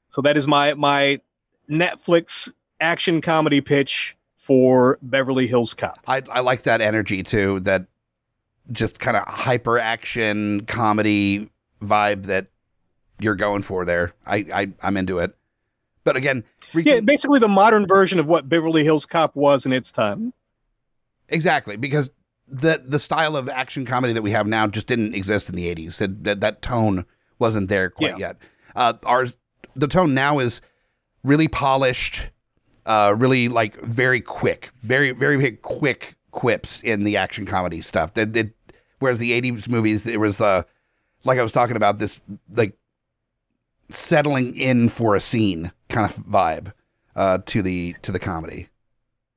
So 0.10 0.22
that 0.22 0.38
is 0.38 0.48
my 0.48 0.74
my 0.76 1.20
Netflix 1.70 2.50
action 2.80 3.22
comedy 3.22 3.60
pitch 3.60 4.16
for 4.46 5.00
Beverly 5.02 5.48
Hills 5.48 5.74
Cop. 5.74 6.00
I 6.08 6.22
I 6.30 6.40
like 6.40 6.62
that 6.64 6.80
energy 6.80 7.24
too. 7.24 7.60
That 7.62 7.88
just 8.72 9.00
kind 9.00 9.18
of 9.18 9.28
hyper 9.28 9.78
action 9.78 10.66
comedy 10.66 11.50
vibe 11.82 12.24
that 12.28 12.48
you're 13.20 13.36
going 13.36 13.62
for 13.64 13.84
there. 13.86 14.14
I, 14.26 14.46
I 14.54 14.72
I'm 14.82 14.96
into 14.98 15.20
it. 15.20 15.36
But 16.06 16.16
again, 16.16 16.44
Yeah, 16.74 17.00
basically 17.02 17.40
the 17.40 17.48
modern 17.48 17.86
version 17.88 18.20
of 18.20 18.28
what 18.28 18.48
Beverly 18.48 18.84
Hills 18.84 19.06
Cop 19.06 19.36
was 19.36 19.66
in 19.66 19.74
its 19.74 19.92
time. 19.92 20.32
exactly 21.30 21.76
because 21.76 22.10
the 22.48 22.82
the 22.86 23.00
style 23.00 23.36
of 23.36 23.50
action 23.50 23.86
comedy 23.86 24.14
that 24.14 24.22
we 24.22 24.32
have 24.32 24.46
now 24.48 24.68
just 24.68 24.88
didn't 24.88 25.16
exist 25.16 25.50
in 25.50 25.56
the 25.56 25.74
80s. 25.74 25.98
That 25.98 26.24
that, 26.24 26.40
that 26.42 26.62
tone 26.62 27.06
wasn't 27.40 27.68
there 27.70 27.90
quite 27.90 28.18
Yeah. 28.20 28.28
yet. 28.28 28.38
Uh, 28.76 28.94
ours 29.06 29.36
the 29.76 29.88
tone 29.88 30.14
now 30.14 30.40
is 30.40 30.62
really 31.24 31.48
polished, 31.48 32.30
uh, 32.86 33.14
really 33.18 33.48
like 33.50 33.80
very 33.82 34.22
quick, 34.22 34.70
very 34.82 35.12
very, 35.12 35.36
very 35.38 35.52
quick 35.58 36.16
quips 36.32 36.82
in 36.84 37.04
the 37.04 37.18
action 37.18 37.46
comedy 37.46 37.82
stuff. 37.82 38.14
That 38.14 38.34
that 38.34 38.52
whereas 39.00 39.20
the 39.20 39.32
80s 39.42 39.68
movies 39.68 40.06
it 40.06 40.20
was 40.20 40.40
uh 40.40 40.64
like 41.24 41.40
I 41.40 41.42
was 41.42 41.52
talking 41.52 41.76
about 41.76 41.98
this 42.00 42.22
like 42.52 42.78
settling 43.90 44.56
in 44.56 44.90
for 44.90 45.16
a 45.16 45.22
scene 45.22 45.72
kind 45.90 46.10
of 46.10 46.16
vibe 46.26 46.74
uh 47.16 47.40
to 47.46 47.62
the 47.62 47.96
to 48.02 48.12
the 48.12 48.20
comedy. 48.20 48.68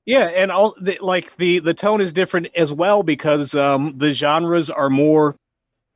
Yeah, 0.08 0.24
and 0.24 0.50
all 0.50 0.74
the, 0.80 0.96
like 1.02 1.36
the 1.36 1.58
the 1.58 1.74
tone 1.74 2.00
is 2.00 2.14
different 2.14 2.48
as 2.56 2.72
well 2.72 3.02
because 3.02 3.54
um, 3.54 3.94
the 3.98 4.14
genres 4.14 4.70
are 4.70 4.88
more, 4.88 5.36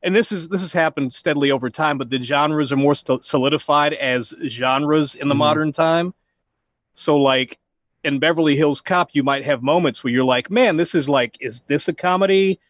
and 0.03 0.15
this 0.15 0.31
is 0.31 0.51
this 0.51 0.61
has 0.61 0.71
happened 0.71 1.15
steadily 1.15 1.51
over 1.51 1.71
time, 1.71 1.97
but 1.97 2.11
the 2.11 2.21
genres 2.23 2.73
are 2.73 2.77
more 2.77 2.95
st- 2.95 3.25
solidified 3.25 3.95
as 3.95 4.35
genres 4.49 5.15
in 5.15 5.29
the 5.29 5.35
Mhm. 5.35 5.39
modern 5.39 5.73
time. 5.73 6.13
So 6.93 7.17
like 7.17 7.59
in 8.05 8.19
Beverly 8.19 8.55
Hills 8.55 8.83
Cop, 8.83 9.09
you 9.15 9.23
might 9.23 9.47
have 9.47 9.63
moments 9.63 10.05
where 10.05 10.13
you're 10.13 10.25
like, 10.25 10.51
man, 10.51 10.77
this 10.77 10.95
is 10.95 11.09
like, 11.09 11.39
is 11.41 11.63
this 11.67 11.89
a 11.89 11.95
comedy? 11.95 12.61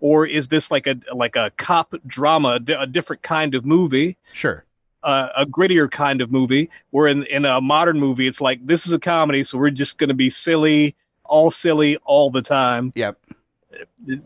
or 0.00 0.26
is 0.26 0.46
this 0.48 0.70
like 0.70 0.86
a 0.86 0.94
like 1.14 1.36
a 1.36 1.50
cop 1.56 1.94
drama, 2.06 2.58
a 2.78 2.86
different 2.86 3.22
kind 3.22 3.54
of 3.54 3.64
movie, 3.64 4.14
Sure. 4.32 4.62
Uh, 5.02 5.28
a 5.36 5.46
grittier 5.46 5.90
kind 5.90 6.20
of 6.20 6.30
movie? 6.30 6.70
Where 6.90 7.06
in 7.06 7.24
in 7.26 7.44
a 7.44 7.60
modern 7.60 7.98
movie, 8.00 8.26
it's 8.28 8.40
like 8.40 8.64
this 8.66 8.86
is 8.86 8.92
a 8.92 8.98
comedy, 8.98 9.44
so 9.44 9.58
we're 9.58 9.70
just 9.70 9.98
going 9.98 10.08
to 10.08 10.14
be 10.14 10.30
silly, 10.30 10.94
all 11.24 11.50
silly 11.50 11.96
all 12.04 12.30
the 12.30 12.42
time, 12.42 12.92
Yep. 12.94 13.18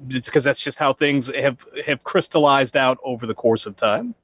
because 0.08 0.44
that's 0.44 0.60
just 0.60 0.78
how 0.78 0.92
things 0.92 1.30
have 1.34 1.58
have 1.86 2.02
crystallized 2.04 2.76
out 2.76 2.98
over 3.04 3.26
the 3.26 3.34
course 3.34 3.66
of 3.66 3.76
time. 3.76 4.14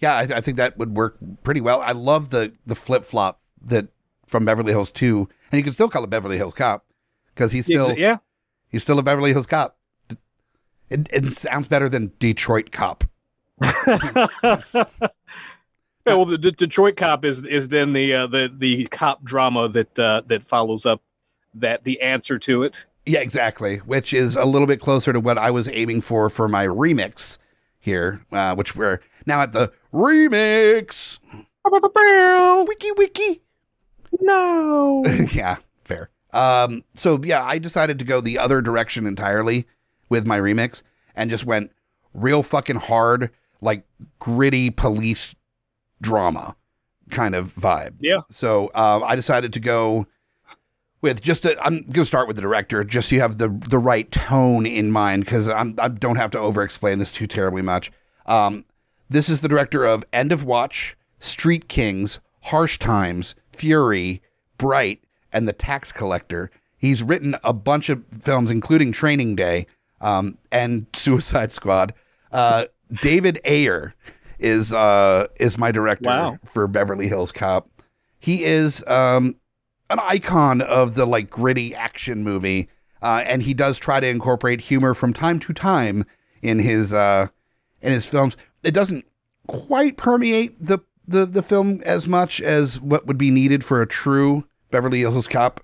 Yeah, 0.00 0.14
I, 0.14 0.22
I 0.22 0.40
think 0.40 0.56
that 0.56 0.78
would 0.78 0.96
work 0.96 1.18
pretty 1.44 1.60
well. 1.60 1.80
I 1.82 1.92
love 1.92 2.30
the 2.30 2.52
the 2.66 2.74
flip 2.74 3.04
flop 3.04 3.40
that 3.66 3.88
from 4.26 4.44
Beverly 4.44 4.72
Hills 4.72 4.90
Two, 4.90 5.28
and 5.52 5.58
you 5.58 5.64
can 5.64 5.72
still 5.72 5.88
call 5.88 6.04
it 6.04 6.10
Beverly 6.10 6.36
Hills 6.38 6.54
Cop 6.54 6.86
because 7.34 7.52
he's 7.52 7.66
still 7.66 7.96
yeah. 7.96 8.16
he's 8.70 8.82
still 8.82 8.98
a 8.98 9.02
Beverly 9.02 9.32
Hills 9.32 9.46
Cop. 9.46 9.76
It, 10.88 11.08
it 11.12 11.32
sounds 11.34 11.68
better 11.68 11.88
than 11.88 12.12
Detroit 12.18 12.72
Cop. 12.72 13.04
Yeah, 16.06 16.14
well, 16.14 16.26
the, 16.26 16.38
the 16.38 16.52
Detroit 16.52 16.96
Cop 16.96 17.24
is 17.24 17.44
is 17.44 17.68
then 17.68 17.92
the 17.92 18.14
uh, 18.14 18.26
the 18.26 18.48
the 18.56 18.86
cop 18.86 19.22
drama 19.22 19.68
that 19.68 19.98
uh, 19.98 20.22
that 20.28 20.48
follows 20.48 20.86
up 20.86 21.02
that 21.54 21.84
the 21.84 22.00
answer 22.00 22.38
to 22.38 22.62
it. 22.62 22.86
Yeah, 23.06 23.20
exactly. 23.20 23.78
Which 23.78 24.12
is 24.12 24.36
a 24.36 24.44
little 24.44 24.66
bit 24.66 24.80
closer 24.80 25.12
to 25.12 25.20
what 25.20 25.38
I 25.38 25.50
was 25.50 25.68
aiming 25.68 26.02
for 26.02 26.30
for 26.30 26.48
my 26.48 26.66
remix 26.66 27.38
here, 27.78 28.24
uh, 28.32 28.54
which 28.54 28.74
we're 28.74 29.00
now 29.26 29.42
at 29.42 29.52
the 29.52 29.72
remix. 29.92 31.18
Wiki 31.64 32.92
wiki. 32.96 33.42
No. 34.20 35.04
yeah, 35.32 35.56
fair. 35.84 36.10
Um, 36.32 36.84
so 36.94 37.20
yeah, 37.22 37.44
I 37.44 37.58
decided 37.58 37.98
to 37.98 38.04
go 38.04 38.20
the 38.20 38.38
other 38.38 38.62
direction 38.62 39.06
entirely 39.06 39.66
with 40.08 40.26
my 40.26 40.38
remix 40.38 40.82
and 41.14 41.30
just 41.30 41.44
went 41.44 41.72
real 42.14 42.42
fucking 42.42 42.76
hard, 42.76 43.30
like 43.60 43.84
gritty 44.18 44.70
police 44.70 45.34
drama 46.00 46.56
kind 47.10 47.34
of 47.34 47.54
vibe. 47.54 47.94
Yeah. 48.00 48.20
So 48.30 48.68
uh, 48.74 49.00
I 49.04 49.16
decided 49.16 49.52
to 49.54 49.60
go 49.60 50.06
with 51.02 51.22
just 51.22 51.44
a, 51.44 51.60
I'm 51.64 51.82
going 51.82 51.92
to 51.92 52.04
start 52.04 52.26
with 52.26 52.36
the 52.36 52.42
director, 52.42 52.84
just 52.84 53.08
so 53.08 53.14
you 53.16 53.20
have 53.20 53.38
the 53.38 53.48
the 53.48 53.78
right 53.78 54.10
tone 54.10 54.66
in 54.66 54.90
mind, 54.90 55.24
because 55.24 55.48
I'm 55.48 55.74
I 55.78 55.88
don't 55.88 56.16
have 56.16 56.30
to 56.32 56.38
over 56.38 56.62
explain 56.62 56.98
this 56.98 57.12
too 57.12 57.26
terribly 57.26 57.62
much. 57.62 57.90
Um, 58.26 58.64
this 59.08 59.28
is 59.28 59.40
the 59.40 59.48
director 59.48 59.84
of 59.84 60.04
End 60.12 60.30
of 60.30 60.44
Watch, 60.44 60.96
Street 61.18 61.68
Kings, 61.68 62.20
Harsh 62.42 62.78
Times, 62.78 63.34
Fury, 63.52 64.22
Bright, 64.58 65.02
and 65.32 65.48
The 65.48 65.52
Tax 65.52 65.90
Collector. 65.90 66.50
He's 66.76 67.02
written 67.02 67.36
a 67.42 67.52
bunch 67.52 67.88
of 67.88 68.04
films, 68.22 68.50
including 68.50 68.92
Training 68.92 69.36
Day 69.36 69.66
um, 70.00 70.38
and 70.52 70.86
Suicide 70.94 71.52
Squad. 71.52 71.94
Uh, 72.30 72.66
David 73.02 73.40
Ayer 73.44 73.94
is 74.40 74.72
uh, 74.72 75.28
is 75.38 75.58
my 75.58 75.70
director 75.70 76.08
Wow. 76.08 76.38
for 76.44 76.66
Beverly 76.66 77.08
Hills 77.08 77.32
Cop. 77.32 77.68
He 78.18 78.44
is 78.44 78.84
um, 78.86 79.36
an 79.88 79.98
icon 80.00 80.60
of 80.62 80.94
the 80.94 81.06
like 81.06 81.30
gritty 81.30 81.74
action 81.74 82.22
movie, 82.24 82.68
uh, 83.02 83.22
and 83.26 83.42
he 83.42 83.54
does 83.54 83.78
try 83.78 84.00
to 84.00 84.06
incorporate 84.06 84.60
humor 84.62 84.94
from 84.94 85.12
time 85.12 85.38
to 85.40 85.52
time 85.52 86.04
in 86.42 86.58
his 86.58 86.92
uh, 86.92 87.28
in 87.80 87.92
his 87.92 88.06
films. 88.06 88.36
It 88.62 88.72
doesn't 88.72 89.04
quite 89.46 89.96
permeate 89.96 90.64
the, 90.64 90.78
the 91.08 91.26
the 91.26 91.42
film 91.42 91.80
as 91.84 92.06
much 92.06 92.40
as 92.40 92.80
what 92.80 93.06
would 93.06 93.18
be 93.18 93.30
needed 93.30 93.64
for 93.64 93.80
a 93.82 93.86
true 93.86 94.44
Beverly 94.70 95.00
Hills 95.00 95.26
Cop 95.26 95.60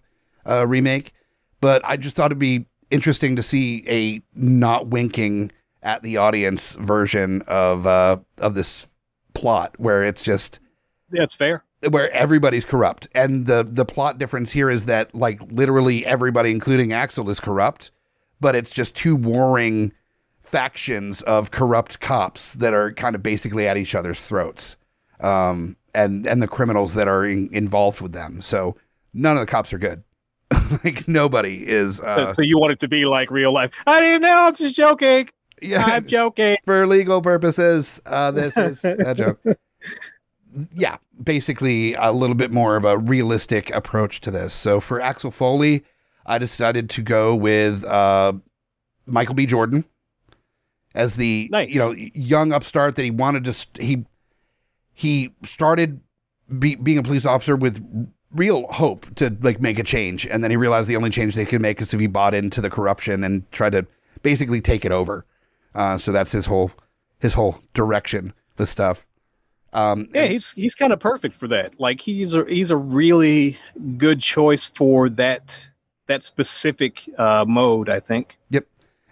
uh, 0.49 0.67
remake, 0.67 1.13
but 1.61 1.83
I 1.85 1.97
just 1.97 2.17
thought 2.17 2.27
it'd 2.33 2.39
be 2.39 2.67
interesting 2.91 3.37
to 3.37 3.43
see 3.43 3.85
a 3.89 4.23
not 4.35 4.87
winking 4.87 5.51
at 5.87 6.03
the 6.03 6.17
audience 6.17 6.73
version 6.73 7.43
of 7.47 7.87
uh, 7.87 8.19
of 8.39 8.55
this 8.55 8.89
plot 9.35 9.79
where 9.79 10.05
it's 10.05 10.21
just 10.21 10.59
That's 11.11 11.35
fair. 11.35 11.63
where 11.89 12.11
everybody's 12.11 12.65
corrupt 12.65 13.09
and 13.15 13.47
the 13.47 13.67
the 13.67 13.85
plot 13.85 14.19
difference 14.19 14.51
here 14.51 14.69
is 14.69 14.87
that 14.87 15.15
like 15.15 15.41
literally 15.51 16.05
everybody 16.05 16.51
including 16.51 16.93
axel 16.93 17.31
is 17.31 17.39
corrupt 17.39 17.93
but 18.41 18.57
it's 18.57 18.71
just 18.71 18.95
two 18.97 19.15
warring 19.15 19.93
factions 20.41 21.23
of 21.23 21.53
corrupt 21.53 22.01
cops 22.01 22.55
that 22.55 22.75
are 22.75 22.93
kind 22.93 23.15
of 23.15 23.23
basically 23.23 23.69
at 23.69 23.77
each 23.77 23.95
other's 23.95 24.21
throats 24.21 24.77
um 25.21 25.77
and 25.95 26.27
and 26.27 26.43
the 26.43 26.49
criminals 26.49 26.95
that 26.95 27.07
are 27.07 27.25
in, 27.25 27.49
involved 27.53 28.01
with 28.01 28.13
them 28.13 28.41
so 28.41 28.77
none 29.15 29.37
of 29.37 29.41
the 29.41 29.51
cops 29.51 29.73
are 29.73 29.79
good 29.79 30.03
like 30.85 31.07
nobody 31.07 31.69
is 31.69 32.01
uh 32.01 32.35
so 32.35 32.43
you 32.43 32.59
want 32.59 32.73
it 32.73 32.81
to 32.81 32.89
be 32.89 33.05
like 33.05 33.31
real 33.31 33.53
life? 33.53 33.71
I 33.87 34.01
didn't 34.01 34.23
know. 34.23 34.47
I'm 34.47 34.55
just 34.55 34.75
joking. 34.75 35.29
Yeah 35.63 35.85
I'm 35.85 36.07
joking. 36.07 36.57
for 36.65 36.87
legal 36.87 37.23
purposes, 37.23 38.01
uh, 38.07 38.31
this 38.31 38.57
is 38.57 38.85
a 38.85 39.15
joke. 39.15 39.41
Yeah, 40.75 40.97
basically 41.23 41.95
a 41.95 42.13
little 42.13 42.35
bit 42.37 42.51
more 42.51 42.77
of 42.77 42.85
a 42.85 42.97
realistic 42.97 43.75
approach 43.75 44.21
to 44.23 44.31
this. 44.31 44.55
So 44.55 44.81
for 44.81 45.01
Axel 45.01 45.31
Foley, 45.31 45.85
I 46.25 46.39
decided 46.39 46.89
to 46.91 47.03
go 47.03 47.35
with 47.35 47.85
uh, 47.85 48.33
Michael 49.07 49.35
B. 49.35 49.45
Jordan 49.47 49.85
as 50.95 51.15
the 51.15 51.49
Nice. 51.53 51.69
you 51.71 51.79
know 51.79 51.93
young 51.93 52.53
upstart 52.53 52.97
that 52.97 53.03
he 53.05 53.11
wanted 53.11 53.45
to. 53.45 53.53
St- 53.53 53.85
he 53.85 54.07
he 54.95 55.35
started 55.45 56.01
be, 56.59 56.75
being 56.75 56.97
a 56.97 57.03
police 57.03 57.27
officer 57.27 57.55
with 57.55 57.85
real 58.33 58.67
hope 58.69 59.15
to 59.17 59.37
like 59.43 59.61
make 59.61 59.79
a 59.79 59.83
change, 59.85 60.27
and 60.27 60.43
then 60.43 60.51
he 60.51 60.57
realized 60.57 60.89
the 60.89 60.97
only 60.97 61.11
change 61.11 61.35
they 61.35 61.45
could 61.45 61.61
make 61.61 61.81
is 61.83 61.93
if 61.93 62.01
he 62.01 62.07
bought 62.07 62.33
into 62.35 62.61
the 62.63 62.71
corruption 62.71 63.23
and 63.23 63.51
tried 63.53 63.73
to 63.73 63.87
basically 64.23 64.61
take 64.63 64.85
it 64.85 64.93
over. 64.93 65.27
Uh, 65.77 65.99
so 65.99 66.11
that's 66.11 66.33
his 66.33 66.47
whole 66.47 66.71
his 67.19 67.35
whole 67.35 67.61
direction 67.75 68.33
The 68.57 68.67
stuff. 68.67 69.07
Um, 69.73 70.09
Yeah, 70.15 70.23
and- 70.23 70.33
he's 70.33 70.51
he's 70.53 70.75
kind 70.75 70.93
of 70.93 71.01
perfect 71.01 71.39
for 71.39 71.49
that. 71.49 71.79
Like 71.79 72.01
he's 72.01 72.33
a 72.35 72.45
he's 72.47 72.71
a 72.71 72.77
really 72.77 73.59
good 73.99 74.21
choice 74.23 74.71
for 74.77 75.09
that 75.11 75.55
that 76.09 76.23
specific 76.25 77.01
uh, 77.19 77.45
mode. 77.47 77.89
I 77.91 78.01
think. 78.01 78.37
Yep. 78.51 78.65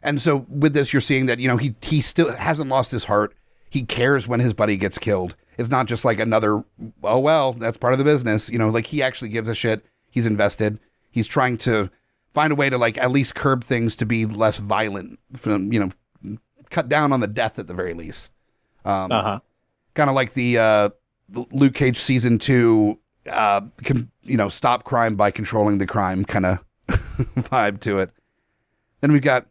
And 0.02 0.20
so 0.22 0.46
with 0.48 0.72
this, 0.74 0.92
you're 0.92 1.02
seeing 1.02 1.26
that 1.26 1.38
you 1.38 1.48
know 1.48 1.56
he 1.58 1.74
he 1.82 2.00
still 2.00 2.32
hasn't 2.32 2.70
lost 2.70 2.90
his 2.90 3.04
heart. 3.04 3.34
He 3.70 3.82
cares 3.82 4.26
when 4.28 4.40
his 4.40 4.54
buddy 4.54 4.76
gets 4.76 4.96
killed. 4.98 5.34
It's 5.58 5.68
not 5.70 5.86
just 5.86 6.04
like 6.04 6.18
another. 6.20 6.64
Oh 7.02 7.18
well, 7.18 7.52
that's 7.52 7.76
part 7.76 7.92
of 7.92 7.98
the 7.98 8.04
business. 8.04 8.48
You 8.48 8.58
know, 8.58 8.70
like 8.70 8.86
he 8.86 9.02
actually 9.02 9.28
gives 9.30 9.48
a 9.48 9.54
shit. 9.54 9.84
He's 10.10 10.26
invested. 10.26 10.78
He's 11.10 11.26
trying 11.26 11.58
to 11.58 11.90
find 12.32 12.52
a 12.52 12.56
way 12.56 12.70
to 12.70 12.78
like 12.78 12.96
at 12.98 13.10
least 13.10 13.34
curb 13.34 13.64
things 13.64 13.94
to 13.96 14.06
be 14.06 14.24
less 14.24 14.58
violent. 14.58 15.18
From 15.36 15.72
you 15.72 15.80
know, 15.80 15.90
cut 16.74 16.88
down 16.88 17.12
on 17.12 17.20
the 17.20 17.26
death 17.26 17.58
at 17.58 17.66
the 17.68 17.74
very 17.74 17.94
least. 17.94 18.30
Um, 18.84 19.10
Uh 19.12 19.22
huh. 19.22 19.40
kind 19.94 20.10
of 20.10 20.16
like 20.16 20.34
the 20.34 20.58
uh, 20.58 20.88
the 21.28 21.46
Luke 21.52 21.74
Cage 21.74 21.98
season 21.98 22.38
two, 22.38 22.98
uh, 23.30 23.62
can, 23.82 24.10
you 24.22 24.36
know, 24.36 24.48
stop 24.50 24.84
crime 24.84 25.14
by 25.16 25.30
controlling 25.30 25.78
the 25.78 25.86
crime 25.86 26.24
kind 26.24 26.44
of 26.46 26.58
vibe 26.88 27.80
to 27.80 27.98
it. 28.00 28.10
Then 29.00 29.12
we've 29.12 29.22
got 29.22 29.46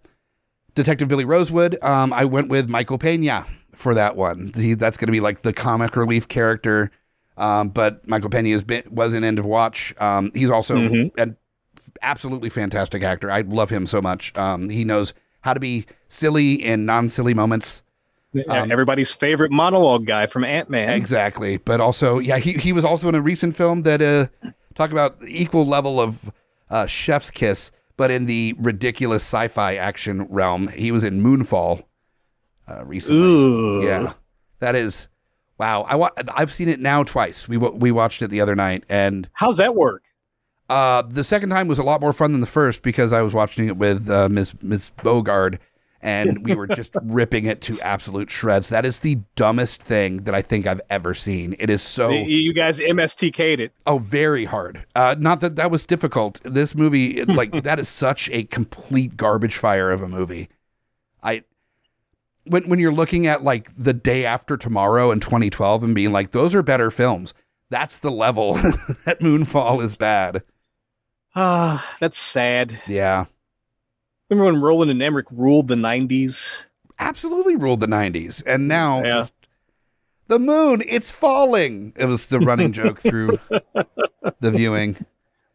Detective 0.76 1.08
Billy 1.08 1.26
Rosewood. 1.26 1.78
Um, 1.82 2.12
I 2.14 2.26
went 2.26 2.50
with 2.50 2.68
Michael 2.70 2.98
Pena 2.98 3.46
for 3.74 3.96
that 3.96 4.16
one. 4.16 4.52
He, 4.56 4.74
that's 4.76 4.98
going 4.98 5.08
to 5.08 5.12
be 5.12 5.20
like 5.20 5.42
the 5.42 5.54
comic 5.54 5.96
relief 5.96 6.28
character. 6.28 6.92
Um, 7.38 7.70
but 7.70 8.08
Michael 8.08 8.30
Pena 8.30 8.50
has 8.50 8.64
been, 8.64 8.84
was 8.92 9.14
in 9.16 9.24
End 9.24 9.40
of 9.40 9.46
Watch. 9.46 9.96
Um, 10.00 10.32
he's 10.36 10.52
also 10.52 10.76
Mhm. 10.78 11.18
an 11.18 11.36
absolutely 12.04 12.50
fantastic 12.50 13.02
actor. 13.02 13.32
I 13.32 13.42
love 13.42 13.70
him 13.72 13.88
so 13.88 14.02
much. 14.02 14.36
Um, 14.38 14.70
he 14.70 14.84
knows 14.86 15.14
how 15.44 15.54
to 15.54 15.60
be 15.60 15.86
silly 16.10 16.54
in 16.54 16.86
non-silly 16.86 17.34
moments. 17.34 17.82
Um, 18.48 18.72
Everybody's 18.72 19.12
favorite 19.12 19.52
monologue 19.52 20.08
guy 20.08 20.26
from 20.26 20.44
Ant 20.44 20.68
Man. 20.70 20.90
Exactly. 20.90 21.58
But 21.58 21.80
also, 21.80 22.18
yeah, 22.18 22.40
he, 22.40 22.54
he 22.54 22.74
was 22.74 22.84
also 22.84 23.08
in 23.08 23.14
a 23.14 23.22
recent 23.22 23.56
film 23.56 23.84
that 23.84 24.02
uh 24.02 24.28
talk 24.74 24.92
about 24.92 25.18
equal 25.28 25.68
level 25.68 26.02
of 26.02 26.32
uh 26.72 26.88
Chef's 26.88 27.30
Kiss, 27.30 27.72
but 27.96 28.10
in 28.10 28.26
the 28.26 28.56
ridiculous 28.58 29.22
sci-fi 29.22 29.76
action 29.76 30.24
realm. 30.32 30.68
He 30.70 30.92
was 30.92 31.04
in 31.04 31.22
Moonfall 31.22 31.84
uh 32.68 32.84
recently. 32.86 33.22
Ooh. 33.22 33.86
Yeah. 33.86 34.14
That 34.60 34.76
is 34.76 35.08
wow. 35.60 35.84
I 35.84 35.96
wa- 35.96 36.10
I've 36.34 36.52
seen 36.52 36.70
it 36.70 36.80
now 36.80 37.04
twice. 37.04 37.48
We 37.48 37.58
wa- 37.58 37.70
we 37.70 37.92
watched 37.92 38.24
it 38.24 38.30
the 38.30 38.42
other 38.42 38.56
night 38.56 38.84
and 38.90 39.30
How's 39.34 39.58
that 39.58 39.76
work? 39.76 40.02
Uh 40.74 41.02
the 41.04 41.24
second 41.24 41.50
time 41.50 41.68
was 41.68 41.80
a 41.80 41.84
lot 41.84 42.02
more 42.02 42.14
fun 42.14 42.32
than 42.32 42.42
the 42.42 42.48
first 42.48 42.82
because 42.82 43.14
I 43.14 43.22
was 43.22 43.34
watching 43.34 43.68
it 43.68 43.78
with 43.78 44.10
uh 44.10 44.30
Miss 44.30 44.54
Miss 44.62 44.92
Bogard 44.98 45.60
and 46.04 46.44
we 46.44 46.54
were 46.54 46.68
just 46.68 46.96
ripping 47.04 47.46
it 47.46 47.62
to 47.62 47.80
absolute 47.80 48.30
shreds. 48.30 48.70
That 48.70 48.86
is 48.86 49.00
the 49.00 49.20
dumbest 49.36 49.82
thing 49.82 50.18
that 50.24 50.36
I 50.36 50.42
think 50.42 50.68
I've 50.68 50.82
ever 50.90 51.14
seen. 51.14 51.56
It 51.60 51.70
is 51.70 51.82
so 51.82 52.10
You 52.10 52.54
guys 52.54 52.80
MSTK'd 52.80 53.62
it. 53.62 53.72
Oh, 53.88 53.98
very 53.98 54.46
hard. 54.46 54.86
Uh, 54.96 55.16
not 55.18 55.40
that 55.40 55.56
that 55.56 55.72
was 55.72 55.86
difficult. 55.86 56.42
This 56.44 56.76
movie, 56.76 57.20
it, 57.20 57.30
like 57.30 57.52
that, 57.64 57.80
is 57.80 57.88
such 57.88 58.30
a 58.32 58.44
complete 58.44 59.16
garbage 59.16 59.56
fire 59.56 59.90
of 59.90 60.02
a 60.02 60.10
movie. 60.10 60.50
I 61.24 61.44
when 62.44 62.68
when 62.68 62.80
you're 62.80 62.92
looking 62.92 63.26
at 63.26 63.44
like 63.44 63.72
the 63.78 63.94
day 63.94 64.26
after 64.26 64.58
tomorrow 64.58 65.10
in 65.10 65.22
2012 65.22 65.84
and 65.84 65.96
being 65.96 66.12
like, 66.12 66.32
those 66.32 66.54
are 66.54 66.62
better 66.62 66.92
films. 66.92 67.34
That's 67.70 67.98
the 67.98 68.12
level 68.12 68.54
that 69.06 69.22
Moonfall 69.22 69.82
is 69.82 69.96
bad. 69.96 70.44
Ah, 71.36 71.96
that's 72.00 72.18
sad. 72.18 72.80
Yeah, 72.88 73.26
Remember 74.30 74.52
when 74.52 74.62
Roland 74.62 74.92
and 74.92 75.02
Emmerich 75.02 75.28
ruled 75.32 75.68
the 75.68 75.76
'90s? 75.76 76.48
Absolutely 77.00 77.56
ruled 77.56 77.80
the 77.80 77.88
'90s, 77.88 78.42
and 78.46 78.68
now 78.68 79.04
Yeah. 79.04 79.10
just 79.12 79.34
the 80.28 80.40
moon, 80.40 80.84
it's 80.88 81.12
falling. 81.12 81.94
It 81.98 82.06
was 82.06 82.28
the 82.28 82.40
running 82.40 82.72
joke 82.72 83.00
through 83.00 83.40
the 84.40 84.52
viewing. 84.52 85.06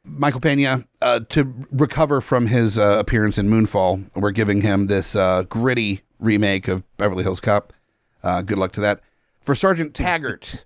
Michael 0.05 0.41
Pena, 0.41 0.85
uh, 1.03 1.21
to 1.31 1.67
recover 1.71 2.21
from 2.21 2.47
his 2.47 2.79
uh, 2.79 2.97
appearance 2.99 3.37
in 3.37 3.49
Moonfall, 3.51 4.05
we're 4.15 4.31
giving 4.31 4.63
him 4.63 4.87
this 4.87 5.15
uh, 5.15 5.43
gritty 5.49 6.01
remake 6.19 6.67
of 6.67 6.83
Beverly 6.97 7.23
Hills 7.23 7.41
Cop. 7.41 7.73
Uh, 8.23 8.41
good 8.43 8.59
luck 8.59 8.73
to 8.73 8.81
that. 8.81 9.01
For 9.43 9.55
Sergeant 9.55 9.95
Taggart, 9.95 10.65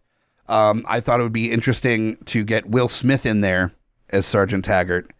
um, 0.49 0.85
I 0.89 1.01
thought 1.01 1.19
it 1.21 1.25
would 1.25 1.33
be 1.33 1.51
interesting 1.51 2.19
to 2.27 2.45
get 2.45 2.69
Will 2.69 2.89
Smith 2.89 3.27
in 3.27 3.41
there 3.41 3.73
as 4.13 4.27
Sergeant 4.27 4.65
Taggart. 4.65 5.11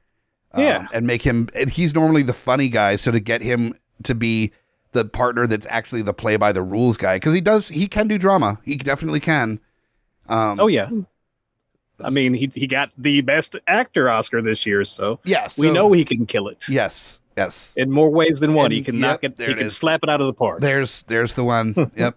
um, 0.53 0.63
Yeah. 0.63 0.87
and 0.93 1.07
make 1.07 1.23
him. 1.23 1.49
And 1.55 1.71
he's 1.71 1.95
normally 1.95 2.23
the 2.23 2.35
funny 2.35 2.69
guy, 2.69 2.97
so 2.97 3.11
to 3.11 3.21
get 3.21 3.41
him 3.41 3.75
to 4.03 4.15
be 4.15 4.53
the 4.93 5.05
partner 5.07 5.47
that's 5.47 5.67
actually 5.71 6.03
the 6.03 6.13
play 6.13 6.37
by 6.37 6.53
the 6.53 6.63
rules 6.63 6.97
guy, 6.99 7.17
because 7.17 7.33
he 7.33 7.41
does, 7.41 7.69
he 7.69 7.89
can 7.89 8.07
do 8.09 8.19
drama. 8.19 8.59
He 8.65 8.77
definitely 8.77 9.21
can. 9.21 9.59
Um, 10.29 10.61
Oh 10.61 10.67
yeah. 10.67 10.91
I 12.05 12.11
mean, 12.11 12.35
he 12.35 12.51
he 12.55 12.67
got 12.67 12.91
the 12.99 13.21
best 13.23 13.55
actor 13.67 14.11
Oscar 14.11 14.43
this 14.43 14.67
year, 14.67 14.85
so 14.85 15.21
yes, 15.25 15.57
we 15.57 15.69
so- 15.69 15.73
know 15.73 15.93
he 15.93 16.05
can 16.05 16.27
kill 16.27 16.49
it 16.49 16.65
Yes, 16.69 17.21
yes. 17.37 17.75
in 17.77 17.91
more 17.91 18.11
ways 18.11 18.41
than 18.41 18.55
one. 18.55 18.71
he 18.73 18.83
can 18.83 18.97
yep, 18.97 19.01
knock 19.01 19.25
it. 19.25 19.37
there 19.37 19.47
He 19.49 19.53
it 19.53 19.57
can 19.59 19.67
is. 19.69 19.77
slap 19.77 20.01
it 20.03 20.09
out 20.11 20.21
of 20.21 20.27
the 20.27 20.33
park. 20.33 20.61
There's 20.61 21.03
there's 21.05 21.35
the 21.35 21.45
one. 21.45 21.91
yep. 21.97 22.17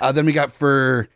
Uh, 0.00 0.12
then 0.12 0.26
we 0.26 0.32
got 0.32 0.52
for 0.52 1.08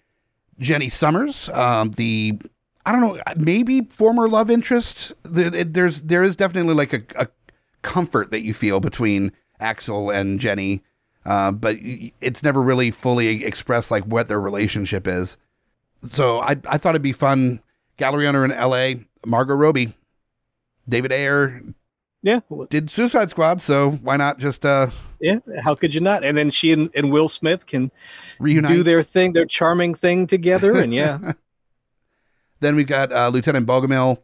Jenny 0.59 0.89
Summers, 0.89 1.49
um, 1.51 1.91
the 1.93 2.39
I 2.87 2.93
don't 2.93 3.01
know, 3.01 3.21
maybe 3.37 3.83
former 3.83 4.29
love 4.29 4.51
interest. 4.51 5.13
There's 5.25 6.01
there 6.01 6.23
is 6.23 6.37
definitely 6.37 6.75
like 6.75 6.93
a, 6.93 7.03
a 7.17 7.29
comfort 7.83 8.31
that 8.31 8.43
you 8.43 8.55
feel 8.55 8.81
between 8.81 9.33
Axel 9.59 10.11
and 10.11 10.41
Jenny, 10.41 10.83
uh, 11.27 11.53
but 11.53 11.77
it's 12.21 12.43
never 12.43 12.63
really 12.63 12.91
fully 12.91 13.45
expressed 13.45 13.91
like 13.91 14.05
what 14.05 14.29
their 14.29 14.41
relationship 14.41 15.07
is. 15.07 15.37
So 16.09 16.41
I 16.41 16.57
I 16.67 16.79
thought 16.79 16.91
it'd 16.91 17.03
be 17.03 17.13
fun. 17.13 17.61
Gallery 17.99 18.27
owner 18.27 18.45
in 18.47 18.53
L.A. 18.53 19.05
Margot 19.27 19.55
Robbie, 19.55 19.95
David 20.89 21.13
Ayer 21.13 21.63
Yeah, 22.23 22.41
did 22.71 22.91
Suicide 22.91 23.29
Squad, 23.31 23.61
so 23.61 23.91
why 24.03 24.17
not 24.17 24.39
just 24.39 24.65
uh, 24.65 24.89
yeah. 25.21 25.41
How 25.63 25.75
could 25.75 25.95
you 25.95 26.01
not? 26.01 26.25
And 26.25 26.37
then 26.37 26.51
she 26.51 26.73
and, 26.73 26.91
and 26.95 27.13
Will 27.13 27.29
Smith 27.29 27.67
can 27.67 27.91
reunite? 28.39 28.73
do 28.73 28.83
their 28.83 29.03
thing, 29.03 29.35
their 29.35 29.45
charming 29.45 29.95
thing 29.95 30.27
together. 30.27 30.79
And 30.79 30.95
yeah, 30.95 31.33
Then 32.61 32.77
we've 32.77 32.87
got 32.87 33.13
uh, 33.13 33.29
Lieutenant 33.29 33.67
Bogomil. 33.67 34.19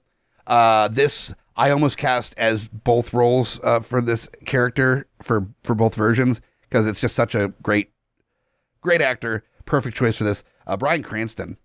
Uh, 0.46 0.88
this 0.88 1.34
I 1.56 1.70
almost 1.70 1.96
cast 1.96 2.34
as 2.36 2.68
both 2.68 3.12
roles 3.14 3.58
uh, 3.64 3.80
for 3.80 4.00
this 4.00 4.28
character 4.44 5.06
for 5.22 5.46
for 5.64 5.74
both 5.74 5.94
versions 5.94 6.40
because 6.68 6.86
it's 6.86 7.00
just 7.00 7.14
such 7.14 7.34
a 7.34 7.48
great, 7.62 7.90
great 8.82 9.00
actor. 9.00 9.42
Perfect 9.64 9.96
choice 9.96 10.16
for 10.16 10.24
this. 10.24 10.44
Uh, 10.66 10.76
Bryan 10.76 11.02
Cranston 11.02 11.56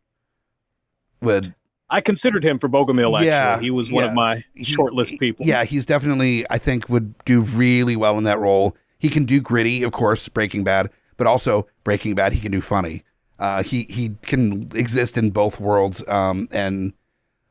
would 1.22 1.53
I 1.89 1.99
considered 1.99 2.43
him 2.43 2.57
for 2.57 2.69
Bogomil. 2.69 3.13
Actually, 3.15 3.28
Yeah, 3.28 3.59
he 3.59 3.69
was 3.69 3.91
one 3.91 4.05
yeah. 4.05 4.09
of 4.09 4.15
my 4.15 4.43
he- 4.55 4.76
shortlist 4.76 5.19
people. 5.19 5.45
Yeah, 5.45 5.65
he's 5.65 5.86
definitely 5.86 6.45
I 6.49 6.57
think 6.57 6.89
would 6.89 7.13
do 7.26 7.41
really 7.41 7.95
well 7.95 8.17
in 8.17 8.24
that 8.24 8.39
role. 8.39 8.76
He 8.97 9.09
can 9.09 9.26
do 9.26 9.41
gritty, 9.41 9.84
of 9.84 9.91
course, 9.91 10.30
Breaking 10.30 10.63
Bad, 10.63 10.89
but 11.17 11.28
also 11.28 11.67
Breaking 11.84 12.15
Bad 12.15 12.34
he 12.34 12.39
can 12.39 12.51
do 12.51 12.61
funny. 12.61 13.03
Uh, 13.41 13.63
he 13.63 13.87
he 13.89 14.11
can 14.21 14.69
exist 14.75 15.17
in 15.17 15.31
both 15.31 15.59
worlds, 15.59 16.07
um, 16.07 16.47
and 16.51 16.93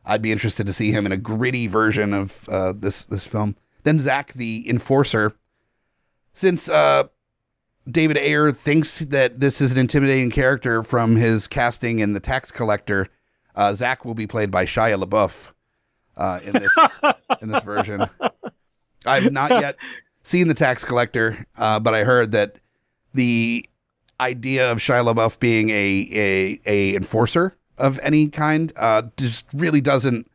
I'd 0.06 0.22
be 0.22 0.30
interested 0.30 0.64
to 0.68 0.72
see 0.72 0.92
him 0.92 1.04
in 1.04 1.10
a 1.10 1.16
gritty 1.16 1.66
version 1.66 2.14
of 2.14 2.48
uh, 2.48 2.72
this 2.76 3.02
this 3.02 3.26
film. 3.26 3.56
Then 3.82 3.98
Zach, 3.98 4.32
the 4.32 4.70
enforcer, 4.70 5.32
since 6.32 6.68
uh, 6.68 7.08
David 7.90 8.18
Ayer 8.18 8.52
thinks 8.52 9.00
that 9.00 9.40
this 9.40 9.60
is 9.60 9.72
an 9.72 9.78
intimidating 9.78 10.30
character 10.30 10.84
from 10.84 11.16
his 11.16 11.48
casting 11.48 11.98
in 11.98 12.12
The 12.12 12.20
Tax 12.20 12.52
Collector, 12.52 13.08
uh, 13.56 13.74
Zach 13.74 14.04
will 14.04 14.14
be 14.14 14.28
played 14.28 14.52
by 14.52 14.66
Shia 14.66 15.02
LaBeouf 15.02 15.48
uh, 16.16 16.38
in 16.44 16.52
this 16.52 16.76
in 17.42 17.48
this 17.48 17.64
version. 17.64 18.08
I've 19.04 19.32
not 19.32 19.50
yet 19.60 19.74
seen 20.22 20.46
The 20.46 20.54
Tax 20.54 20.84
Collector, 20.84 21.48
uh, 21.58 21.80
but 21.80 21.94
I 21.94 22.04
heard 22.04 22.30
that 22.30 22.60
the 23.12 23.68
idea 24.20 24.70
of 24.70 24.78
Shia 24.78 25.12
LaBeouf 25.12 25.38
being 25.38 25.70
a 25.70 26.08
a, 26.12 26.60
a 26.66 26.96
enforcer 26.96 27.56
of 27.78 27.98
any 28.00 28.28
kind 28.28 28.72
uh, 28.76 29.02
just 29.16 29.46
really 29.52 29.80
doesn't 29.80 30.30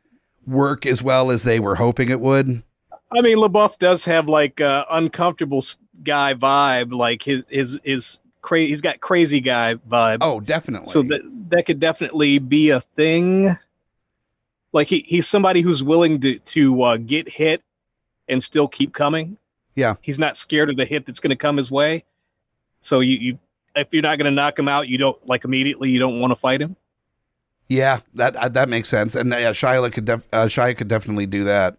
work 0.48 0.86
as 0.86 1.02
well 1.02 1.32
as 1.32 1.44
they 1.44 1.60
were 1.60 1.76
hoping 1.76 2.10
it 2.10 2.20
would. 2.20 2.64
I 3.12 3.22
mean, 3.22 3.38
LaBeouf 3.38 3.78
does 3.80 4.04
have 4.06 4.28
like 4.28 4.60
uh, 4.60 4.86
uncomfortable 4.90 5.64
guy 6.04 6.34
vibe. 6.34 6.92
Like 6.92 7.22
his 7.22 7.44
his 7.50 7.80
his 7.84 8.20
crazy. 8.42 8.70
He's 8.70 8.82
got 8.82 9.00
crazy 9.00 9.42
guy 9.42 9.76
vibe. 9.76 10.18
Oh, 10.22 10.40
definitely. 10.40 10.92
so 10.92 11.04
that 11.04 11.22
that 11.52 11.66
could 11.66 11.80
definitely 11.80 12.40
be 12.40 12.72
a 12.72 12.82
thing. 12.96 13.58
Like 14.74 14.88
he, 14.88 15.06
he's 15.08 15.28
somebody 15.28 15.62
who's 15.62 15.82
willing 15.82 16.20
to 16.22 16.40
to 16.40 16.84
uh, 16.84 16.98
get 16.98 17.30
hit 17.30 17.62
and 18.28 18.44
still 18.44 18.68
keep 18.68 18.94
coming. 18.94 19.38
Yeah. 19.76 19.96
he's 20.02 20.18
not 20.18 20.38
scared 20.38 20.70
of 20.70 20.78
the 20.78 20.86
hit 20.86 21.06
that's 21.06 21.20
going 21.20 21.32
to 21.32 21.36
come 21.36 21.58
his 21.58 21.70
way. 21.70 22.06
So 22.80 23.02
you, 23.02 23.18
you 23.18 23.40
if 23.76 23.88
you're 23.92 24.02
not 24.02 24.18
going 24.18 24.26
to 24.26 24.32
knock 24.32 24.58
him 24.58 24.68
out, 24.68 24.88
you 24.88 24.98
don't 24.98 25.28
like 25.28 25.44
immediately. 25.44 25.90
You 25.90 26.00
don't 26.00 26.20
want 26.20 26.32
to 26.32 26.36
fight 26.36 26.62
him. 26.62 26.76
Yeah, 27.68 28.02
that 28.14 28.36
uh, 28.36 28.50
that 28.50 28.70
makes 28.70 28.90
sense, 28.90 29.16
and 29.16 29.34
uh, 29.34 29.38
yeah, 29.38 29.52
Shia 29.52 29.92
could 29.92 30.06
def- 30.06 30.28
uh, 30.32 30.46
Shia 30.46 30.78
could 30.78 30.88
definitely 30.88 31.26
do 31.26 31.44
that 31.46 31.78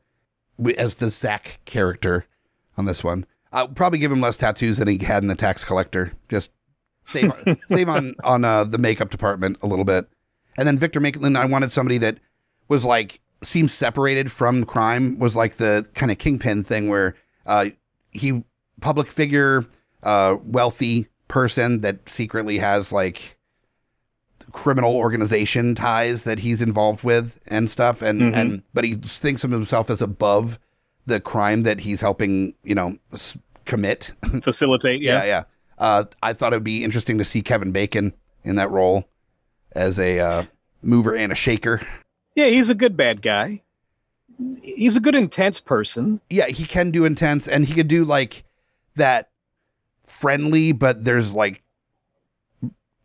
as 0.76 0.94
the 0.94 1.10
Zach 1.10 1.60
character 1.64 2.26
on 2.76 2.86
this 2.86 3.04
one. 3.04 3.24
I'll 3.52 3.68
probably 3.68 4.00
give 4.00 4.10
him 4.10 4.20
less 4.20 4.36
tattoos 4.36 4.78
than 4.78 4.88
he 4.88 4.98
had 4.98 5.22
in 5.22 5.28
the 5.28 5.36
Tax 5.36 5.62
Collector. 5.62 6.12
Just 6.28 6.50
save 7.06 7.32
save 7.68 7.88
on 7.88 8.16
on 8.24 8.44
uh, 8.44 8.64
the 8.64 8.78
makeup 8.78 9.10
department 9.10 9.58
a 9.62 9.68
little 9.68 9.84
bit, 9.84 10.08
and 10.58 10.66
then 10.66 10.76
Victor 10.76 10.98
Maitland. 10.98 11.38
I 11.38 11.46
wanted 11.46 11.70
somebody 11.70 11.98
that 11.98 12.18
was 12.66 12.84
like 12.84 13.20
seems 13.42 13.72
separated 13.72 14.32
from 14.32 14.64
crime. 14.64 15.20
Was 15.20 15.36
like 15.36 15.58
the 15.58 15.88
kind 15.94 16.10
of 16.10 16.18
kingpin 16.18 16.64
thing 16.64 16.88
where 16.88 17.14
uh, 17.46 17.66
he 18.10 18.42
public 18.80 19.08
figure, 19.08 19.64
uh, 20.02 20.36
wealthy 20.42 21.06
person 21.28 21.80
that 21.80 22.08
secretly 22.08 22.58
has 22.58 22.92
like 22.92 23.36
criminal 24.52 24.94
organization 24.96 25.74
ties 25.74 26.22
that 26.22 26.38
he's 26.38 26.62
involved 26.62 27.02
with 27.02 27.38
and 27.48 27.70
stuff 27.70 28.00
and 28.00 28.20
Mhm. 28.22 28.34
and 28.36 28.62
but 28.72 28.84
he 28.84 28.94
thinks 28.94 29.42
of 29.44 29.50
himself 29.50 29.90
as 29.90 30.00
above 30.00 30.58
the 31.06 31.20
crime 31.20 31.62
that 31.62 31.80
he's 31.80 32.00
helping 32.00 32.54
you 32.62 32.74
know 32.74 32.96
s- 33.12 33.36
commit 33.64 34.12
Facilitate. 34.42 35.02
yeah 35.02 35.18
Yeah. 35.18 35.24
yeah 35.24 35.42
uh 35.78 36.04
i 36.22 36.32
thought 36.32 36.52
it 36.52 36.56
would 36.56 36.64
be 36.64 36.84
interesting 36.84 37.18
to 37.18 37.24
see 37.24 37.42
kevin 37.42 37.72
bacon 37.72 38.12
in 38.44 38.54
that 38.56 38.70
role 38.70 39.08
as 39.72 39.98
a 39.98 40.20
uh 40.20 40.44
mover 40.82 41.14
and 41.14 41.32
a 41.32 41.36
shaker 41.36 41.80
yeah, 42.36 42.48
He's 42.48 42.68
a 42.68 42.74
good 42.74 42.98
bad 42.98 43.22
guy. 43.22 43.62
He's 44.60 44.94
a 44.94 45.00
good 45.00 45.14
intense 45.14 45.58
person. 45.58 46.20
yeah 46.30 46.46
he 46.48 46.64
can 46.66 46.90
do 46.90 47.04
intense 47.04 47.48
and 47.48 47.64
he 47.64 47.74
could 47.74 47.88
do 47.88 48.04
like 48.04 48.44
that 48.94 49.30
friendly 50.16 50.72
but 50.72 51.04
there's 51.04 51.32
like 51.32 51.62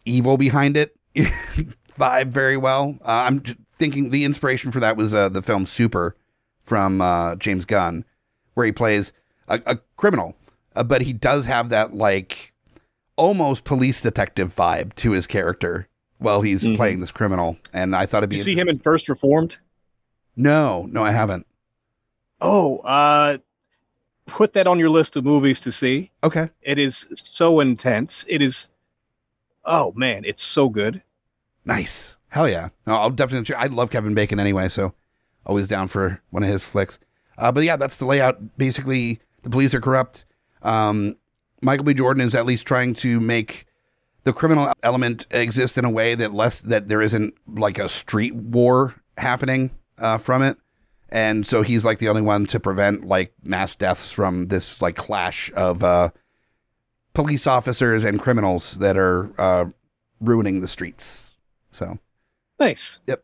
evil 0.06 0.38
behind 0.38 0.78
it 0.78 0.96
vibe 2.00 2.28
very 2.30 2.58
well 2.58 2.96
uh, 3.02 3.26
i'm 3.28 3.42
thinking 3.78 4.10
the 4.10 4.24
inspiration 4.26 4.72
for 4.72 4.80
that 4.80 4.96
was 4.98 5.14
uh, 5.14 5.30
the 5.30 5.42
film 5.42 5.66
super 5.66 6.16
from 6.64 7.02
uh, 7.02 7.36
james 7.36 7.66
gunn 7.66 8.06
where 8.54 8.66
he 8.66 8.72
plays 8.72 9.12
a, 9.48 9.62
a 9.66 9.78
criminal 9.98 10.36
uh, 10.76 10.84
but 10.84 11.02
he 11.02 11.14
does 11.14 11.46
have 11.46 11.70
that 11.70 11.94
like 11.96 12.54
almost 13.18 13.64
police 13.64 14.02
detective 14.02 14.56
vibe 14.56 14.96
to 14.96 15.12
his 15.12 15.28
character 15.28 15.88
while 16.18 16.42
he's 16.42 16.64
Mhm. 16.64 16.76
playing 16.76 17.00
this 17.02 17.12
criminal 17.12 17.58
and 17.74 17.96
i 17.96 18.06
thought 18.06 18.20
it'd 18.20 18.30
be 18.30 18.38
you 18.38 18.44
see 18.44 18.56
him 18.56 18.70
in 18.70 18.80
First 18.80 19.10
Reformed? 19.10 19.58
no 20.36 20.88
no 20.92 21.04
i 21.04 21.12
haven't 21.12 21.46
Oh, 22.44 22.78
uh, 22.80 23.38
put 24.28 24.54
that 24.54 24.68
on 24.68 24.80
your 24.80 24.90
list 24.90 25.16
of 25.16 25.24
movies 25.24 25.62
to 25.62 25.72
see. 25.72 26.12
okay 26.24 26.50
It 26.62 26.80
is 26.80 27.06
so 27.14 27.60
intense. 27.60 28.26
It 28.28 28.42
is. 28.42 28.70
Oh 29.66 29.94
man, 29.96 30.24
it's 30.26 30.44
so 30.44 30.70
good. 30.70 31.02
Nice. 31.66 32.18
Hell 32.30 32.50
yeah. 32.50 32.70
No, 32.88 32.96
I'll 32.96 33.10
definitely. 33.10 33.54
I 33.56 33.66
love 33.66 33.92
Kevin 33.92 34.14
Bacon 34.14 34.40
anyway, 34.40 34.70
so 34.70 34.94
always 35.46 35.68
down 35.68 35.88
for 35.88 36.22
one 36.30 36.44
of 36.44 36.50
his 36.50 36.64
flicks. 36.64 36.98
Uh, 37.38 37.52
but 37.52 37.64
yeah, 37.64 37.76
that's 37.76 37.98
the 37.98 38.06
layout. 38.06 38.58
Basically, 38.58 39.20
the 39.44 39.50
police 39.50 39.74
are 39.74 39.82
corrupt. 39.82 40.26
Um, 40.62 41.18
Michael 41.62 41.86
B. 41.86 41.94
Jordan 41.94 42.22
is 42.22 42.36
at 42.36 42.46
least 42.46 42.66
trying 42.66 42.94
to 42.96 43.20
make 43.20 43.66
the 44.24 44.34
criminal 44.34 44.72
element 44.84 45.28
exist 45.32 45.78
in 45.78 45.86
a 45.86 45.90
way 45.90 46.16
that 46.16 46.34
less 46.34 46.62
that 46.62 46.88
there 46.88 47.02
isn't 47.02 47.34
like 47.48 47.80
a 47.80 47.90
street 47.90 48.36
war 48.36 48.96
happening 49.18 49.72
uh, 49.98 50.18
from 50.18 50.42
it. 50.42 50.58
And 51.12 51.46
so 51.46 51.62
he's 51.62 51.84
like 51.84 52.00
the 52.00 52.10
only 52.10 52.22
one 52.22 52.46
to 52.48 52.60
prevent 52.60 53.06
like 53.06 53.34
mass 53.44 53.76
deaths 53.76 54.12
from 54.12 54.48
this 54.48 54.82
like 54.82 54.96
clash 54.96 55.52
of 55.56 55.84
uh, 55.84 56.12
police 57.14 57.46
officers 57.46 58.04
and 58.04 58.20
criminals 58.20 58.76
that 58.76 58.98
are 58.98 59.32
uh, 59.38 59.66
ruining 60.22 60.62
the 60.62 60.68
streets. 60.68 61.32
So 61.72 62.00
Nice. 62.62 63.00
Yep. 63.08 63.24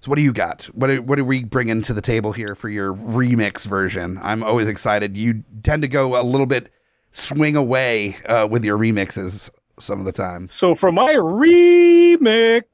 So 0.00 0.10
what 0.10 0.16
do 0.16 0.22
you 0.22 0.32
got? 0.34 0.64
What 0.74 0.88
do, 0.88 1.02
what 1.02 1.16
do 1.16 1.24
we 1.24 1.44
bring 1.44 1.70
into 1.70 1.94
the 1.94 2.02
table 2.02 2.32
here 2.32 2.54
for 2.54 2.68
your 2.68 2.94
remix 2.94 3.64
version? 3.64 4.18
I'm 4.22 4.42
always 4.42 4.68
excited. 4.68 5.16
You 5.16 5.44
tend 5.62 5.80
to 5.82 5.88
go 5.88 6.20
a 6.20 6.22
little 6.22 6.46
bit 6.46 6.70
swing 7.10 7.56
away 7.56 8.16
uh, 8.26 8.46
with 8.50 8.64
your 8.64 8.78
remixes 8.78 9.48
some 9.78 9.98
of 9.98 10.04
the 10.04 10.12
time. 10.12 10.48
So 10.50 10.74
for 10.74 10.92
my 10.92 11.14
remix, 11.14 12.64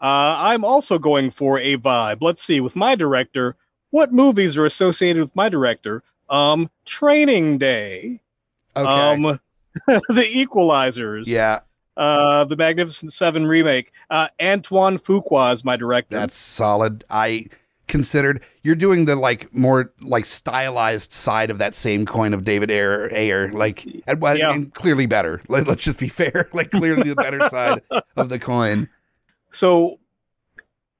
uh, 0.00 0.04
I'm 0.04 0.64
also 0.64 0.98
going 0.98 1.30
for 1.30 1.58
a 1.58 1.76
vibe. 1.76 2.18
Let's 2.20 2.42
see, 2.42 2.60
with 2.60 2.76
my 2.76 2.94
director, 2.94 3.56
what 3.90 4.12
movies 4.12 4.56
are 4.56 4.66
associated 4.66 5.20
with 5.22 5.34
my 5.36 5.48
director? 5.48 6.02
Um, 6.30 6.70
Training 6.86 7.58
Day. 7.58 8.20
Okay. 8.76 8.88
Um, 8.90 9.40
The 9.86 10.24
Equalizers. 10.46 11.26
yeah, 11.26 11.60
Uh, 11.96 12.44
the 12.44 12.56
Magnificent 12.56 13.12
Seven 13.12 13.46
remake. 13.46 13.92
Uh, 14.10 14.28
Antoine 14.40 14.98
Fuqua 14.98 15.52
is 15.54 15.64
my 15.64 15.76
director. 15.76 16.16
that's 16.16 16.36
solid. 16.36 17.04
I 17.10 17.46
considered 17.86 18.42
you're 18.62 18.74
doing 18.74 19.06
the 19.06 19.16
like 19.16 19.52
more 19.54 19.90
like 20.02 20.26
stylized 20.26 21.10
side 21.12 21.48
of 21.50 21.56
that 21.58 21.74
same 21.74 22.04
coin 22.04 22.34
of 22.34 22.44
David 22.44 22.70
Ayer, 22.70 23.08
Ayer 23.14 23.50
like 23.52 23.86
and, 24.06 24.38
Yeah. 24.38 24.52
and 24.52 24.74
clearly 24.74 25.06
better. 25.06 25.40
Let, 25.48 25.66
let's 25.66 25.82
just 25.82 25.98
be 25.98 26.08
fair, 26.20 26.48
like 26.52 26.70
clearly 26.70 27.08
the 27.08 27.14
better 27.16 27.48
side 27.48 27.80
of 28.16 28.28
the 28.28 28.38
coin. 28.38 28.88
So, 29.52 29.98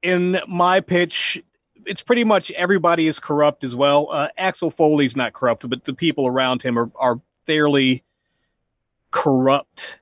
in 0.03 0.38
my 0.46 0.80
pitch, 0.80 1.42
it's 1.84 2.03
pretty 2.03 2.24
much 2.24 2.51
everybody 2.53 3.09
is 3.09 3.18
corrupt 3.18 3.64
as 3.64 3.74
well. 3.74 4.09
Uh, 4.11 4.28
Axel 4.36 4.70
Foley's 4.70 5.16
not 5.16 5.32
corrupt, 5.32 5.68
but 5.68 5.84
the 5.84 5.94
people 5.94 6.26
around 6.26 6.62
him 6.62 6.78
are, 6.78 6.90
are 6.96 7.20
fairly 7.46 8.05
corrupt. 9.11 9.99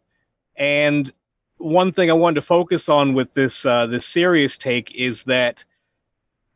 And 0.56 1.12
one 1.58 1.92
thing 1.92 2.10
I 2.10 2.14
wanted 2.14 2.40
to 2.40 2.46
focus 2.46 2.88
on 2.88 3.14
with 3.14 3.32
this 3.34 3.64
uh, 3.64 3.86
this 3.86 4.06
serious 4.06 4.58
take 4.58 4.94
is 4.94 5.22
that 5.24 5.64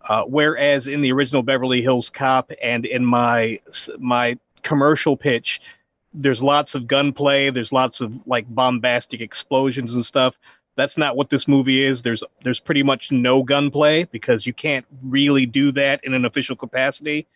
uh, 0.08 0.22
whereas 0.22 0.88
in 0.88 1.02
the 1.02 1.12
original 1.12 1.42
Beverly 1.42 1.82
Hills 1.82 2.10
Cop 2.10 2.50
and 2.62 2.84
in 2.86 3.04
my 3.04 3.60
my 3.98 4.38
commercial 4.62 5.16
pitch, 5.16 5.60
there's 6.12 6.42
lots 6.42 6.74
of 6.74 6.86
gunplay, 6.86 7.50
there's 7.50 7.72
lots 7.72 8.00
of 8.00 8.12
like 8.26 8.46
bombastic 8.48 9.20
explosions 9.20 9.94
and 9.94 10.04
stuff 10.04 10.34
that's 10.76 10.96
not 10.96 11.16
what 11.16 11.30
this 11.30 11.46
movie 11.48 11.84
is. 11.84 12.02
There's 12.02 12.22
there's 12.44 12.60
pretty 12.60 12.82
much 12.82 13.10
no 13.10 13.42
gunplay 13.42 14.04
because 14.04 14.46
you 14.46 14.52
can't 14.54 14.86
really 15.02 15.46
do 15.46 15.72
that 15.72 16.00
in 16.04 16.14
an 16.14 16.24
official 16.24 16.56
capacity 16.56 17.26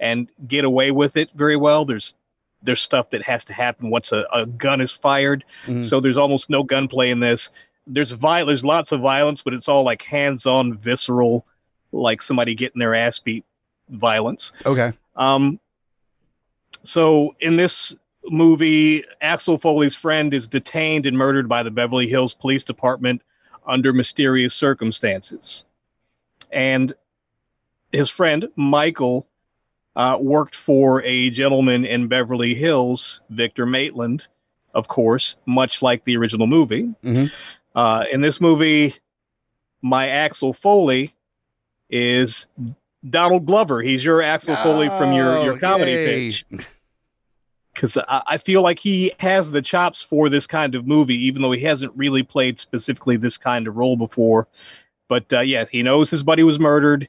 and 0.00 0.28
get 0.46 0.64
away 0.64 0.90
with 0.90 1.16
it 1.16 1.28
very 1.34 1.56
well. 1.56 1.84
There's 1.84 2.14
there's 2.62 2.80
stuff 2.80 3.10
that 3.10 3.22
has 3.22 3.44
to 3.44 3.52
happen 3.52 3.90
once 3.90 4.10
a, 4.10 4.24
a 4.32 4.46
gun 4.46 4.80
is 4.80 4.92
fired. 4.92 5.44
Mhm. 5.66 5.88
So 5.88 6.00
there's 6.00 6.16
almost 6.16 6.50
no 6.50 6.62
gunplay 6.62 7.10
in 7.10 7.20
this. 7.20 7.50
There's 7.86 8.12
vi- 8.12 8.44
there's 8.44 8.64
lots 8.64 8.90
of 8.92 9.00
violence, 9.00 9.42
but 9.42 9.54
it's 9.54 9.68
all 9.68 9.84
like 9.84 10.02
hands-on, 10.02 10.76
visceral, 10.78 11.46
like 11.92 12.20
somebody 12.20 12.54
getting 12.54 12.80
their 12.80 12.94
ass 12.94 13.18
beat 13.18 13.44
violence. 13.88 14.52
Okay. 14.66 14.92
Um, 15.16 15.60
so 16.82 17.34
in 17.40 17.56
this 17.56 17.94
movie, 18.30 19.04
Axel 19.20 19.58
Foley's 19.58 19.96
friend 19.96 20.32
is 20.34 20.48
detained 20.48 21.06
and 21.06 21.16
murdered 21.16 21.48
by 21.48 21.62
the 21.62 21.70
Beverly 21.70 22.08
Hills 22.08 22.34
Police 22.34 22.64
Department 22.64 23.22
under 23.66 23.92
mysterious 23.92 24.54
circumstances. 24.54 25.64
And 26.52 26.94
his 27.92 28.10
friend, 28.10 28.48
Michael, 28.56 29.26
uh, 29.96 30.16
worked 30.20 30.56
for 30.56 31.02
a 31.02 31.30
gentleman 31.30 31.84
in 31.84 32.08
Beverly 32.08 32.54
Hills, 32.54 33.20
Victor 33.30 33.66
Maitland, 33.66 34.26
of 34.74 34.86
course, 34.88 35.36
much 35.46 35.82
like 35.82 36.04
the 36.04 36.16
original 36.16 36.46
movie. 36.46 36.94
Mhm. 37.04 37.30
Uh, 37.74 38.04
in 38.12 38.20
this 38.20 38.40
movie, 38.40 38.94
my 39.82 40.08
Axel 40.08 40.52
Foley 40.52 41.14
is 41.90 42.46
Donald 43.08 43.46
Glover. 43.46 43.80
He's 43.82 44.04
your 44.04 44.22
Axel 44.22 44.54
Foley 44.56 44.88
from 44.88 45.12
your, 45.12 45.42
your 45.44 45.54
Oh, 45.54 45.58
comedy 45.58 45.90
yay. 45.92 46.30
pitch. 46.30 46.44
Because 47.78 47.96
I, 47.96 48.22
I 48.26 48.38
feel 48.38 48.60
like 48.60 48.80
he 48.80 49.12
has 49.18 49.50
the 49.52 49.62
chops 49.62 50.04
for 50.10 50.28
this 50.28 50.48
kind 50.48 50.74
of 50.74 50.84
movie, 50.84 51.14
even 51.26 51.42
though 51.42 51.52
he 51.52 51.62
hasn't 51.62 51.92
really 51.94 52.24
played 52.24 52.58
specifically 52.58 53.16
this 53.16 53.36
kind 53.36 53.68
of 53.68 53.76
role 53.76 53.96
before. 53.96 54.48
But 55.08 55.32
uh, 55.32 55.40
yeah, 55.40 55.64
he 55.70 55.84
knows 55.84 56.10
his 56.10 56.24
buddy 56.24 56.42
was 56.42 56.58
murdered, 56.58 57.08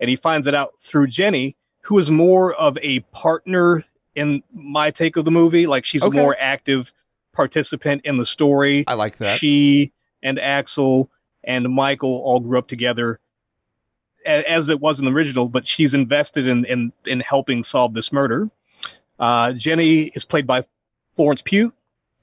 and 0.00 0.08
he 0.08 0.16
finds 0.16 0.46
it 0.46 0.54
out 0.54 0.72
through 0.82 1.08
Jenny, 1.08 1.56
who 1.82 1.98
is 1.98 2.10
more 2.10 2.54
of 2.54 2.78
a 2.78 3.00
partner 3.12 3.84
in 4.14 4.42
my 4.54 4.90
take 4.90 5.16
of 5.16 5.26
the 5.26 5.30
movie. 5.30 5.66
Like 5.66 5.84
she's 5.84 6.02
Okay. 6.02 6.18
a 6.18 6.22
more 6.22 6.36
active 6.40 6.90
participant 7.34 8.00
in 8.04 8.16
the 8.16 8.26
story. 8.26 8.84
I 8.86 8.94
like 8.94 9.18
that. 9.18 9.38
She 9.38 9.92
and 10.22 10.38
Axel 10.40 11.10
and 11.44 11.68
Michael 11.68 12.22
all 12.24 12.40
grew 12.40 12.58
up 12.58 12.66
together 12.66 13.20
as 14.26 14.68
it 14.70 14.80
was 14.80 14.98
in 14.98 15.04
the 15.04 15.12
original, 15.12 15.48
but 15.48 15.66
she's 15.68 15.92
invested 15.92 16.48
in 16.48 16.64
in, 16.64 16.92
in 17.04 17.20
helping 17.20 17.62
solve 17.62 17.92
this 17.92 18.10
murder. 18.10 18.48
Uh, 19.18 19.52
Jenny 19.52 20.12
is 20.14 20.24
played 20.24 20.46
by 20.46 20.64
Florence 21.16 21.42
Pugh. 21.42 21.72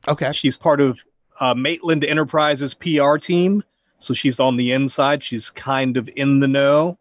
okay. 0.08 0.32
She's 0.34 0.58
part 0.58 0.80
of 0.82 1.00
uh, 1.40 1.54
Maitland 1.54 2.06
Enterprises 2.06 2.74
PR 2.74 3.18
team, 3.18 3.64
so 4.00 4.14
she's 4.14 4.40
on 4.40 4.56
the 4.58 4.72
inside. 4.72 5.24
She's 5.24 5.50
kind 5.52 5.98
of 5.98 6.10
in 6.16 6.40
the 6.40 6.48
know. 6.48 6.98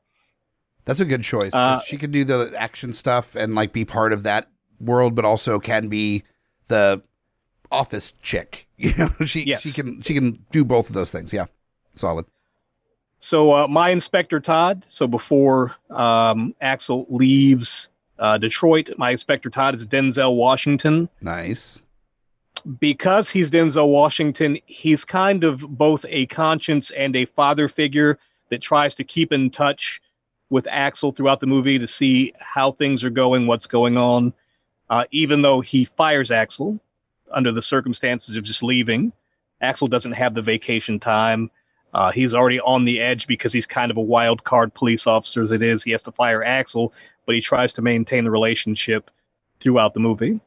That's 0.87 1.01
a 1.01 1.05
good 1.05 1.23
choice. 1.23 1.55
Uh, 1.55 1.81
she 1.83 1.97
can 1.97 2.11
do 2.11 2.25
the 2.25 2.53
action 2.59 2.93
stuff 2.93 3.35
and 3.37 3.55
like 3.55 3.73
be 3.73 3.85
part 3.85 4.13
of 4.13 4.25
that 4.25 4.49
world, 4.81 5.15
but 5.15 5.25
also 5.25 5.59
can 5.59 5.89
be 5.89 6.25
the 6.69 7.03
office 7.71 8.13
chick. 8.23 8.67
You 8.77 8.93
know, 8.97 9.11
she 9.25 9.45
Yes. 9.45 9.61
she 9.63 9.73
can 9.73 10.03
she 10.03 10.13
can 10.15 10.45
do 10.51 10.65
both 10.65 10.89
of 10.89 10.95
those 10.95 11.13
things. 11.13 11.33
Yeah, 11.33 11.47
solid. 11.95 12.27
So 13.21 13.53
uh, 13.53 13.69
my 13.69 13.91
Inspector 13.91 14.39
Todd. 14.41 14.85
So 14.89 15.07
before 15.07 15.77
um, 15.91 16.55
Axel 16.61 17.07
leaves 17.09 17.89
uh, 18.19 18.39
Detroit, 18.39 18.91
my 18.97 19.11
Inspector 19.11 19.49
Todd 19.51 19.75
is 19.75 19.87
Denzel 19.87 20.37
Washington. 20.37 21.09
Nice. 21.21 21.83
because 22.79 23.29
he's 23.29 23.51
Denzel 23.51 23.89
Washington, 23.89 24.59
he's 24.67 25.05
kind 25.05 25.45
of 25.45 25.61
both 25.61 26.05
a 26.09 26.27
conscience 26.27 26.91
and 26.97 27.15
a 27.17 27.27
father 27.27 27.69
figure 27.69 28.19
that 28.51 28.62
tries 28.62 28.95
to 28.97 29.05
keep 29.05 29.33
in 29.33 29.51
touch 29.51 30.01
with 30.51 30.67
Axel 30.71 31.12
throughout 31.12 31.41
the 31.41 31.47
movie 31.47 31.79
to 31.79 31.89
see 31.89 32.33
how 32.39 32.73
things 32.73 33.03
are 33.03 33.11
going, 33.11 33.47
what's 33.47 33.67
going 33.67 33.97
on. 33.97 34.33
Uh, 34.89 35.05
even 35.11 35.43
though 35.43 35.61
he 35.61 35.87
fires 35.97 36.31
Axel 36.31 36.79
under 37.33 37.51
the 37.53 37.62
circumstances 37.62 38.37
of 38.37 38.45
just 38.45 38.62
leaving, 38.62 39.12
Axel 39.61 39.89
doesn't 39.89 40.12
have 40.12 40.35
the 40.35 40.43
vacation 40.43 41.01
time. 41.01 41.51
Uh, 41.93 42.12
he's 42.12 42.35
already 42.35 42.61
on 42.61 42.85
the 42.85 43.01
edge 43.01 43.27
because 43.27 43.53
he's 43.53 43.67
kind 43.67 43.91
of 43.91 43.97
a 43.97 44.03
wild 44.03 44.45
card 44.45 44.75
police 44.75 45.07
officer 45.07 45.43
as 45.43 45.53
it 45.53 45.62
is. 45.62 45.83
He 45.83 45.93
has 45.93 46.03
to 46.03 46.12
fire 46.12 46.45
Axel, 46.45 46.93
but 47.27 47.35
he 47.35 47.41
tries 47.41 47.72
to 47.75 47.83
maintain 47.83 48.25
the 48.25 48.31
relationship 48.31 49.11
throughout 49.61 49.95
the 49.95 50.01
movie. 50.01 50.41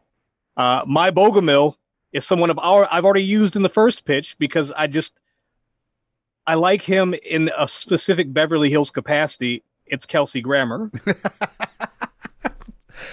Uh, 0.56 0.84
my 0.88 1.12
Bogomil 1.12 1.76
is 2.14 2.26
someone 2.26 2.50
of 2.50 2.58
our 2.60 2.88
I've 2.92 3.06
already 3.06 3.24
used 3.24 3.56
in 3.56 3.62
the 3.62 3.70
first 3.70 4.06
pitch 4.06 4.36
because 4.40 4.72
I 4.72 4.88
just 4.88 5.14
I 6.46 6.56
like 6.56 6.82
him 6.82 7.14
in 7.14 7.52
a 7.58 7.68
specific 7.68 8.32
Beverly 8.34 8.70
Hills 8.70 8.90
capacity. 8.90 9.64
It's 9.86 10.06
Kelsey 10.06 10.42
Grammer. 10.42 10.92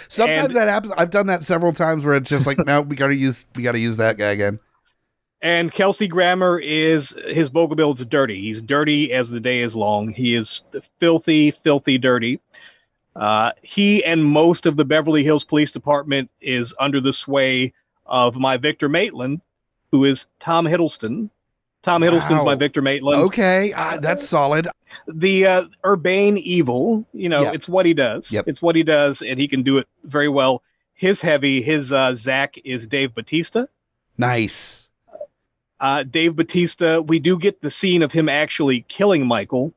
Sometimes 0.09 0.47
And- 0.47 0.57
that 0.57 0.69
happens. 0.69 0.95
I've 0.97 1.11
done 1.11 1.27
that 1.27 1.45
several 1.45 1.73
times 1.73 2.05
where 2.05 2.15
it's 2.15 2.29
just 2.29 2.47
like, 2.47 2.59
no, 2.67 2.81
we 2.81 2.97
gotta 2.97 3.15
use 3.15 3.47
we 3.55 3.63
gotta 3.63 3.79
use 3.79 3.97
that 3.97 4.17
guy 4.17 4.31
again. 4.31 4.61
And 5.43 5.71
Kelsey 5.71 6.09
Grammer 6.09 6.59
is 6.59 7.13
his 7.27 7.51
Bogomil 7.51 7.99
is 8.01 8.07
dirty. 8.07 8.41
He's 8.41 8.63
dirty 8.63 9.13
as 9.13 9.29
the 9.29 9.41
day 9.41 9.61
is 9.61 9.75
long. 9.75 10.09
He 10.09 10.35
is 10.35 10.63
filthy, 11.01 11.51
filthy 11.51 11.99
dirty. 11.99 12.41
Uh, 13.17 13.53
he 13.63 14.05
and 14.05 14.25
most 14.25 14.67
of 14.67 14.77
the 14.77 14.85
Beverly 14.85 15.23
Hills 15.25 15.45
Police 15.45 15.71
Department 15.73 16.31
is 16.41 16.75
under 16.81 17.01
the 17.01 17.13
sway 17.13 17.73
of 18.07 18.35
my 18.37 18.57
Victor 18.57 18.89
Maitland, 18.89 19.41
who 19.93 20.05
is 20.05 20.27
Tom 20.41 20.67
Hiddleston. 20.67 21.31
Tom 21.85 22.03
Hiddleston's 22.03 22.39
Wow. 22.39 22.45
my 22.45 22.55
Victor 22.55 22.83
Maitland. 22.83 23.23
Okay, 23.25 23.73
uh, 23.73 23.99
that's 23.99 24.27
solid. 24.29 24.69
the 25.07 25.47
uh, 25.47 25.63
urbane 25.85 26.39
evil 26.39 27.05
you 27.13 27.29
know 27.29 27.43
Yeah. 27.43 27.53
it's 27.53 27.69
what 27.69 27.85
he 27.87 27.95
does 27.95 28.31
Yep. 28.33 28.49
it's 28.49 28.63
what 28.63 28.75
he 28.77 28.83
does 28.85 29.23
and 29.23 29.39
he 29.41 29.49
can 29.49 29.63
do 29.63 29.79
it 29.79 29.87
very 30.05 30.29
well 30.29 30.63
his 30.95 31.21
heavy 31.21 31.61
his 31.63 31.93
uh, 31.93 32.15
zach 32.15 32.55
is 32.65 32.87
dave 32.87 33.13
bautista 33.15 33.69
Nice. 34.17 34.87
uh, 35.81 36.05
dave 36.05 36.37
bautista 36.37 37.03
we 37.03 37.19
do 37.19 37.39
get 37.39 37.61
the 37.61 37.71
scene 37.73 38.03
of 38.05 38.13
him 38.13 38.29
actually 38.29 38.83
killing 38.89 39.27
michael 39.27 39.75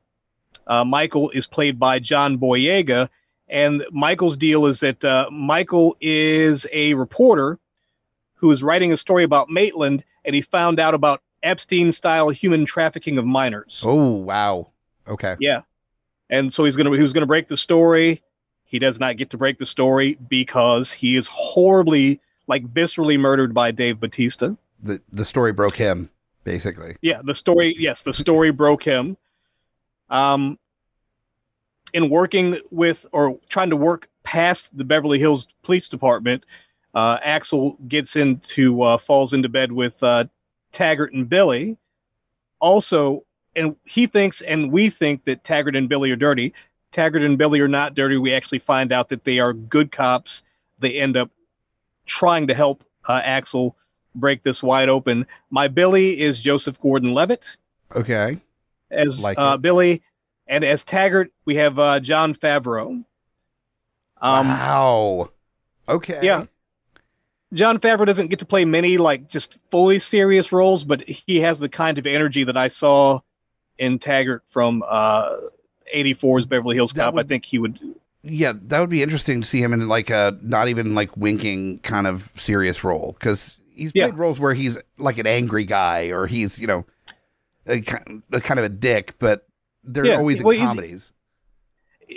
uh, 0.68 0.84
michael 0.84 1.30
is 1.30 1.46
played 1.48 1.78
by 1.80 1.98
john 1.98 2.38
boyega 2.38 3.08
and 3.48 3.84
michael's 3.90 4.36
deal 4.36 4.66
is 4.66 4.80
that 4.80 5.02
uh, 5.04 5.26
michael 5.30 5.96
is 6.00 6.66
a 6.72 6.94
reporter 6.94 7.58
who 8.34 8.50
is 8.50 8.62
writing 8.62 8.92
a 8.92 8.96
story 8.96 9.24
about 9.24 9.48
maitland 9.48 10.04
and 10.24 10.34
he 10.34 10.42
found 10.42 10.78
out 10.78 10.94
about 10.94 11.22
epstein 11.42 11.92
style 11.92 12.30
human 12.30 12.66
trafficking 12.66 13.18
of 13.18 13.24
minors 13.24 13.82
Oh 13.84 14.12
wow. 14.12 14.68
Okay. 15.08 15.36
Yeah. 15.40 15.62
And 16.30 16.52
so 16.52 16.64
he's 16.64 16.76
gonna 16.76 16.94
he 16.94 17.02
was 17.02 17.12
gonna 17.12 17.26
break 17.26 17.48
the 17.48 17.56
story. 17.56 18.22
He 18.64 18.78
does 18.78 19.00
not 19.00 19.16
get 19.16 19.30
to 19.30 19.38
break 19.38 19.58
the 19.58 19.66
story 19.66 20.18
because 20.28 20.92
he 20.92 21.16
is 21.16 21.26
horribly, 21.26 22.20
like 22.46 22.66
viscerally 22.66 23.18
murdered 23.18 23.54
by 23.54 23.70
Dave 23.70 23.98
Bautista. 24.00 24.56
The 24.82 25.00
the 25.12 25.24
story 25.24 25.52
broke 25.52 25.76
him 25.76 26.10
basically. 26.44 26.96
Yeah, 27.00 27.22
the 27.24 27.34
story 27.34 27.74
yes, 27.78 28.02
the 28.02 28.12
story 28.12 28.50
broke 28.62 28.82
him. 28.82 29.16
Um, 30.10 30.58
in 31.94 32.10
working 32.10 32.58
with 32.70 33.04
or 33.12 33.38
trying 33.48 33.70
to 33.70 33.76
work 33.76 34.08
past 34.24 34.68
the 34.76 34.84
Beverly 34.84 35.18
Hills 35.18 35.48
Police 35.62 35.88
Department, 35.88 36.44
uh, 36.94 37.18
Axel 37.24 37.76
gets 37.88 38.16
into 38.16 38.82
uh, 38.82 38.98
falls 38.98 39.32
into 39.32 39.48
bed 39.48 39.72
with 39.72 40.00
uh, 40.02 40.24
Taggart 40.72 41.12
and 41.12 41.28
Billy. 41.28 41.76
Also, 42.60 43.24
and 43.54 43.76
he 43.84 44.06
thinks 44.06 44.40
and 44.40 44.72
we 44.72 44.90
think 44.90 45.24
that 45.24 45.44
Taggart 45.44 45.76
and 45.76 45.88
Billy 45.88 46.10
are 46.10 46.16
dirty. 46.16 46.52
Taggart 46.92 47.22
and 47.22 47.36
Billy 47.38 47.60
are 47.60 47.68
not 47.68 47.94
dirty. 47.94 48.16
We 48.16 48.34
actually 48.34 48.60
find 48.60 48.92
out 48.92 49.10
that 49.10 49.24
they 49.24 49.38
are 49.38 49.52
good 49.52 49.92
cops. 49.92 50.42
They 50.80 50.98
end 50.98 51.16
up 51.16 51.30
trying 52.06 52.46
to 52.48 52.54
help 52.54 52.82
uh, 53.06 53.20
Axel 53.22 53.76
break 54.14 54.42
this 54.42 54.62
wide 54.62 54.88
open. 54.88 55.26
My 55.50 55.68
Billy 55.68 56.20
is 56.20 56.40
Joseph 56.40 56.80
Gordon-Levitt 56.80 57.44
Okay. 57.94 58.38
as 58.90 59.18
Like 59.20 59.38
uh. 59.38 59.56
Billy, 59.56 60.02
and 60.48 60.64
as 60.64 60.84
Taggart 60.84 61.30
we 61.44 61.56
have 61.56 61.78
uh, 61.78 62.00
Jon 62.00 62.34
Favreau. 62.34 63.04
Um, 64.20 64.48
wow. 64.48 65.30
Okay. 65.88 66.18
yeah. 66.22 66.44
Jon 67.54 67.78
Favreau 67.78 68.04
doesn't 68.04 68.28
get 68.28 68.40
to 68.40 68.44
play 68.46 68.64
many 68.64 68.98
like 68.98 69.28
just 69.28 69.56
fully 69.70 69.98
serious 69.98 70.52
roles, 70.52 70.84
but 70.84 71.00
he 71.08 71.36
has 71.40 71.58
the 71.58 71.68
kind 71.68 71.96
of 71.98 72.06
energy 72.06 72.44
that 72.44 72.56
I 72.56 72.68
saw 72.68 73.20
in 73.78 73.98
Taggart 73.98 74.42
from 74.50 74.82
uh, 74.86 75.36
84's 75.94 76.44
Beverly 76.44 76.74
Hills 76.76 76.92
Cop. 76.92 77.14
would- 77.14 77.24
I 77.24 77.28
think 77.28 77.44
he 77.46 77.58
would. 77.58 77.78
Yeah, 78.22 78.52
that 78.64 78.80
would 78.80 78.90
be 78.90 79.02
interesting 79.02 79.40
to 79.40 79.46
see 79.46 79.62
him 79.62 79.72
in 79.72 79.88
like 79.88 80.10
a 80.10 80.36
not 80.42 80.68
even 80.68 80.94
like 80.94 81.16
winking 81.16 81.78
kind 81.78 82.06
of 82.06 82.28
serious 82.34 82.82
role 82.84 83.14
because 83.18 83.56
he's 83.70 83.92
Yeah. 83.94 84.08
played 84.08 84.18
roles 84.18 84.40
where 84.40 84.52
he's 84.54 84.76
like 84.98 85.16
an 85.18 85.26
angry 85.26 85.64
guy 85.64 86.06
or 86.08 86.26
he's 86.26 86.58
you 86.58 86.66
know 86.66 86.84
a, 87.66 87.74
a 88.32 88.40
kind 88.40 88.58
of 88.58 88.64
a 88.64 88.68
dick, 88.68 89.14
but 89.20 89.46
they're 89.84 90.06
Yeah, 90.06 90.16
always 90.16 90.40
in 90.40 90.46
well, 90.46 90.56
he's- 90.56 90.68
comedies. 90.68 91.12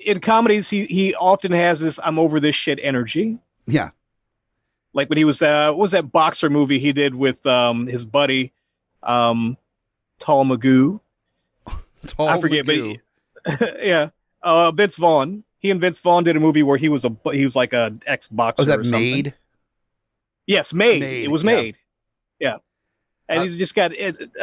In 0.05 0.22
comedies, 0.22 0.70
he 0.70 0.86
he 0.86 1.14
often 1.16 1.51
has 1.51 1.80
this 1.82 1.99
"I'm 2.01 2.18
over 2.18 2.39
this 2.39 2.55
shit" 2.55 2.80
energy. 2.82 3.38
Yeah, 3.68 3.89
Like 4.93 5.09
when 5.09 5.18
he 5.18 5.26
was 5.26 5.41
uh, 5.41 5.68
what 5.68 5.78
was 5.80 5.91
that 5.91 6.12
boxer 6.14 6.49
movie 6.49 6.80
he 6.80 6.93
did 6.93 7.14
with 7.14 7.45
um, 7.45 7.88
his 7.88 8.05
buddy, 8.05 8.53
um, 9.03 9.57
Tall 10.20 10.45
Magoo. 10.45 10.99
Tall 12.07 12.28
I 12.30 12.39
forget, 12.39 12.66
Magoo. 12.66 12.99
but 13.43 13.80
yeah, 13.84 14.09
uh, 14.43 14.72
Vince 14.72 14.95
Vaughn. 14.95 15.43
He 15.59 15.70
and 15.72 15.80
Vince 15.82 15.99
Vaughn 15.99 16.24
did 16.24 16.36
a 16.38 16.39
movie 16.39 16.64
where 16.64 16.78
he 16.78 16.88
was 16.89 17.03
a 17.05 17.12
he 17.34 17.43
was 17.43 17.55
like 17.55 17.74
a 17.74 17.93
ex 18.07 18.28
boxer. 18.30 18.64
was 18.64 18.70
Oh, 18.74 18.78
that 18.82 18.88
made? 18.89 19.34
Yes, 20.47 20.74
made. 20.74 21.01
Made, 21.01 21.26
It 21.26 21.28
was 21.32 21.43
yeah. 21.43 21.45
made. 21.55 21.76
Yeah. 22.39 22.57
And 23.32 23.39
Uh, 23.39 23.43
he's 23.43 23.57
just 23.57 23.73
got 23.75 23.91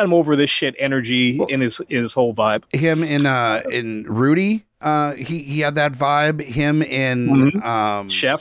I'm 0.00 0.12
over 0.14 0.34
this 0.34 0.50
shit 0.50 0.74
energy 0.78 1.38
Well- 1.38 1.48
in 1.48 1.60
his 1.60 1.80
in 1.88 2.02
his 2.02 2.12
whole 2.14 2.34
vibe. 2.34 2.62
Him 2.74 3.02
in 3.04 3.26
uh 3.26 3.62
in 3.70 4.04
Rudy, 4.08 4.64
uh 4.80 5.12
he 5.12 5.38
he 5.42 5.60
had 5.60 5.74
that 5.76 5.92
vibe. 5.92 6.40
Him 6.42 6.82
in 6.82 7.28
Mhm. 7.28 7.64
um 7.64 8.08
Chef. 8.08 8.40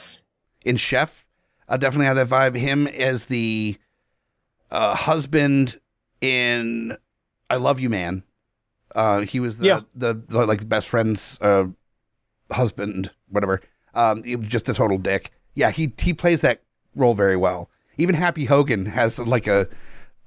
in 0.64 0.78
Chef, 0.78 1.26
I 1.70 1.78
definitely 1.78 2.06
have 2.08 2.16
that 2.16 2.30
vibe. 2.30 2.56
Him 2.58 2.88
as 2.88 3.26
the 3.26 3.78
uh, 4.72 4.96
husband 4.96 5.80
in 6.22 6.98
I 7.50 7.56
Love 7.56 7.80
You 7.80 7.90
Man. 7.90 8.24
Uh, 8.96 9.22
he 9.22 9.40
was 9.40 9.58
the, 9.60 9.68
Yeah. 9.68 9.80
the 9.96 10.14
the 10.28 10.46
like 10.46 10.68
best 10.68 10.90
friend's 10.90 11.38
uh, 11.42 11.66
husband, 12.52 13.12
whatever. 13.30 13.62
Um, 13.94 14.24
he 14.24 14.36
was 14.36 14.48
just 14.48 14.68
a 14.70 14.74
total 14.74 14.98
dick. 14.98 15.32
Yeah, 15.56 15.72
he 15.72 15.94
he 16.00 16.14
plays 16.14 16.42
that 16.42 16.62
role 16.96 17.14
very 17.14 17.36
well. 17.36 17.70
Even 17.98 18.16
Happy 18.16 18.46
Hogan 18.46 18.86
has 18.88 19.18
like 19.20 19.48
a 19.48 19.68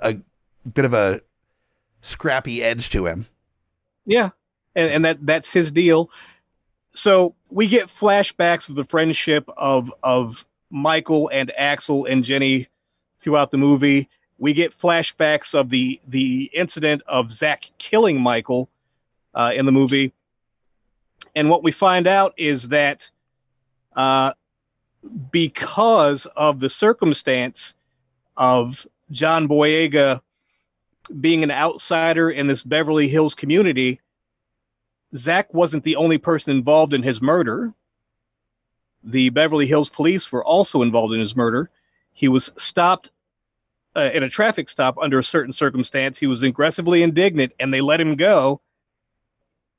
a 0.00 0.18
bit 0.68 0.84
of 0.84 0.94
a 0.94 1.20
scrappy 2.02 2.62
edge 2.62 2.90
to 2.90 3.06
him. 3.06 3.26
Yeah. 4.06 4.30
And 4.74 4.90
and 4.90 5.04
that 5.04 5.26
that's 5.26 5.50
his 5.50 5.70
deal. 5.70 6.10
So 6.94 7.34
we 7.50 7.68
get 7.68 7.90
flashbacks 8.00 8.68
of 8.68 8.76
the 8.76 8.84
friendship 8.84 9.48
of 9.56 9.92
of 10.02 10.44
Michael 10.70 11.30
and 11.32 11.52
Axel 11.56 12.06
and 12.06 12.24
Jenny 12.24 12.68
throughout 13.22 13.50
the 13.50 13.58
movie. 13.58 14.08
We 14.38 14.54
get 14.54 14.78
flashbacks 14.78 15.54
of 15.54 15.70
the 15.70 16.00
the 16.06 16.50
incident 16.54 17.02
of 17.06 17.30
Zach 17.30 17.64
killing 17.78 18.20
Michael 18.20 18.68
uh, 19.34 19.50
in 19.54 19.66
the 19.66 19.72
movie. 19.72 20.12
And 21.34 21.48
what 21.50 21.62
we 21.62 21.72
find 21.72 22.06
out 22.06 22.34
is 22.38 22.68
that 22.68 23.08
uh, 23.94 24.32
because 25.30 26.26
of 26.36 26.60
the 26.60 26.70
circumstance 26.70 27.74
of 28.36 28.86
John 29.10 29.48
Boyega 29.48 30.20
being 31.20 31.42
an 31.42 31.50
outsider 31.50 32.30
in 32.30 32.46
this 32.46 32.62
Beverly 32.62 33.08
Hills 33.08 33.34
community, 33.34 34.00
Zach 35.16 35.52
wasn't 35.52 35.84
the 35.84 35.96
only 35.96 36.18
person 36.18 36.56
involved 36.56 36.94
in 36.94 37.02
his 37.02 37.20
murder. 37.20 37.72
The 39.02 39.30
Beverly 39.30 39.66
Hills 39.66 39.88
police 39.88 40.30
were 40.30 40.44
also 40.44 40.82
involved 40.82 41.14
in 41.14 41.20
his 41.20 41.34
murder. 41.34 41.70
He 42.12 42.28
was 42.28 42.52
stopped 42.58 43.10
uh, 43.96 44.10
in 44.12 44.22
a 44.22 44.30
traffic 44.30 44.68
stop 44.68 44.96
under 45.00 45.18
a 45.18 45.24
certain 45.24 45.52
circumstance. 45.52 46.18
He 46.18 46.26
was 46.26 46.42
aggressively 46.42 47.02
indignant 47.02 47.52
and 47.58 47.72
they 47.72 47.80
let 47.80 48.00
him 48.00 48.16
go. 48.16 48.60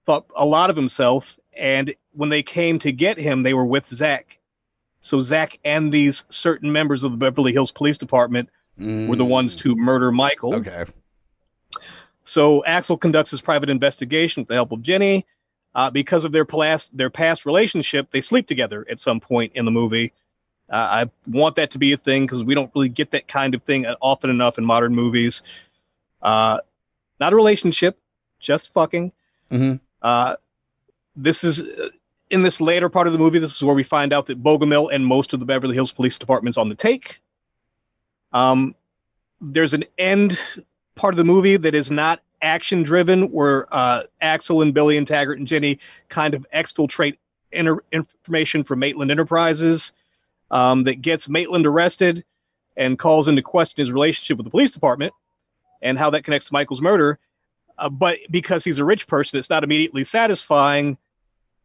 Thought 0.05 0.25
a 0.35 0.45
lot 0.45 0.69
of 0.69 0.75
himself. 0.75 1.23
And 1.57 1.93
when 2.13 2.29
they 2.29 2.43
came 2.43 2.79
to 2.79 2.91
get 2.91 3.17
him, 3.17 3.43
they 3.43 3.53
were 3.53 3.65
with 3.65 3.87
Zach. 3.87 4.39
So 5.01 5.21
Zach 5.21 5.57
and 5.63 5.91
these 5.91 6.23
certain 6.29 6.71
members 6.71 7.03
of 7.03 7.11
the 7.11 7.17
Beverly 7.17 7.53
Hills 7.53 7.71
Police 7.71 7.97
Department 7.97 8.49
were 9.07 9.15
the 9.15 9.25
ones 9.25 9.55
to 9.57 9.75
murder 9.75 10.11
Michael. 10.11 10.53
Mm. 10.53 10.67
Okay. 10.67 10.91
So 12.23 12.63
Axel 12.65 12.97
conducts 12.97 13.31
his 13.31 13.41
private 13.41 13.69
investigation 13.69 14.41
with 14.41 14.47
the 14.47 14.55
help 14.55 14.71
of 14.71 14.81
Jenny. 14.81 15.25
Uh, 15.73 15.89
because 15.89 16.25
of 16.25 16.33
their 16.33 16.43
past 16.43 16.89
their 16.91 17.09
past 17.09 17.45
relationship, 17.45 18.09
they 18.11 18.19
sleep 18.19 18.45
together 18.45 18.85
at 18.91 18.99
some 18.99 19.21
point 19.21 19.53
in 19.55 19.63
the 19.63 19.71
movie. 19.71 20.11
Uh, 20.69 20.75
I 20.75 21.05
want 21.27 21.55
that 21.55 21.71
to 21.71 21.77
be 21.77 21.93
a 21.93 21.97
thing 21.97 22.25
because 22.25 22.43
we 22.43 22.55
don't 22.55 22.71
really 22.75 22.89
get 22.89 23.11
that 23.11 23.27
kind 23.27 23.55
of 23.55 23.63
thing 23.63 23.85
often 24.01 24.29
enough 24.29 24.57
in 24.57 24.65
modern 24.65 24.93
movies. 24.93 25.41
Uh, 26.21 26.57
not 27.21 27.31
a 27.31 27.35
relationship, 27.35 27.97
just 28.39 28.73
fucking. 28.73 29.13
Mhm. 29.49 29.79
Uh, 30.01 30.35
this 31.15 31.43
is 31.43 31.61
uh, 31.61 31.89
in 32.29 32.43
this 32.43 32.59
later 32.59 32.89
part 32.89 33.07
of 33.07 33.13
the 33.13 33.19
movie. 33.19 33.39
This 33.39 33.55
is 33.55 33.61
where 33.61 33.75
we 33.75 33.83
find 33.83 34.11
out 34.11 34.27
that 34.27 34.43
Bogomil 34.43 34.93
and 34.93 35.05
most 35.05 35.33
of 35.33 35.39
the 35.39 35.45
Beverly 35.45 35.75
Hills 35.75 35.91
Police 35.91 36.17
Department's 36.17 36.57
on 36.57 36.67
the 36.67 36.75
take. 36.75 37.21
Um, 38.33 38.75
there's 39.39 39.73
an 39.73 39.85
end 39.97 40.37
part 40.95 41.13
of 41.13 41.17
the 41.17 41.23
movie 41.23 41.57
that 41.57 41.75
is 41.75 41.89
not 41.91 42.21
action 42.41 42.83
driven, 42.83 43.31
where 43.31 43.73
uh, 43.73 44.03
Axel 44.21 44.61
and 44.61 44.73
Billy 44.73 44.97
and 44.97 45.07
Taggart 45.07 45.37
and 45.37 45.47
Jenny 45.47 45.79
kind 46.09 46.33
of 46.33 46.45
exfiltrate 46.53 47.17
inter- 47.51 47.83
information 47.91 48.63
from 48.63 48.79
Maitland 48.79 49.11
Enterprises 49.11 49.91
um, 50.49 50.83
that 50.83 51.01
gets 51.01 51.29
Maitland 51.29 51.65
arrested 51.65 52.23
and 52.77 52.97
calls 52.97 53.27
into 53.27 53.41
question 53.41 53.81
his 53.81 53.91
relationship 53.91 54.37
with 54.37 54.45
the 54.45 54.51
police 54.51 54.71
department 54.71 55.13
and 55.81 55.97
how 55.97 56.09
that 56.11 56.23
connects 56.23 56.47
to 56.47 56.53
Michael's 56.53 56.81
murder. 56.81 57.19
Uh, 57.77 57.89
but 57.89 58.17
because 58.29 58.63
he's 58.63 58.79
a 58.79 58.85
rich 58.85 59.07
person, 59.07 59.39
it's 59.39 59.49
not 59.49 59.63
immediately 59.63 60.03
satisfying. 60.03 60.97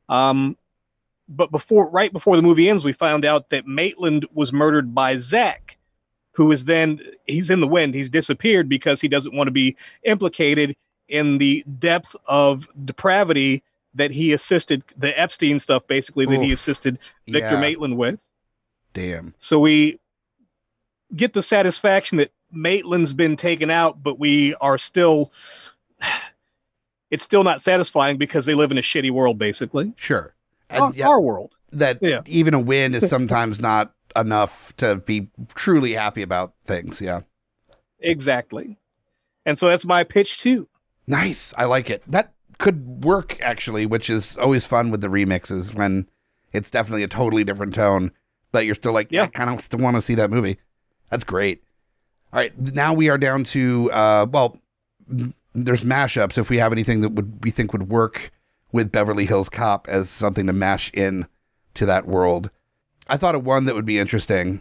Um, 0.09 0.57
but 1.29 1.51
before, 1.51 1.89
right 1.89 2.13
before 2.13 2.37
the 2.37 2.43
movie 2.43 2.69
ends, 2.69 2.85
we 2.85 2.93
found 2.93 3.25
out 3.25 3.51
that 3.51 3.67
Maitland 3.67 4.27
was 4.33 4.53
murdered 4.53 4.95
by 4.95 5.17
Zach, 5.19 5.76
who 6.37 6.53
is 6.53 6.67
then 6.67 7.01
he's 7.27 7.49
in 7.51 7.61
the 7.61 7.67
wind. 7.67 7.95
He's 7.95 8.11
disappeared 8.11 8.69
because 8.69 9.01
he 9.01 9.09
doesn't 9.09 9.35
want 9.35 9.49
to 9.49 9.53
be 9.53 9.77
implicated 10.05 10.77
in 11.09 11.39
the 11.39 11.65
depth 11.79 12.15
of 12.27 12.67
depravity 12.85 13.63
that 13.95 14.11
he 14.11 14.33
assisted 14.33 14.83
the 14.99 15.19
Epstein 15.19 15.59
stuff, 15.59 15.83
basically 15.89 16.27
that 16.27 16.41
he 16.43 16.53
assisted 16.53 16.99
Victor 17.27 17.53
Yeah. 17.55 17.61
Maitland 17.61 17.97
with. 17.97 18.19
Damn. 18.93 19.33
So 19.39 19.59
we 19.59 19.99
get 21.15 21.33
the 21.33 21.43
satisfaction 21.43 22.19
that 22.19 22.31
Maitland's 22.53 23.15
been 23.15 23.37
taken 23.37 23.71
out, 23.71 24.03
but 24.03 24.19
we 24.19 24.55
are 24.61 24.79
still. 24.79 25.33
It's 27.09 27.23
still 27.23 27.45
not 27.45 27.63
satisfying 27.63 28.19
because 28.19 28.47
they 28.47 28.55
live 28.55 28.73
in 28.73 28.79
a 28.79 28.83
shitty 28.83 29.13
world, 29.13 29.39
basically. 29.39 29.93
Sure. 29.97 30.35
Our, 30.71 30.87
And 30.89 30.97
yeah, 30.97 31.07
our 31.07 31.21
world. 31.21 31.55
that 31.71 31.99
yeah. 32.03 32.23
even 32.27 32.53
a 32.53 32.59
win 32.59 32.97
is 32.97 33.09
sometimes 33.17 33.61
not 33.61 33.93
enough 34.17 34.75
to 34.79 34.97
be 34.97 35.29
truly 35.55 35.93
happy 35.93 36.23
about 36.23 36.55
things. 36.65 37.01
Yeah. 37.01 37.21
Exactly. 38.01 38.79
And 39.45 39.59
so 39.59 39.69
that's 39.69 39.85
my 39.85 40.05
pitch 40.05 40.41
too. 40.41 40.69
Nice. 41.07 41.55
I 41.57 41.65
like 41.67 41.91
it. 41.91 42.03
That 42.07 42.33
could 42.59 43.05
work 43.05 43.39
actually, 43.41 43.87
which 43.87 44.11
is 44.11 44.37
always 44.39 44.67
fun 44.67 44.91
with 44.91 45.01
the 45.01 45.09
remixes 45.09 45.75
when 45.75 46.09
it's 46.53 46.71
definitely 46.71 47.03
a 47.03 47.09
totally 47.09 47.45
different 47.45 47.75
tone, 47.75 48.13
but 48.51 48.65
you're 48.65 48.75
still 48.75 48.93
like, 48.93 49.13
yeah, 49.13 49.25
I 49.25 49.27
kind 49.29 49.51
of 49.51 49.61
still 49.63 49.81
want 49.81 49.97
to 49.97 50.03
see 50.03 50.15
that 50.15 50.31
movie. 50.31 50.59
That's 51.11 51.25
great. 51.25 51.63
All 52.33 52.41
right, 52.41 52.59
now 52.59 52.93
we 52.93 53.09
are 53.09 53.19
down 53.19 53.45
to 53.45 53.91
uh 53.93 54.27
well, 54.31 54.59
there's 55.55 55.85
mashups 55.85 56.39
if 56.39 56.51
we 56.51 56.59
have 56.59 56.73
anything 56.73 57.01
that 57.01 57.11
would 57.11 57.45
we 57.45 57.51
think 57.51 57.73
would 57.73 57.89
work 57.89 58.33
with 58.73 58.93
Beverly 58.93 59.27
Hills 59.27 59.49
Cop 59.49 59.87
as 59.89 60.11
something 60.11 60.47
to 60.47 60.53
mash 60.53 60.91
in 60.93 61.27
to 61.75 61.87
that 61.87 62.07
world. 62.07 62.51
I 63.09 63.17
thought 63.17 63.35
of 63.35 63.45
one 63.45 63.67
that 63.67 63.75
would 63.75 63.87
be 63.87 63.99
interesting, 63.99 64.61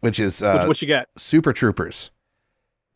which 0.00 0.18
is 0.18 0.42
uh 0.42 0.58
what, 0.58 0.68
what 0.68 0.82
you 0.82 0.88
got? 0.88 1.08
Super 1.16 1.52
Troopers. 1.52 2.10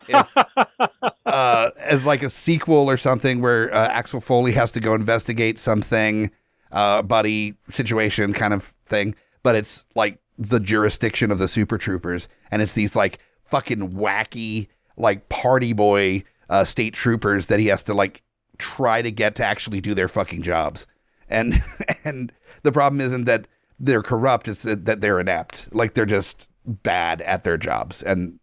If, 0.08 0.28
uh, 1.26 1.70
as 1.78 2.04
like 2.04 2.22
a 2.22 2.30
sequel 2.30 2.90
or 2.90 2.96
something 2.96 3.40
where 3.40 3.72
uh, 3.72 3.88
Axel 3.88 4.20
Foley 4.20 4.52
has 4.52 4.70
to 4.72 4.80
go 4.80 4.94
investigate 4.94 5.58
something, 5.58 6.30
uh, 6.72 7.02
buddy 7.02 7.54
situation 7.68 8.32
kind 8.32 8.54
of 8.54 8.74
thing. 8.86 9.14
But 9.42 9.56
it's 9.56 9.84
like 9.94 10.18
the 10.38 10.60
jurisdiction 10.60 11.30
of 11.30 11.38
the 11.38 11.48
Super 11.48 11.78
Troopers, 11.78 12.28
and 12.50 12.62
it's 12.62 12.72
these 12.72 12.96
like 12.96 13.18
fucking 13.44 13.92
wacky 13.92 14.68
like 14.96 15.28
party 15.28 15.72
boy 15.72 16.24
uh, 16.48 16.64
state 16.64 16.94
troopers 16.94 17.46
that 17.46 17.60
he 17.60 17.66
has 17.66 17.82
to 17.84 17.94
like 17.94 18.22
try 18.58 19.02
to 19.02 19.10
get 19.10 19.34
to 19.36 19.44
actually 19.44 19.80
do 19.80 19.94
their 19.94 20.08
fucking 20.08 20.42
jobs. 20.42 20.86
And 21.28 21.62
and 22.04 22.32
the 22.62 22.72
problem 22.72 23.00
isn't 23.00 23.24
that 23.24 23.46
they're 23.80 24.02
corrupt; 24.02 24.46
it's 24.46 24.62
that 24.62 24.84
that 24.84 25.00
they're 25.00 25.18
inept. 25.18 25.68
Like 25.74 25.94
they're 25.94 26.06
just 26.06 26.48
bad 26.66 27.22
at 27.22 27.42
their 27.42 27.56
jobs, 27.56 28.02
and 28.02 28.38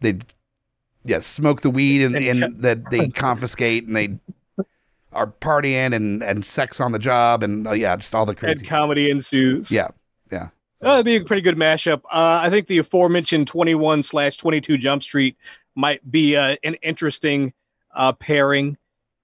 they 0.00 0.18
yeah 1.04 1.20
smoke 1.20 1.62
the 1.62 1.70
weed 1.70 2.02
and, 2.02 2.16
And 2.16 2.62
that 2.62 2.90
they 2.90 3.08
confiscate 3.14 3.86
and 3.86 3.96
they 3.96 4.18
are 5.12 5.26
partying 5.26 5.94
and 5.94 6.22
and 6.22 6.44
sex 6.44 6.80
on 6.80 6.92
the 6.92 6.98
job 6.98 7.42
and 7.42 7.66
uh, 7.66 7.72
yeah, 7.72 7.96
just 7.96 8.14
all 8.14 8.26
the 8.26 8.34
crazy. 8.34 8.60
and 8.60 8.68
comedy 8.68 9.10
ensues. 9.10 9.70
Yeah, 9.70 9.88
yeah. 10.30 10.48
Uh, 10.82 10.90
that'd 10.90 11.04
be 11.04 11.16
a 11.16 11.24
pretty 11.24 11.42
good 11.42 11.56
mashup. 11.56 12.02
Uh, 12.12 12.40
I 12.42 12.50
think 12.50 12.66
the 12.66 12.78
aforementioned 12.78 13.46
21 13.46 14.02
slash 14.02 14.36
22 14.36 14.78
Jump 14.78 15.02
Street 15.02 15.36
might 15.76 16.08
be 16.10 16.36
uh, 16.36 16.56
an 16.64 16.74
interesting 16.82 17.52
uh, 17.94 18.12
pairing. 18.12 18.76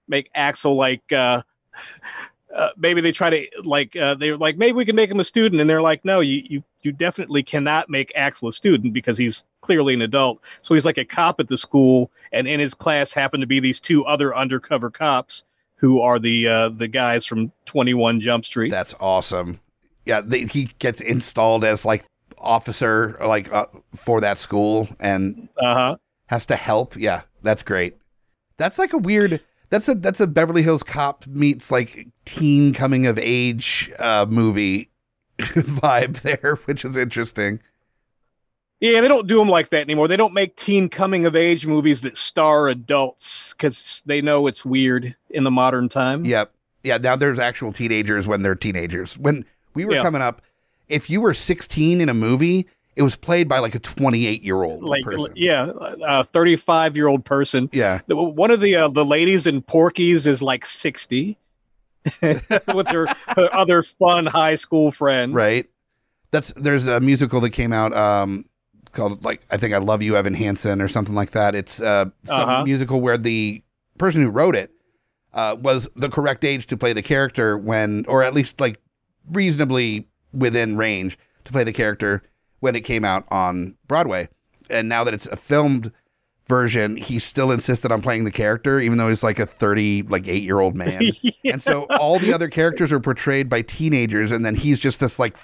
Make 0.07 0.29
Axel 0.33 0.77
like 0.77 1.03
uh, 2.55 2.69
maybe 2.77 2.99
they 3.01 3.11
try 3.11 3.29
to 3.29 3.45
like 3.63 3.95
uh, 3.95 4.15
they're 4.15 4.37
like 4.37 4.57
maybe 4.57 4.73
we 4.73 4.85
can 4.85 4.95
make 4.95 5.09
him 5.11 5.19
a 5.19 5.25
student, 5.25 5.61
and 5.61 5.69
they're 5.69 5.81
like 5.81 6.03
no, 6.03 6.19
you 6.19 6.41
you 6.45 6.63
you 6.81 6.91
definitely 6.91 7.43
cannot 7.43 7.89
make 7.89 8.11
Axel 8.15 8.47
a 8.49 8.53
student 8.53 8.93
because 8.93 9.17
he's 9.17 9.43
clearly 9.61 9.93
an 9.93 10.01
adult. 10.01 10.39
So 10.61 10.73
he's 10.73 10.85
like 10.85 10.97
a 10.97 11.05
cop 11.05 11.39
at 11.39 11.47
the 11.47 11.57
school, 11.57 12.11
and 12.31 12.47
in 12.47 12.59
his 12.59 12.73
class 12.73 13.11
happen 13.11 13.39
to 13.41 13.47
be 13.47 13.59
these 13.59 13.79
two 13.79 14.05
other 14.05 14.35
undercover 14.35 14.89
cops 14.89 15.43
who 15.75 16.01
are 16.01 16.19
the 16.19 16.47
uh, 16.47 16.69
the 16.69 16.87
guys 16.87 17.25
from 17.25 17.51
21 17.65 18.19
Jump 18.21 18.45
Street. 18.45 18.69
That's 18.71 18.95
awesome. 18.99 19.59
Yeah, 20.05 20.21
they, 20.21 20.45
he 20.45 20.71
gets 20.79 21.01
installed 21.01 21.63
as 21.63 21.85
like 21.85 22.03
officer 22.37 23.17
like 23.23 23.51
uh, 23.53 23.65
for 23.95 24.21
that 24.21 24.37
school 24.39 24.89
and 24.99 25.49
Uh 25.61 25.73
huh. 25.75 25.95
has 26.27 26.45
to 26.47 26.55
help. 26.55 26.95
Yeah, 26.95 27.21
that's 27.43 27.63
great. 27.63 27.97
That's 28.57 28.79
like 28.79 28.93
a 28.93 28.97
weird. 28.97 29.41
That's 29.69 29.87
a 29.87 29.95
that's 29.95 30.19
a 30.19 30.27
Beverly 30.27 30.63
Hills 30.63 30.83
Cop 30.83 31.27
meets 31.27 31.69
like 31.71 32.07
teen 32.25 32.73
coming 32.73 33.05
of 33.05 33.19
age 33.19 33.91
uh, 33.99 34.25
movie 34.27 34.89
vibe 35.39 36.21
there, 36.21 36.59
which 36.65 36.83
is 36.83 36.97
interesting. 36.97 37.59
Yeah, 38.79 39.01
they 39.01 39.09
don't 39.09 39.27
do 39.27 39.37
them 39.37 39.49
like 39.49 39.71
that 39.71 39.81
anymore. 39.81 40.07
They 40.07 40.15
don't 40.15 40.33
make 40.33 40.55
teen 40.55 40.87
coming 40.89 41.25
of 41.25 41.35
age 41.35 41.65
movies 41.65 42.01
that 42.01 42.15
star 42.17 42.69
adults 42.69 43.53
because 43.57 44.01
they 44.05 44.21
know 44.21 44.47
it's 44.47 44.63
weird 44.63 45.15
in 45.29 45.43
the 45.43 45.51
modern 45.51 45.89
time. 45.89 46.23
Yep. 46.25 46.51
Yeah. 46.83 46.97
Now 46.97 47.17
there's 47.17 47.39
actual 47.39 47.73
teenagers 47.73 48.25
when 48.27 48.41
they're 48.41 48.55
teenagers. 48.55 49.17
When 49.17 49.43
we 49.73 49.83
were 49.83 49.95
Yeah. 49.95 50.01
coming 50.01 50.21
up, 50.21 50.41
if 50.87 51.09
you 51.09 51.19
were 51.19 51.33
16 51.33 51.99
in 51.99 52.07
a 52.07 52.13
movie, 52.13 52.67
it 52.99 53.03
was 53.03 53.15
played 53.15 53.47
by 53.47 53.59
like 53.59 53.73
a 53.75 53.79
28 53.79 54.43
year 54.43 54.61
old 54.61 54.83
Like, 54.83 55.03
person. 55.05 55.31
yeah, 55.37 55.71
a 56.05 56.25
35 56.25 56.95
year 56.97 57.07
old 57.07 57.23
person. 57.23 57.69
Yeah. 57.71 58.01
One 58.09 58.51
of 58.51 58.59
the 58.59 58.75
uh, 58.75 58.89
the 58.89 59.05
ladies 59.05 59.47
in 59.47 59.61
Porky's 59.61 60.27
is 60.27 60.41
like 60.41 60.65
60 60.65 61.37
with 62.21 62.87
her, 62.87 63.07
her 63.29 63.55
other 63.57 63.83
fun 63.83 64.25
high 64.25 64.57
school 64.57 64.91
friends. 64.91 65.33
Right. 65.33 65.67
That's 66.31 66.51
there's 66.57 66.87
a 66.87 66.99
musical 66.99 67.39
that 67.41 67.51
came 67.51 67.71
out 67.73 67.95
um 67.95 68.45
called 68.91 69.23
like 69.23 69.41
I 69.49 69.57
think 69.57 69.73
I 69.73 69.77
Love 69.77 70.01
You 70.01 70.17
Evan 70.17 70.33
Hansen 70.33 70.81
or 70.81 70.87
something 70.89 71.15
like 71.15 71.31
that. 71.31 71.55
It's 71.55 71.79
uh 71.81 72.05
some 72.25 72.49
Uh-huh. 72.49 72.63
musical 72.65 72.99
where 73.01 73.17
the 73.17 73.63
person 73.97 74.21
who 74.21 74.29
wrote 74.29 74.55
it 74.57 74.71
uh 75.33 75.55
was 75.59 75.87
the 75.95 76.09
correct 76.09 76.43
age 76.43 76.67
to 76.67 76.75
play 76.77 76.91
the 76.93 77.01
character 77.01 77.57
when 77.57 78.03
or 78.09 78.23
at 78.23 78.33
least 78.33 78.59
like 78.59 78.79
reasonably 79.31 80.07
within 80.33 80.75
range 80.77 81.17
to 81.45 81.51
play 81.51 81.63
the 81.63 81.73
character 81.73 82.23
when 82.59 82.75
it 82.75 82.81
came 82.81 83.05
out 83.05 83.25
on 83.29 83.75
Broadway. 83.87 84.29
And 84.69 84.87
now 84.89 85.03
that 85.03 85.13
it's 85.13 85.25
a 85.27 85.35
filmed 85.35 85.91
version, 86.47 86.95
he 86.97 87.19
still 87.19 87.51
insisted 87.51 87.91
on 87.91 88.01
playing 88.01 88.23
the 88.23 88.31
character 88.31 88.79
even 88.79 88.97
though 88.97 89.07
he's 89.09 89.23
like 89.23 89.39
a 89.39 89.45
30 89.45 90.03
like 90.03 90.27
8 90.27 90.43
year 90.43 90.59
old 90.59 90.75
man. 90.75 91.01
Yeah. 91.41 91.53
And 91.53 91.63
so 91.63 91.83
all 91.85 92.19
the 92.19 92.33
other 92.33 92.49
characters 92.49 92.91
are 92.91 92.99
portrayed 92.99 93.49
by 93.49 93.61
teenagers, 93.61 94.31
and 94.31 94.45
then 94.45 94.55
he's 94.55 94.77
just 94.77 94.99
this 94.99 95.17
like 95.17 95.37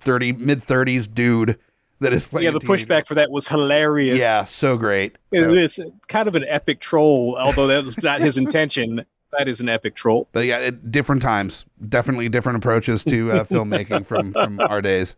thirty 0.00 0.32
mid 0.32 0.62
thirties 0.62 1.06
dude 1.06 1.58
that 2.00 2.12
is 2.12 2.26
playing. 2.26 2.46
yeah, 2.46 2.50
the 2.50 2.58
teenager. 2.60 2.86
pushback 2.86 3.06
for 3.06 3.14
that 3.14 3.30
was 3.30 3.46
hilarious. 3.46 4.18
Yeah, 4.18 4.44
so 4.46 4.76
great. 4.76 5.16
It 5.32 5.42
So- 5.42 5.54
is 5.54 5.78
kind 6.08 6.26
of 6.28 6.34
an 6.34 6.44
epic 6.48 6.80
troll, 6.80 7.36
although 7.38 7.66
that 7.68 7.84
was 7.84 7.96
not 8.02 8.20
his 8.22 8.36
intention. 8.38 9.04
That 9.38 9.48
is 9.48 9.60
an 9.60 9.68
epic 9.68 9.94
troll. 9.96 10.28
but 10.32 10.46
yeah, 10.46 10.58
it, 10.58 10.90
different 10.90 11.20
times, 11.22 11.66
definitely 11.88 12.28
different 12.30 12.56
approaches 12.58 13.04
to 13.04 13.30
uh, 13.32 13.44
filmmaking 13.44 14.06
from 14.06 14.32
from 14.32 14.58
our 14.60 14.80
days. 14.80 15.14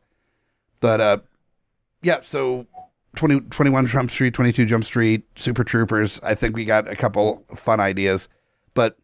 But 0.80 1.00
uh, 1.00 1.18
yeah, 2.06 2.20
so 2.22 2.66
20, 3.16 3.40
21 3.40 3.88
Jump 3.88 4.10
Street, 4.12 4.32
22 4.32 4.64
Jump 4.64 4.84
Street, 4.84 5.24
Super 5.34 5.64
Troopers. 5.64 6.20
I 6.22 6.36
think 6.36 6.54
we 6.54 6.64
got 6.64 6.88
a 6.88 6.94
couple 6.94 7.44
fun 7.56 7.80
ideas, 7.80 8.28
but 8.74 8.96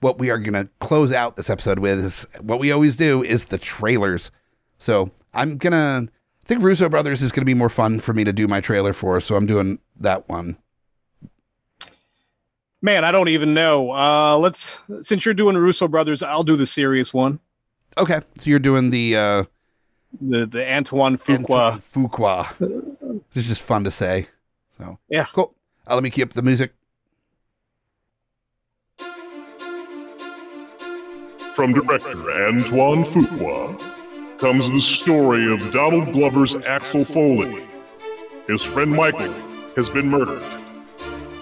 what 0.00 0.18
we 0.18 0.28
are 0.28 0.38
going 0.38 0.52
to 0.52 0.68
close 0.78 1.10
out 1.10 1.36
this 1.36 1.48
episode 1.48 1.78
with 1.78 1.98
is 1.98 2.26
what 2.38 2.58
we 2.58 2.70
always 2.70 2.96
do 2.96 3.24
is 3.24 3.46
the 3.46 3.56
trailers. 3.56 4.30
So 4.78 5.10
I'm 5.32 5.56
gonna 5.56 6.08
I 6.08 6.46
think 6.46 6.62
Russo 6.62 6.88
Brothers 6.88 7.22
is 7.22 7.32
gonna 7.32 7.44
be 7.44 7.54
more 7.54 7.68
fun 7.68 8.00
for 8.00 8.12
me 8.14 8.24
to 8.24 8.32
do 8.32 8.48
my 8.48 8.60
trailer 8.60 8.92
for, 8.92 9.20
so 9.20 9.36
I'm 9.36 9.46
doing 9.46 9.78
that 10.00 10.28
one. 10.28 10.56
Man, 12.82 13.04
I 13.04 13.12
don't 13.12 13.28
even 13.28 13.52
know. 13.52 13.92
Uh, 13.92 14.38
let's 14.38 14.78
since 15.02 15.24
you're 15.26 15.34
doing 15.34 15.56
Russo 15.56 15.86
brothers, 15.86 16.22
I'll 16.22 16.44
do 16.44 16.56
the 16.56 16.66
serious 16.66 17.12
one. 17.12 17.38
Okay, 17.98 18.20
so 18.38 18.48
you're 18.48 18.58
doing 18.58 18.88
the 18.88 19.16
uh 19.16 19.44
The 20.18 20.46
the 20.46 20.66
Antoine 20.68 21.18
Fuqua. 21.18 21.74
Antoine 21.74 21.80
Fuqua. 22.08 23.20
It's 23.34 23.46
just 23.46 23.62
fun 23.62 23.84
to 23.84 23.90
say. 23.90 24.28
So 24.78 24.98
Yeah. 25.08 25.26
cool. 25.32 25.54
Uh, 25.86 25.94
let 25.94 26.02
me 26.02 26.10
keep 26.10 26.32
the 26.32 26.42
music. 26.42 26.72
From 31.54 31.74
director 31.74 32.30
Antoine 32.46 33.04
Fuqua 33.12 34.38
comes 34.38 34.64
the 34.72 34.80
story 35.02 35.52
of 35.52 35.72
Donald 35.72 36.12
Glover's 36.12 36.56
Axel 36.66 37.04
Foley. 37.06 37.64
His 38.46 38.62
friend 38.64 38.90
Michael 38.90 39.32
has 39.76 39.88
been 39.90 40.08
murdered. 40.08 40.42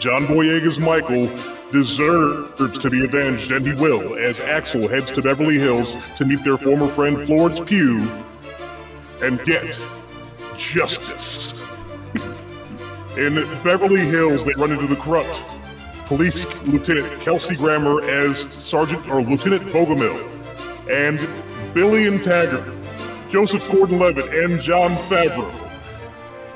John 0.00 0.26
Boyega's 0.26 0.78
Michael 0.78 1.26
deserves 1.72 2.78
to 2.80 2.90
be 2.90 3.04
avenged, 3.04 3.52
and 3.52 3.66
he 3.66 3.72
will, 3.74 4.16
as 4.18 4.38
Axel 4.40 4.88
heads 4.88 5.10
to 5.12 5.22
Beverly 5.22 5.58
Hills 5.58 5.88
to 6.16 6.24
meet 6.24 6.42
their 6.44 6.56
former 6.58 6.92
friend 6.94 7.26
Florence 7.26 7.60
Pugh 7.68 8.00
and 9.22 9.44
get 9.44 9.64
justice. 10.72 11.54
In 13.16 13.34
Beverly 13.64 14.06
Hills, 14.06 14.44
they 14.44 14.52
run 14.54 14.72
into 14.72 14.86
the 14.86 15.00
corrupt 15.00 15.28
Police 16.08 16.42
Lieutenant 16.64 17.20
Kelsey 17.22 17.54
Grammer 17.54 18.00
as 18.00 18.46
Sergeant 18.64 19.06
or 19.10 19.20
Lieutenant 19.20 19.70
Bogomil, 19.72 20.18
and 20.90 21.18
Billy 21.74 22.06
and 22.06 22.24
Taggart, 22.24 22.66
Joseph 23.30 23.62
Gordon-Levitt, 23.70 24.32
and 24.32 24.62
Jon 24.62 24.96
Favreau. 25.10 25.52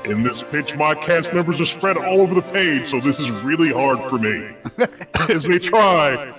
In 0.05 0.23
this 0.23 0.41
pitch, 0.49 0.73
my 0.75 0.95
cast 0.95 1.31
members 1.35 1.61
are 1.61 1.65
spread 1.65 1.97
all 1.97 2.21
over 2.21 2.33
the 2.33 2.41
page, 2.41 2.89
so 2.89 2.99
this 2.99 3.19
is 3.19 3.29
really 3.43 3.71
hard 3.71 3.99
for 4.09 4.17
me. 4.17 4.55
as 5.13 5.43
they 5.43 5.59
try 5.59 6.33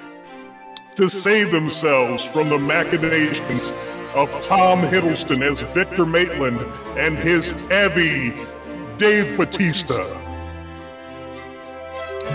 to 0.97 1.09
save 1.09 1.53
themselves 1.53 2.24
from 2.32 2.48
the 2.48 2.59
machinations 2.59 3.62
of 4.15 4.31
Tom 4.47 4.81
Hiddleston 4.81 5.43
as 5.43 5.59
Victor 5.74 6.07
Maitland 6.07 6.59
and 6.97 7.19
his 7.19 7.45
heavy 7.69 8.32
Dave 8.97 9.36
Bautista. 9.36 10.20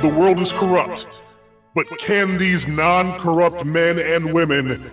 The 0.01 0.10
world 0.10 0.41
is 0.41 0.51
corrupt, 0.53 1.06
but 1.73 1.88
can 1.99 2.38
these 2.38 2.68
non 2.68 3.18
corrupt 3.22 3.65
men 3.65 3.97
and 3.97 4.34
women 4.34 4.91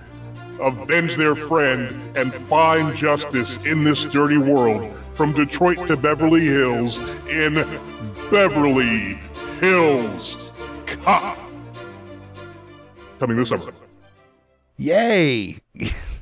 avenge 0.61 1.17
their 1.17 1.35
friend 1.49 2.17
and 2.17 2.33
find 2.49 2.97
justice 2.97 3.51
in 3.65 3.83
this 3.83 4.01
dirty 4.13 4.39
world 4.39 4.97
from 5.17 5.33
Detroit 5.33 5.89
to 5.89 5.97
Beverly 5.97 6.47
Hills 6.47 6.97
in 7.29 7.55
Beverly 8.31 9.15
Hills 9.61 10.37
Cop? 11.03 11.37
Coming 13.19 13.39
this 13.39 13.49
summer. 13.49 13.73
Yay! 14.77 15.59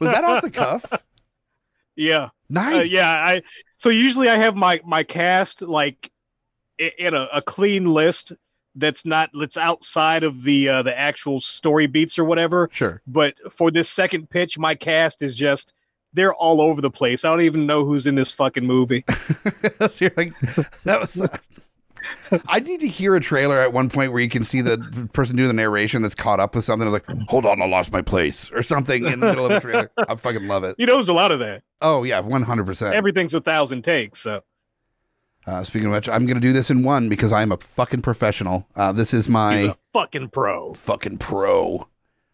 Was 0.00 0.10
that 0.10 0.24
off 0.24 0.42
the 0.42 0.50
cuff? 0.50 0.84
Yeah. 1.96 2.30
Nice. 2.48 2.74
Uh, 2.74 2.82
yeah, 2.82 3.08
I 3.08 3.42
so 3.78 3.88
usually 3.88 4.28
I 4.28 4.36
have 4.36 4.54
my 4.54 4.80
my 4.84 5.02
cast 5.02 5.62
like 5.62 6.10
in 6.78 7.14
a, 7.14 7.28
a 7.32 7.42
clean 7.42 7.92
list 7.92 8.32
that's 8.76 9.04
not 9.04 9.30
that's 9.38 9.56
outside 9.56 10.24
of 10.24 10.42
the 10.42 10.68
uh, 10.68 10.82
the 10.82 10.96
actual 10.96 11.40
story 11.40 11.86
beats 11.86 12.18
or 12.18 12.24
whatever. 12.24 12.68
Sure. 12.72 13.00
But 13.06 13.34
for 13.56 13.70
this 13.70 13.88
second 13.88 14.30
pitch, 14.30 14.58
my 14.58 14.74
cast 14.74 15.22
is 15.22 15.36
just 15.36 15.72
they're 16.12 16.34
all 16.34 16.60
over 16.60 16.80
the 16.80 16.90
place. 16.90 17.24
I 17.24 17.28
don't 17.28 17.42
even 17.42 17.66
know 17.66 17.84
who's 17.84 18.06
in 18.06 18.14
this 18.14 18.32
fucking 18.32 18.64
movie. 18.64 19.04
so 19.80 19.90
you're 20.00 20.12
like, 20.16 20.32
that 20.84 21.00
was 21.00 21.20
I 22.48 22.60
need 22.60 22.80
to 22.80 22.88
hear 22.88 23.14
a 23.14 23.20
trailer 23.20 23.60
at 23.60 23.72
one 23.72 23.88
point 23.90 24.12
where 24.12 24.20
you 24.20 24.28
can 24.28 24.44
see 24.44 24.60
the 24.60 24.78
person 25.12 25.36
doing 25.36 25.48
the 25.48 25.54
narration 25.54 26.02
that's 26.02 26.14
caught 26.14 26.40
up 26.40 26.54
with 26.54 26.64
something 26.64 26.90
like, 26.90 27.04
hold 27.28 27.46
on, 27.46 27.60
I 27.62 27.66
lost 27.66 27.92
my 27.92 28.02
place 28.02 28.50
or 28.52 28.62
something 28.62 29.04
in 29.04 29.20
the 29.20 29.26
middle 29.26 29.44
of 29.46 29.52
the 29.52 29.60
trailer. 29.60 29.90
I 30.08 30.14
fucking 30.16 30.46
love 30.46 30.64
it. 30.64 30.76
You 30.78 30.86
know, 30.86 30.94
there's 30.94 31.08
a 31.08 31.14
lot 31.14 31.32
of 31.32 31.38
that. 31.40 31.62
Oh, 31.80 32.02
yeah, 32.02 32.20
100%. 32.22 32.92
Everything's 32.94 33.34
a 33.34 33.40
thousand 33.40 33.82
takes. 33.82 34.22
So 34.22 34.42
Uh, 35.46 35.62
speaking 35.64 35.86
of 35.88 35.92
which, 35.92 36.08
I'm 36.08 36.26
going 36.26 36.36
to 36.36 36.40
do 36.40 36.52
this 36.52 36.70
in 36.70 36.82
one 36.82 37.08
because 37.08 37.32
I'm 37.32 37.52
a 37.52 37.56
fucking 37.58 38.02
professional. 38.02 38.66
Uh, 38.74 38.92
this 38.92 39.12
is 39.14 39.28
my 39.28 39.54
a 39.56 39.74
fucking 39.92 40.30
pro. 40.30 40.74
fucking 40.74 41.18
pro. 41.18 41.86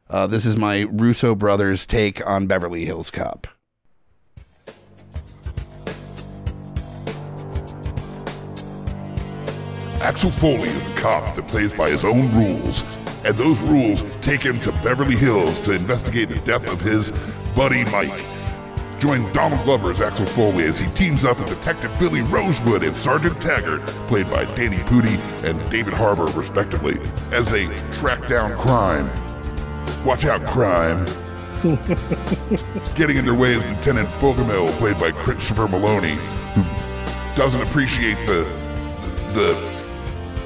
Uh, 0.09 0.27
this 0.27 0.45
is 0.47 0.57
my 0.57 0.81
Russo 0.91 1.35
brothers 1.35 1.87
take 1.87 2.25
on 2.27 2.47
Beverly 2.47 2.85
Hills 2.85 3.11
Cop. 3.11 3.47
Axel 10.01 10.31
Foley 10.31 10.71
is 10.71 10.87
a 10.87 10.95
cop 10.95 11.35
that 11.35 11.47
plays 11.49 11.75
by 11.75 11.91
his 11.91 12.07
own 12.07 12.35
rules, 12.35 12.83
and 13.23 13.37
those 13.37 13.59
rules 13.61 14.03
take 14.23 14.41
him 14.41 14.59
to 14.61 14.73
Beverly 14.83 15.15
Hills 15.15 15.61
to 15.61 15.73
investigate 15.73 16.31
the 16.31 16.37
death 16.37 16.67
of 16.73 16.81
his 16.81 17.11
buddy 17.55 17.85
Mike. 17.91 18.25
Join 18.99 19.31
Donald 19.35 19.63
Glover 19.65 19.91
as 19.91 20.01
Axel 20.01 20.25
Foley 20.25 20.65
as 20.65 20.79
he 20.79 20.87
teams 20.95 21.23
up 21.27 21.39
with 21.39 21.51
Detective 21.51 21.95
Billy 21.99 22.23
Rosewood 22.23 22.83
and 22.83 22.97
Sergeant 22.97 23.43
Taggart, 23.43 23.83
played 24.09 24.31
by 24.31 24.47
Danny 24.57 24.79
Pudi 24.79 25.19
and 25.45 25.71
David 25.71 25.93
Harbour, 25.93 26.25
respectively, 26.33 26.99
as 27.31 27.51
they 27.51 27.67
track 27.99 28.27
down 28.27 28.59
crime. 28.59 29.07
Watch 30.07 30.25
out, 30.25 30.47
crime. 30.47 31.05
Getting 32.97 33.19
in 33.19 33.27
their 33.27 33.35
way 33.35 33.53
is 33.53 33.65
Lieutenant 33.67 34.09
Bogomil, 34.19 34.67
played 34.79 34.99
by 34.99 35.13
Christopher 35.13 35.67
Meloni, 35.67 36.17
who 36.55 37.37
doesn't 37.37 37.61
appreciate 37.61 38.17
the 38.27 38.45
the 39.35 39.70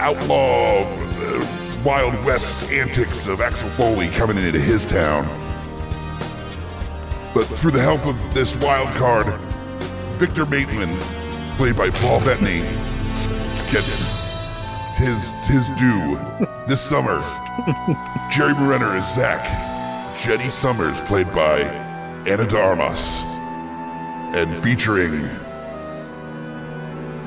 outlaw 0.01 0.81
uh, 0.81 1.83
Wild 1.85 2.25
West 2.25 2.71
antics 2.71 3.27
of 3.27 3.41
Axel 3.41 3.69
Foley 3.71 4.09
coming 4.11 4.39
into 4.39 4.61
his 4.61 4.87
town. 4.87 5.27
But 7.35 7.45
through 7.45 7.73
the 7.73 7.83
help 7.83 8.07
of 8.07 8.17
this 8.33 8.55
wild 8.57 8.89
card, 8.91 9.27
Victor 10.15 10.47
Maitland, 10.47 11.01
played 11.57 11.77
by 11.77 11.91
Paul 11.91 12.21
Bettany, 12.21 12.61
gets 13.71 14.97
his 14.97 15.25
his 15.47 15.67
due 15.79 16.19
this 16.69 16.81
summer. 16.81 17.21
Jeremy 18.31 18.67
Renner 18.67 18.97
is 18.97 19.05
Zach. 19.15 19.73
Jenny 20.23 20.49
Summers, 20.51 20.99
played 21.03 21.31
by 21.35 21.61
Ana 22.27 22.47
de 22.47 22.59
Armas, 22.59 23.23
and 24.35 24.57
featuring 24.57 25.29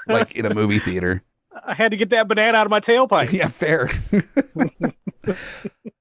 like 0.08 0.36
in 0.36 0.46
a 0.46 0.54
movie 0.54 0.80
theater. 0.80 1.24
I 1.66 1.74
had 1.74 1.92
to 1.92 1.98
get 1.98 2.10
that 2.10 2.28
banana 2.28 2.58
out 2.58 2.66
of 2.66 2.72
my 2.72 2.80
tailpipe. 2.80 3.32
Yeah, 3.32 3.48
fair. 3.50 3.92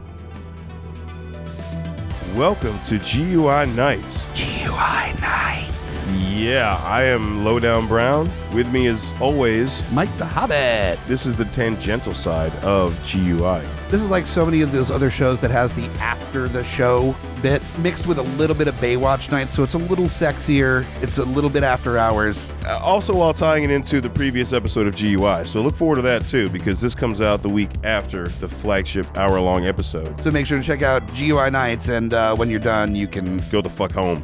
Welcome 2.35 2.79
to 2.83 2.97
GUI 2.97 3.65
Nights. 3.75 4.29
GUI 4.29 5.13
Nights. 5.19 6.07
Yeah, 6.17 6.81
I 6.85 7.03
am 7.03 7.43
Lowdown 7.43 7.89
Brown. 7.89 8.31
With 8.53 8.71
me, 8.71 8.87
as 8.87 9.13
always, 9.19 9.83
Mike 9.91 10.15
the 10.15 10.25
Hobbit. 10.25 10.97
this 11.07 11.25
is 11.25 11.35
the 11.35 11.43
tangential 11.45 12.13
side 12.13 12.55
of 12.63 12.97
GUI. 13.03 13.67
This 13.89 13.99
is 13.99 14.09
like 14.09 14.25
so 14.25 14.45
many 14.45 14.61
of 14.61 14.71
those 14.71 14.89
other 14.89 15.11
shows 15.11 15.41
that 15.41 15.51
has 15.51 15.73
the 15.73 15.87
after 15.99 16.47
the 16.47 16.63
show 16.63 17.13
bit 17.41 17.61
mixed 17.79 18.07
with 18.07 18.17
a 18.17 18.23
little 18.23 18.55
bit 18.55 18.67
of 18.67 18.75
Baywatch 18.75 19.31
night, 19.31 19.49
so 19.49 19.63
it's 19.63 19.73
a 19.73 19.77
little 19.77 20.05
sexier. 20.05 20.85
It's 21.01 21.17
a 21.17 21.25
little 21.25 21.49
bit 21.49 21.63
after 21.63 21.97
hours. 21.97 22.49
Uh, 22.65 22.79
Also, 22.81 23.13
while 23.13 23.33
tying 23.33 23.63
it 23.63 23.71
into 23.71 24.01
the 24.01 24.09
previous 24.09 24.53
episode 24.53 24.87
of 24.87 24.95
GUI. 24.95 25.45
So 25.45 25.61
look 25.61 25.75
forward 25.75 25.95
to 25.97 26.01
that 26.03 26.25
too, 26.25 26.49
because 26.49 26.79
this 26.81 26.93
comes 26.95 27.21
out 27.21 27.41
the 27.41 27.49
week 27.49 27.69
after 27.83 28.27
the 28.27 28.47
flagship 28.47 29.05
hour 29.17 29.39
long 29.39 29.65
episode. 29.65 30.21
So 30.23 30.31
make 30.31 30.45
sure 30.45 30.57
to 30.57 30.63
check 30.63 30.81
out 30.81 31.05
GUI 31.15 31.49
Nights, 31.49 31.87
and 31.89 32.13
uh, 32.13 32.35
when 32.35 32.49
you're 32.49 32.59
done, 32.59 32.95
you 32.95 33.07
can. 33.07 33.37
Go 33.51 33.61
the 33.61 33.69
fuck 33.69 33.91
home. 33.91 34.23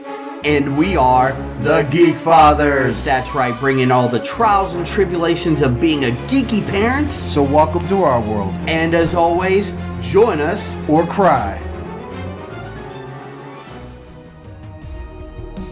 And 0.43 0.75
we 0.75 0.97
are 0.97 1.33
the 1.61 1.83
Geek 1.91 2.17
Fathers. 2.17 3.05
That's 3.05 3.35
right, 3.35 3.57
bringing 3.59 3.91
all 3.91 4.09
the 4.09 4.19
trials 4.19 4.73
and 4.73 4.87
tribulations 4.87 5.61
of 5.61 5.79
being 5.79 6.05
a 6.05 6.11
geeky 6.27 6.67
parent. 6.67 7.13
So, 7.13 7.43
welcome 7.43 7.87
to 7.89 8.03
our 8.03 8.19
world. 8.19 8.51
And 8.67 8.95
as 8.95 9.13
always, 9.13 9.71
join 10.01 10.41
us 10.41 10.73
or 10.89 11.05
cry. 11.05 11.61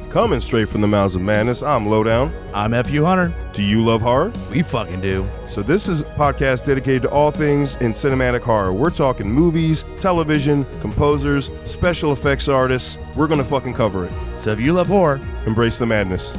Coming 0.10 0.42
straight 0.42 0.70
from 0.70 0.82
the 0.82 0.88
mouths 0.88 1.16
of 1.16 1.22
madness, 1.22 1.62
I'm 1.62 1.88
Lowdown. 1.88 2.34
I'm 2.52 2.72
FU 2.84 3.06
Hunter. 3.06 3.32
Do 3.54 3.62
you 3.62 3.86
love 3.86 4.02
horror? 4.02 4.34
We 4.50 4.64
fucking 4.64 5.02
do. 5.02 5.30
So 5.50 5.62
this 5.62 5.88
is 5.88 6.02
a 6.02 6.06
podcast 6.06 6.66
dedicated 6.66 7.04
to 7.04 7.12
all 7.12 7.30
things 7.30 7.76
in 7.76 7.92
cinematic 7.92 8.42
horror. 8.42 8.74
We're 8.74 8.90
talking 8.90 9.32
movies, 9.32 9.86
television, 10.00 10.66
composers, 10.82 11.52
special 11.64 12.12
effects 12.12 12.48
artists. 12.48 12.98
We're 13.16 13.28
gonna 13.28 13.44
fucking 13.44 13.76
cover 13.76 14.08
it. 14.08 14.12
So 14.36 14.50
if 14.50 14.60
you 14.60 14.74
love 14.74 14.88
horror, 14.88 15.22
embrace 15.46 15.78
the 15.78 15.86
madness. 15.86 16.34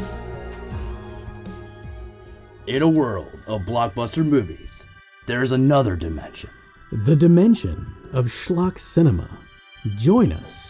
In 2.67 2.83
a 2.83 2.89
world 2.89 3.31
of 3.47 3.61
blockbuster 3.61 4.27
movies, 4.27 4.85
there's 5.27 5.53
another 5.53 5.95
dimension. 5.95 6.51
The 6.91 7.15
dimension 7.15 7.95
of 8.13 8.27
schlock 8.27 8.81
cinema. 8.81 9.29
Join 9.97 10.33
us 10.33 10.70